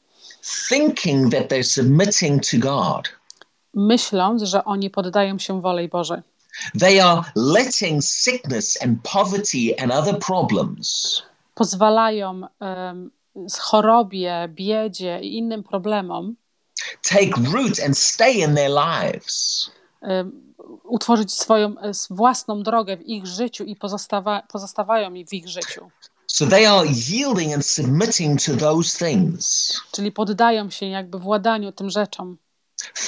thinking 0.42 1.32
that 1.32 1.50
they're 1.50 1.64
submitting 1.64 2.44
to 2.52 2.58
God. 2.58 3.10
myśląc, 3.74 4.44
że 4.44 4.66
oni 4.66 4.90
poddają 4.90 5.40
się 5.40 5.62
wolej 5.62 5.90
Bożej. 5.90 6.22
They 6.80 7.04
are 7.04 7.22
letting 7.36 8.04
sickness 8.04 8.78
and 8.84 8.98
poverty 9.14 9.76
and 9.80 9.92
other 9.92 10.20
problems 10.20 11.22
Pozwalają 11.56 12.42
z 13.48 13.58
chorobie, 13.58 14.50
biedzie 14.50 15.20
i 15.22 15.38
innym 15.38 15.64
problemom 15.64 16.36
take 17.02 17.32
root 17.54 17.80
and 17.80 17.98
stay 17.98 18.42
in 18.42 18.56
their 18.56 18.70
lives. 18.70 19.70
em, 20.02 20.54
utworzyć 20.84 21.34
swoją 21.34 21.78
e, 21.78 21.92
własną 22.10 22.64
drogę 22.64 22.98
w 22.98 23.06
ich 23.06 23.28
życiu 23.28 23.64
i 23.64 23.76
pozostawa, 23.76 24.44
pozostawają 24.52 25.14
w 25.14 25.34
ich 25.34 25.48
życiu. 25.48 25.90
So 26.32 26.46
they 26.46 26.66
are 26.68 26.86
yielding 27.10 27.54
and 27.54 27.66
submitting 27.66 28.40
to 28.46 28.56
those 28.56 29.06
things, 29.06 29.74
Czyli 29.92 30.12
poddają 30.12 30.70
się 30.70 30.86
jakby 30.86 31.20
władaniu 31.20 31.72
tym 31.72 31.90
rzeczom, 31.90 32.38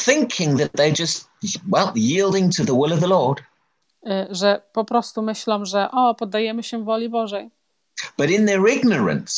thinking 0.06 0.60
that 0.60 0.72
they're 0.72 1.00
just, 1.00 1.30
well, 1.72 1.92
yielding 1.96 2.56
to 2.56 2.66
the 2.66 2.74
will 2.74 2.94
of 2.94 3.00
the 3.00 3.08
Lord. 3.08 3.40
y, 4.08 4.28
że 4.36 4.62
po 4.74 4.86
prostu 4.86 5.22
myślą, 5.22 5.66
że 5.66 5.92
o, 5.92 6.16
poddajemy 6.16 6.64
się 6.64 6.84
woli 6.84 7.10
Bożej, 7.10 7.50
But 8.18 8.30
in 8.30 8.46
their 8.48 8.62
ignorance, 8.70 9.34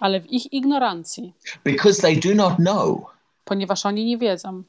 ale 0.00 0.20
w 0.20 0.26
ich 0.32 0.52
ignorancji, 0.52 1.34
because 1.64 2.02
they 2.02 2.16
do 2.16 2.34
not 2.34 2.56
know, 2.56 3.06
ponieważ 3.44 3.86
oni 3.86 4.04
nie 4.04 4.18
wiedzą, 4.18 4.62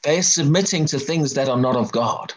they 0.00 0.14
are 0.14 0.22
submitting 0.22 0.90
to 0.90 0.98
things 1.00 1.34
that 1.34 1.48
are 1.48 1.60
not 1.60 1.76
of 1.76 1.90
God. 1.90 2.34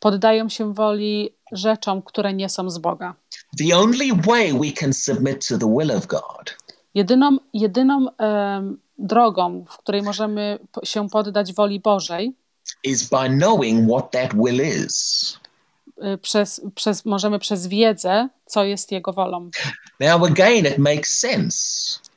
poddają 0.00 0.48
się 0.48 0.74
woli 0.74 1.35
rzeczom, 1.52 2.02
które 2.02 2.32
nie 2.34 2.48
są 2.48 2.70
z 2.70 2.78
Boga. 2.78 3.14
The 3.58 3.76
only 3.78 4.14
way 4.26 4.52
we 4.52 4.72
can 4.72 4.92
submit 4.92 5.48
to 5.48 5.58
the 5.58 5.74
will 5.78 5.90
of 5.90 6.06
God 6.06 6.56
Jedyną, 6.94 7.36
jedyną 7.54 8.06
em, 8.18 8.78
drogą, 8.98 9.64
w 9.68 9.78
której 9.78 10.02
możemy 10.02 10.58
się 10.84 11.08
poddać 11.08 11.52
woli 11.52 11.80
Bożej, 11.80 12.32
is 12.84 13.08
by 13.08 13.28
knowing 13.28 13.90
what 13.90 14.10
that 14.10 14.34
will 14.34 14.60
is. 14.86 15.38
y, 16.14 16.18
przez, 16.18 16.60
przez, 16.74 17.04
możemy 17.04 17.38
przez 17.38 17.66
wiedzę, 17.66 18.28
co 18.46 18.64
jest 18.64 18.92
Jego 18.92 19.12
wolą. 19.12 19.50
Now, 20.00 20.22
again, 20.30 20.66
it 20.66 20.78
makes 20.78 21.10
sense. 21.18 21.58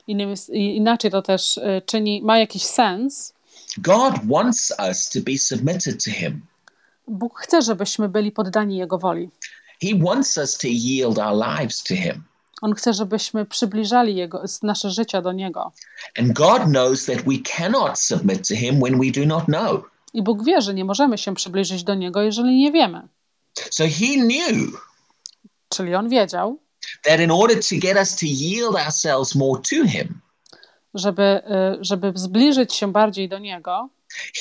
Innymi, 0.07 0.33
i- 0.51 0.75
inaczej 0.77 1.11
to 1.11 1.21
też 1.21 1.57
y, 1.57 1.81
czyni, 1.85 2.21
ma 2.23 2.39
jakiś 2.39 2.63
sens. 2.63 3.33
God 3.77 4.13
wants 4.25 4.73
us 4.89 5.09
to 5.09 5.19
be 5.25 5.37
submitted 5.37 6.03
to 6.03 6.11
Him. 6.11 6.41
Bóg 7.09 7.39
chce, 7.39 7.61
żebyśmy 7.61 8.09
byli 8.09 8.31
poddani 8.31 8.77
Jego 8.77 8.97
woli. 8.97 9.29
He 9.81 9.89
wants 10.05 10.37
us 10.37 10.57
to 10.57 10.67
yield 10.67 11.17
our 11.17 11.35
lives 11.35 11.83
to 11.83 11.95
Him. 11.95 12.23
On 12.61 12.73
chce, 12.73 12.93
żebyśmy 12.93 13.45
przybliżali 13.45 14.15
jego, 14.15 14.43
nasze 14.63 14.91
życia 14.91 15.21
do 15.21 15.31
Niego. 15.31 15.71
And 16.19 16.33
God 16.33 16.61
knows 16.63 17.05
that 17.05 17.21
we 17.21 17.37
cannot 17.57 17.99
submit 17.99 18.47
to 18.47 18.55
Him 18.55 18.79
when 18.81 18.99
we 18.99 19.21
do 19.21 19.25
not 19.25 19.45
know. 19.45 19.83
I 20.13 20.23
Bóg 20.23 20.43
wie, 20.43 20.61
że 20.61 20.73
nie 20.73 20.85
możemy 20.85 21.17
się 21.17 21.35
przybliżyć 21.35 21.83
do 21.83 21.95
Niego, 21.95 22.21
jeżeli 22.21 22.59
nie 22.59 22.71
wiemy. 22.71 23.07
So 23.71 23.83
He 23.83 24.13
knew 24.13 24.89
Czyli 25.69 25.95
On 25.95 26.09
wiedział, 26.09 26.59
that 27.03 27.19
in 27.19 27.31
order 27.31 27.57
to 27.57 27.75
get 27.75 27.97
us 27.97 28.15
to 28.15 28.25
yield 28.25 28.75
ourselves 28.75 29.35
more 29.35 29.61
to 29.61 29.87
Him, 29.87 30.21
żeby, 30.93 31.41
y, 31.81 31.83
żeby 31.83 32.11
zbliżyć 32.15 32.73
się 32.73 32.91
bardziej 32.91 33.29
do 33.29 33.39
Niego, 33.39 33.89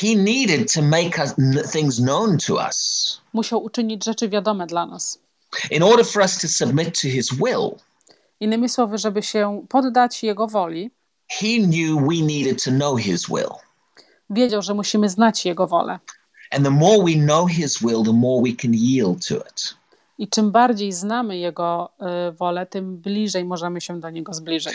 He 0.03 0.15
needed 0.17 0.73
to 0.75 0.83
make 0.83 1.19
us, 1.19 1.35
things 1.73 1.97
known 1.97 2.39
to 2.39 2.55
us. 2.69 3.21
musiał 3.33 3.63
uczynić 3.65 4.05
rzeczy 4.05 4.29
wiadome 4.29 4.67
dla 4.67 4.87
nas. 4.87 5.19
In 5.71 5.83
order 5.83 6.07
for 6.07 6.23
us 6.23 6.39
to 6.39 6.49
submit 6.49 7.01
to 7.03 7.09
His 7.09 7.31
will, 7.35 7.71
Innymi 8.41 8.69
słowy, 8.69 8.99
żeby 8.99 9.23
się 9.23 9.67
poddać 9.69 10.23
Jego 10.23 10.47
woli, 10.47 10.91
He 11.31 11.47
knew 11.59 12.01
we 12.01 12.27
needed 12.27 12.65
to 12.65 12.71
know 12.71 13.01
His 13.01 13.27
will. 13.27 13.51
wiedział, 14.31 14.63
że 14.63 14.75
musimy 14.75 15.09
znać 15.09 15.45
Jego 15.45 15.67
wolę. 15.67 15.99
And 16.51 16.65
the 16.65 16.71
more 16.71 17.05
we 17.05 17.13
know 17.25 17.51
His 17.51 17.79
will, 17.79 18.05
the 18.05 18.13
more 18.13 18.43
we 18.51 18.57
can 18.63 18.75
yield 18.75 19.27
to 19.29 19.35
it. 19.37 19.75
I 20.19 20.29
czym 20.29 20.51
bardziej 20.53 20.93
znamy 20.93 21.39
Jego 21.39 21.91
y, 22.29 22.33
wolę, 22.33 22.67
tym 22.67 22.97
bliżej 22.97 23.45
możemy 23.45 23.81
się 23.81 24.01
do 24.01 24.11
Niego 24.11 24.35
zbliżyć. 24.35 24.75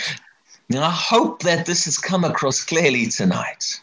Now, 0.70 0.94
I 0.94 0.98
hope 1.10 1.46
that 1.56 1.66
this 1.66 1.86
has 1.86 2.00
come 2.00 2.28
across 2.28 2.66
clearly 2.66 3.08
tonight. 3.18 3.82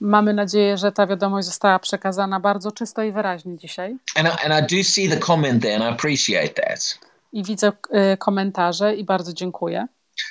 Mamy 0.00 0.34
nadzieję, 0.34 0.76
że 0.76 0.92
ta 0.92 1.06
wiadomość 1.06 1.46
została 1.46 1.78
przekazana 1.78 2.40
bardzo 2.40 2.72
czysto 2.72 3.02
i 3.02 3.12
wyraźnie 3.12 3.56
dzisiaj. 3.56 3.96
And 4.14 4.28
I, 4.28 4.46
and 4.52 4.72
I 4.72 4.76
do 4.76 4.84
see 4.84 5.08
the 5.08 5.16
comment 5.16 5.62
there, 5.62 5.74
and 5.74 5.84
I 5.84 5.88
appreciate 5.88 6.48
that, 6.62 6.98
I 7.32 7.42
widzę 7.44 7.72
y, 8.12 8.16
komentarze 8.16 8.94
i 8.94 9.04
bardzo 9.04 9.32
dziękuję. 9.32 9.86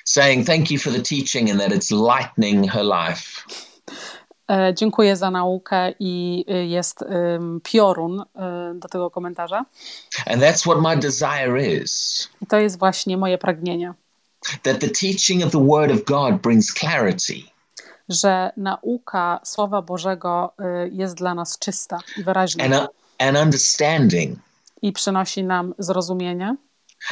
saying 0.06 0.48
thank 0.48 0.72
you 0.72 0.80
for 0.80 0.94
the 0.94 1.02
teaching 1.02 1.50
and 1.52 1.60
that 1.62 1.72
it's 1.72 1.92
lightening 1.92 2.72
her 2.72 2.84
life. 2.86 3.42
E, 4.50 4.74
Dziękuję 4.74 5.16
za 5.16 5.32
naukę 5.32 5.94
i 6.00 6.46
y, 6.50 6.66
jest 6.66 7.02
ym, 7.02 7.62
piorun 7.64 8.20
y, 8.22 8.26
do 8.80 8.88
tego 8.88 9.10
komentarza. 9.10 9.66
And 10.26 10.42
that's 10.42 10.62
what 10.62 10.82
my 10.82 10.98
desire 10.98 11.82
is 11.82 12.30
I 12.42 12.46
to 12.48 12.60
jest 12.60 12.80
właśnie 12.80 13.18
moje 13.18 13.38
pragnienie, 13.38 13.94
that 14.64 14.80
the 14.80 14.90
teaching 14.90 15.44
of 15.44 15.52
the 15.52 15.66
Word 15.68 15.92
of 15.92 16.04
God 16.06 16.42
brings 16.42 16.74
clarity, 16.74 17.52
że 18.10 18.52
nauka 18.58 19.40
Słowa 19.44 19.82
Bożego 19.82 20.54
y, 20.86 20.90
jest 20.94 21.16
dla 21.16 21.36
nas 21.36 21.60
czysta 21.60 22.00
i 22.18 22.24
wyraźna 22.24 22.64
and, 22.64 22.74
uh, 22.76 22.88
and 23.20 23.38
understanding, 23.38 24.40
i 24.82 24.94
przynosi 24.94 25.44
nam 25.44 25.74
zrozumienie 25.80 26.56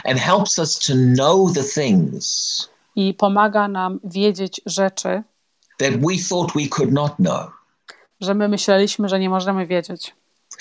and 0.04 0.20
helps 0.20 0.60
us 0.60 0.80
to 0.80 0.94
know 0.94 1.54
the 1.54 1.64
things 1.64 2.70
i 2.96 3.14
pomaga 3.14 3.68
nam 3.68 4.00
wiedzieć 4.04 4.62
rzeczy, 4.66 5.24
that 5.78 5.92
we 5.92 6.18
thought 6.30 6.56
we 6.56 6.68
could 6.68 6.92
not 6.92 7.16
know. 7.16 7.50
że 8.22 8.34
my 8.34 8.48
myśleliśmy, 8.48 9.10
że 9.10 9.20
nie 9.20 9.30
możemy 9.30 9.68
wiedzieć. 9.68 10.16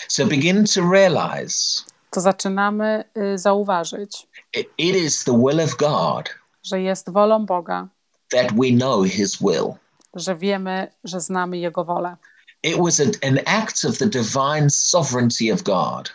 So 0.09 0.27
begin 0.27 0.65
to 0.75 0.81
realize 0.93 1.83
To 2.11 2.21
zaczynamy 2.21 3.05
y, 3.35 3.39
zauważyć, 3.39 4.27
it, 4.55 4.69
it 4.79 4.97
is 4.97 5.25
the 5.25 5.39
will 5.39 5.61
of 5.61 5.77
God 5.77 6.45
że 6.65 6.83
jest 6.83 7.13
wolą 7.13 7.47
Boga, 7.47 7.89
that 8.31 8.53
we 8.53 8.71
know 8.71 9.07
His 9.07 9.37
will. 9.37 9.75
Że 10.15 10.37
wiemy, 10.37 10.91
że 11.05 11.21
znamy 11.21 11.59
Jego 11.59 11.85
wolę. 11.85 12.17
It 12.63 12.77
was 12.79 13.01
an 13.01 13.39
act 13.47 13.85
of 13.85 13.99
the 13.99 14.07
divine 14.07 14.71
sovereignty 14.71 15.53
of 15.53 15.63
God 15.63 16.13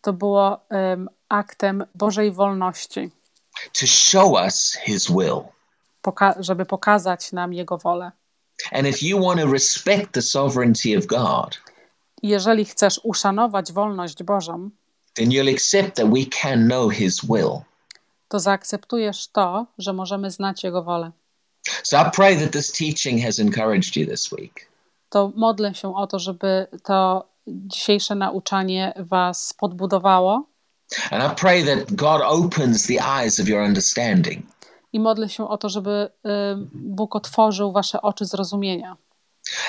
To 0.00 0.12
było 0.12 0.60
ym, 0.92 1.08
aktem 1.28 1.84
Bożej 1.94 2.32
wolności, 2.32 3.10
to 3.80 3.86
show 3.86 4.32
us 4.32 4.78
His 4.84 5.06
will. 5.10 5.40
poka- 6.02 6.34
żeby 6.40 6.66
pokazać 6.66 7.32
nam 7.32 7.52
Jego 7.52 7.78
wolę. 7.78 8.12
And 8.72 8.86
if 8.86 9.06
you 9.06 9.24
want 9.26 9.40
to 9.40 9.46
respect 9.52 10.12
the 10.12 10.22
sovereignty 10.22 10.98
of 10.98 11.06
God, 11.06 11.58
Jeżeli 12.22 12.64
chcesz 12.64 13.00
uszanować 13.04 13.72
wolność 13.72 14.22
Bożą, 14.22 14.70
then 15.14 15.28
you'll 15.28 15.54
accept 15.54 15.96
that 15.96 16.06
we 16.10 16.20
can 16.42 16.66
know 16.68 16.92
His 16.92 17.20
will. 17.24 17.60
to 18.28 18.38
zaakceptujesz 18.40 19.28
to, 19.28 19.66
że 19.78 19.92
możemy 19.92 20.30
znać 20.30 20.64
Jego 20.64 20.82
wolę. 20.82 21.10
So 21.82 21.96
I 21.98 22.10
pray 22.10 22.36
that 22.36 22.50
this 22.52 22.72
teaching 22.72 23.24
has 23.24 23.38
encouraged 23.38 23.96
you 23.96 24.06
this 24.06 24.32
week. 24.32 24.68
To 25.08 25.32
modlę 25.36 25.74
się 25.74 25.96
o 25.96 26.06
to, 26.06 26.18
żeby 26.18 26.66
to 26.84 27.28
dzisiejsze 27.46 28.14
nauczanie 28.14 28.92
Was 28.96 29.54
podbudowało 29.58 30.46
And 31.10 31.32
I 31.32 31.36
pray 31.40 31.64
that 31.64 31.92
God 31.92 32.20
opens 32.24 32.86
the 32.86 33.04
eyes 33.04 33.40
of 33.40 33.48
your 33.48 33.62
understanding 33.62 34.46
i 34.92 35.00
modlę 35.00 35.28
się 35.28 35.48
o 35.48 35.58
to, 35.58 35.68
żeby 35.68 36.08
Bóg 36.72 37.16
otworzył 37.16 37.72
Wasze 37.72 38.02
oczy 38.02 38.24
zrozumienia 38.24 38.96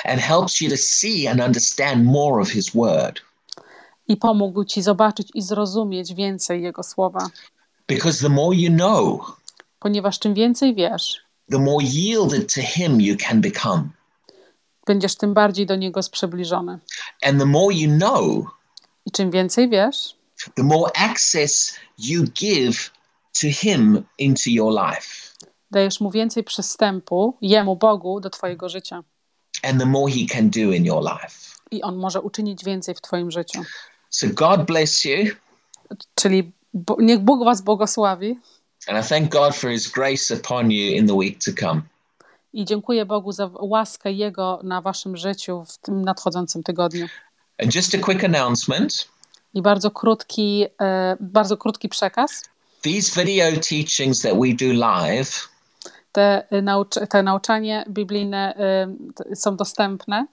and 0.04 0.20
helps 0.20 0.60
you 0.60 0.70
to 0.70 0.76
see 0.76 1.28
and 1.28 1.40
understand 1.40 2.04
more 2.04 2.42
of 2.42 2.50
His 2.50 2.70
word. 2.74 3.20
i 4.08 4.16
pomógł 4.16 4.64
Ci 4.64 4.82
zobaczyć 4.82 5.28
i 5.34 5.42
zrozumieć 5.42 6.14
więcej 6.14 6.62
Jego 6.62 6.82
słowa. 6.82 7.28
Because 7.88 8.22
the 8.22 8.28
more 8.28 8.56
you 8.56 8.70
know, 8.72 9.20
Ponieważ 9.78 10.18
czym 10.18 10.34
więcej 10.34 10.74
wiesz, 10.74 11.23
the 11.50 11.58
more 11.58 11.84
yielded 11.84 12.54
to 12.54 12.60
Him 12.60 13.00
you 13.00 13.16
can 13.28 13.40
become. 13.40 13.88
Będziesz 14.86 15.16
tym 15.16 15.34
bardziej 15.34 15.66
do 15.66 15.76
Niego 15.76 16.00
przybliżony. 16.10 16.78
And 17.22 17.38
the 17.38 17.46
more 17.46 17.74
you 17.74 17.98
know, 17.98 18.44
I 19.06 19.10
czym 19.10 19.30
więcej 19.30 19.68
wiesz, 19.68 20.16
the 20.54 20.62
more 20.62 20.92
access 20.96 21.76
you 21.98 22.24
give 22.24 22.90
to 23.40 23.46
Him 23.50 24.02
into 24.18 24.50
your 24.50 24.72
life. 24.72 25.24
dajesz 25.70 26.00
Mu 26.00 26.10
więcej 26.10 26.44
przystępu, 26.44 27.36
Jemu, 27.40 27.76
Bogu, 27.76 28.20
do 28.20 28.30
Twojego 28.30 28.68
życia. 28.68 29.02
And 29.62 29.80
the 29.80 29.86
more 29.86 30.12
He 30.12 30.26
can 30.28 30.50
do 30.50 30.72
in 30.72 30.84
your 30.84 31.02
life. 31.02 31.54
I 31.70 31.82
On 31.82 31.96
może 31.96 32.20
uczynić 32.20 32.64
więcej 32.64 32.94
w 32.94 33.00
Twoim 33.00 33.30
życiu. 33.30 33.62
So 34.10 34.26
God 34.32 34.66
bless 34.66 35.04
you. 35.04 35.34
Czyli 36.14 36.52
niech 36.98 37.18
Bóg 37.18 37.44
Was 37.44 37.62
błogosławi 37.62 38.38
And 38.88 39.04
I 39.04 39.08
thank 39.08 39.32
God 39.32 39.54
for 39.54 39.70
His 39.70 39.88
grace 39.88 40.34
upon 40.34 40.70
you 40.70 40.96
in 40.96 41.06
the 41.06 41.14
week 41.14 41.38
to 41.44 41.50
come. 41.60 41.82
i 42.52 42.64
dziękuję 42.64 43.06
Bogu 43.06 43.32
za 43.32 43.50
łaskę 43.60 44.12
Jego 44.12 44.60
na 44.62 44.80
Waszym 44.80 45.16
życiu 45.16 45.64
w 45.64 45.78
tym 45.78 46.04
nadchodzącym 46.04 46.62
tygodniu. 46.62 47.06
And 47.62 47.74
just 47.74 47.94
a 47.94 47.98
quick 47.98 48.24
announcement 48.24 49.08
I 49.54 49.62
bardzo 49.62 49.90
krótki, 49.90 50.66
e, 50.80 51.16
bardzo 51.20 51.56
krótki 51.56 51.88
przekaz. 51.88 52.42
these 52.82 53.24
video 53.24 53.60
teachings 53.60 54.22
that 54.22 54.32
we 54.40 54.52
do 54.66 54.72
live 54.72 55.48
Te, 56.12 56.46
e, 56.50 56.62
naucz- 56.62 57.06
te 57.06 57.22
nauczanie 57.22 57.84
biblijne 57.88 58.54
e, 58.56 59.34
są 59.36 59.56
dostępne. 59.56 60.26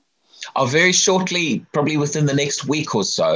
are 0.53 0.67
very 0.67 0.93
shortly, 0.93 1.65
probably 1.71 1.97
within 1.97 2.27
the 2.27 2.35
next 2.35 2.63
week 2.69 2.95
or 2.95 3.05
so, 3.05 3.35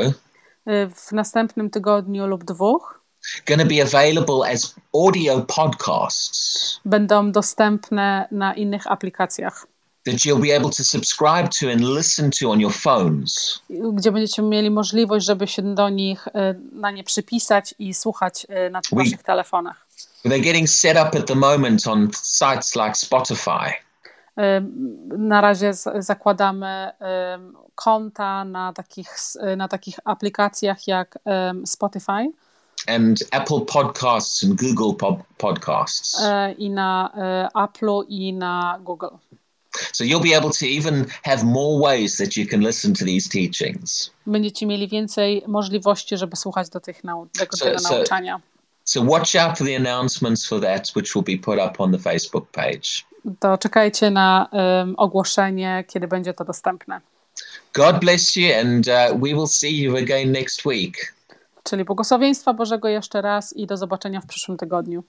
E, 0.65 0.87
W 0.87 1.11
następnym 1.11 1.69
tygodniu 1.69 2.27
lub 2.27 2.43
dwóch 2.43 2.99
going 3.47 3.61
to 3.61 3.67
be 3.67 3.81
available 3.83 4.51
as 4.53 4.75
audio 4.93 5.41
podcasts 5.41 6.79
będą 6.85 7.31
dostępne 7.31 8.27
na 8.31 8.53
innych 8.53 8.87
aplikacjach, 8.91 9.65
that 10.05 10.15
you'll 10.25 10.41
be 10.47 10.55
able 10.57 10.69
to 10.69 10.83
subscribe 10.83 11.49
to 11.59 11.71
and 11.71 11.81
listen 11.81 12.31
to 12.31 12.49
on 12.51 12.59
your 12.61 12.73
phones. 12.73 13.59
gdzie 13.69 14.11
będziecie 14.11 14.41
mieli 14.41 14.71
możliwość, 14.71 15.25
żeby 15.25 15.47
się 15.47 15.75
do 15.75 15.89
nich 15.89 16.27
e, 16.27 16.53
na 16.71 16.91
nie 16.91 17.03
przypisać 17.03 17.75
i 17.79 17.93
słuchać 17.93 18.45
e, 18.49 18.69
na 18.69 18.81
We- 18.91 18.97
waszych 19.03 19.23
telefonach. 19.23 19.85
They're 20.25 20.43
getting 20.43 20.69
set 20.69 20.97
up 20.97 21.17
at 21.19 21.27
the 21.27 21.35
moment 21.35 21.87
on 21.87 22.09
sites 22.23 22.75
like 22.75 22.95
Spotify. 22.95 23.73
E, 24.37 24.61
Na 25.17 25.41
razie 25.41 25.73
zakładamy 25.99 26.91
konta 27.75 28.45
na 28.45 28.73
takich, 28.73 29.09
na 29.57 29.67
takich 29.67 29.95
aplikacjach 30.05 30.87
jak 30.87 31.19
Spotify 31.65 32.29
and 32.87 33.17
Apple 33.31 33.59
Podcasts 33.65 34.43
and 34.43 34.55
Google 34.59 34.93
pod- 34.93 35.23
Podcasts. 35.37 36.21
e, 36.23 36.53
i 36.57 36.69
na 36.69 37.11
e, 37.17 37.47
Apple'u 37.53 38.03
i 38.07 38.33
na 38.33 38.79
Google. 38.83 39.09
so 39.93 40.03
you'll 40.03 40.23
be 40.31 40.37
able 40.37 40.49
to 40.51 40.65
even 40.65 41.05
have 41.23 41.43
more 41.43 41.79
ways 41.83 42.17
that 42.17 42.37
you 42.37 42.47
can 42.47 42.61
listen 42.61 42.93
to 42.93 43.05
these 43.05 43.29
teachings. 43.29 44.11
Będziecie 44.27 44.65
mieli 44.65 44.87
więcej 44.87 45.43
możliwości, 45.47 46.17
żeby 46.17 46.35
słuchać 46.35 46.69
do 46.69 46.79
tych 46.79 47.03
nau- 47.03 47.27
tego, 47.39 47.57
So- 47.57 47.65
tego 47.65 47.79
so- 47.79 47.93
nauczania. 47.97 48.41
So 48.83 49.01
watch 49.03 49.35
out 49.35 49.57
for 49.57 49.67
the 49.67 49.75
announcements 49.75 50.45
for 50.45 50.61
that, 50.61 50.91
which 50.95 51.15
will 51.15 51.23
be 51.23 51.37
put 51.43 51.59
up 51.71 51.83
on 51.83 51.91
the 51.91 51.99
Facebook 51.99 52.47
page. 52.51 53.03
To 53.39 53.57
czekajcie 53.57 54.11
na 54.11 54.49
em, 54.51 54.95
ogłoszenie, 54.97 55.83
kiedy 55.87 56.07
będzie 56.07 56.33
to 56.33 56.45
dostępne. 56.45 57.01
God 57.73 57.99
bless 57.99 58.35
you, 58.35 58.47
and 58.61 58.87
uh, 58.87 58.93
we 59.21 59.27
will 59.33 59.47
see 59.47 59.81
you 59.81 59.97
again 59.97 60.31
next 60.31 60.65
week. 60.65 61.14
Czyli 61.69 61.85
błogosławieństwa 61.85 62.53
Bożego 62.53 62.87
jeszcze 62.87 63.21
raz 63.21 63.53
i 63.53 63.67
do 63.67 63.77
zobaczenia 63.77 64.21
w 64.21 64.25
przyszłym 64.25 64.57
tygodniu. 64.57 65.03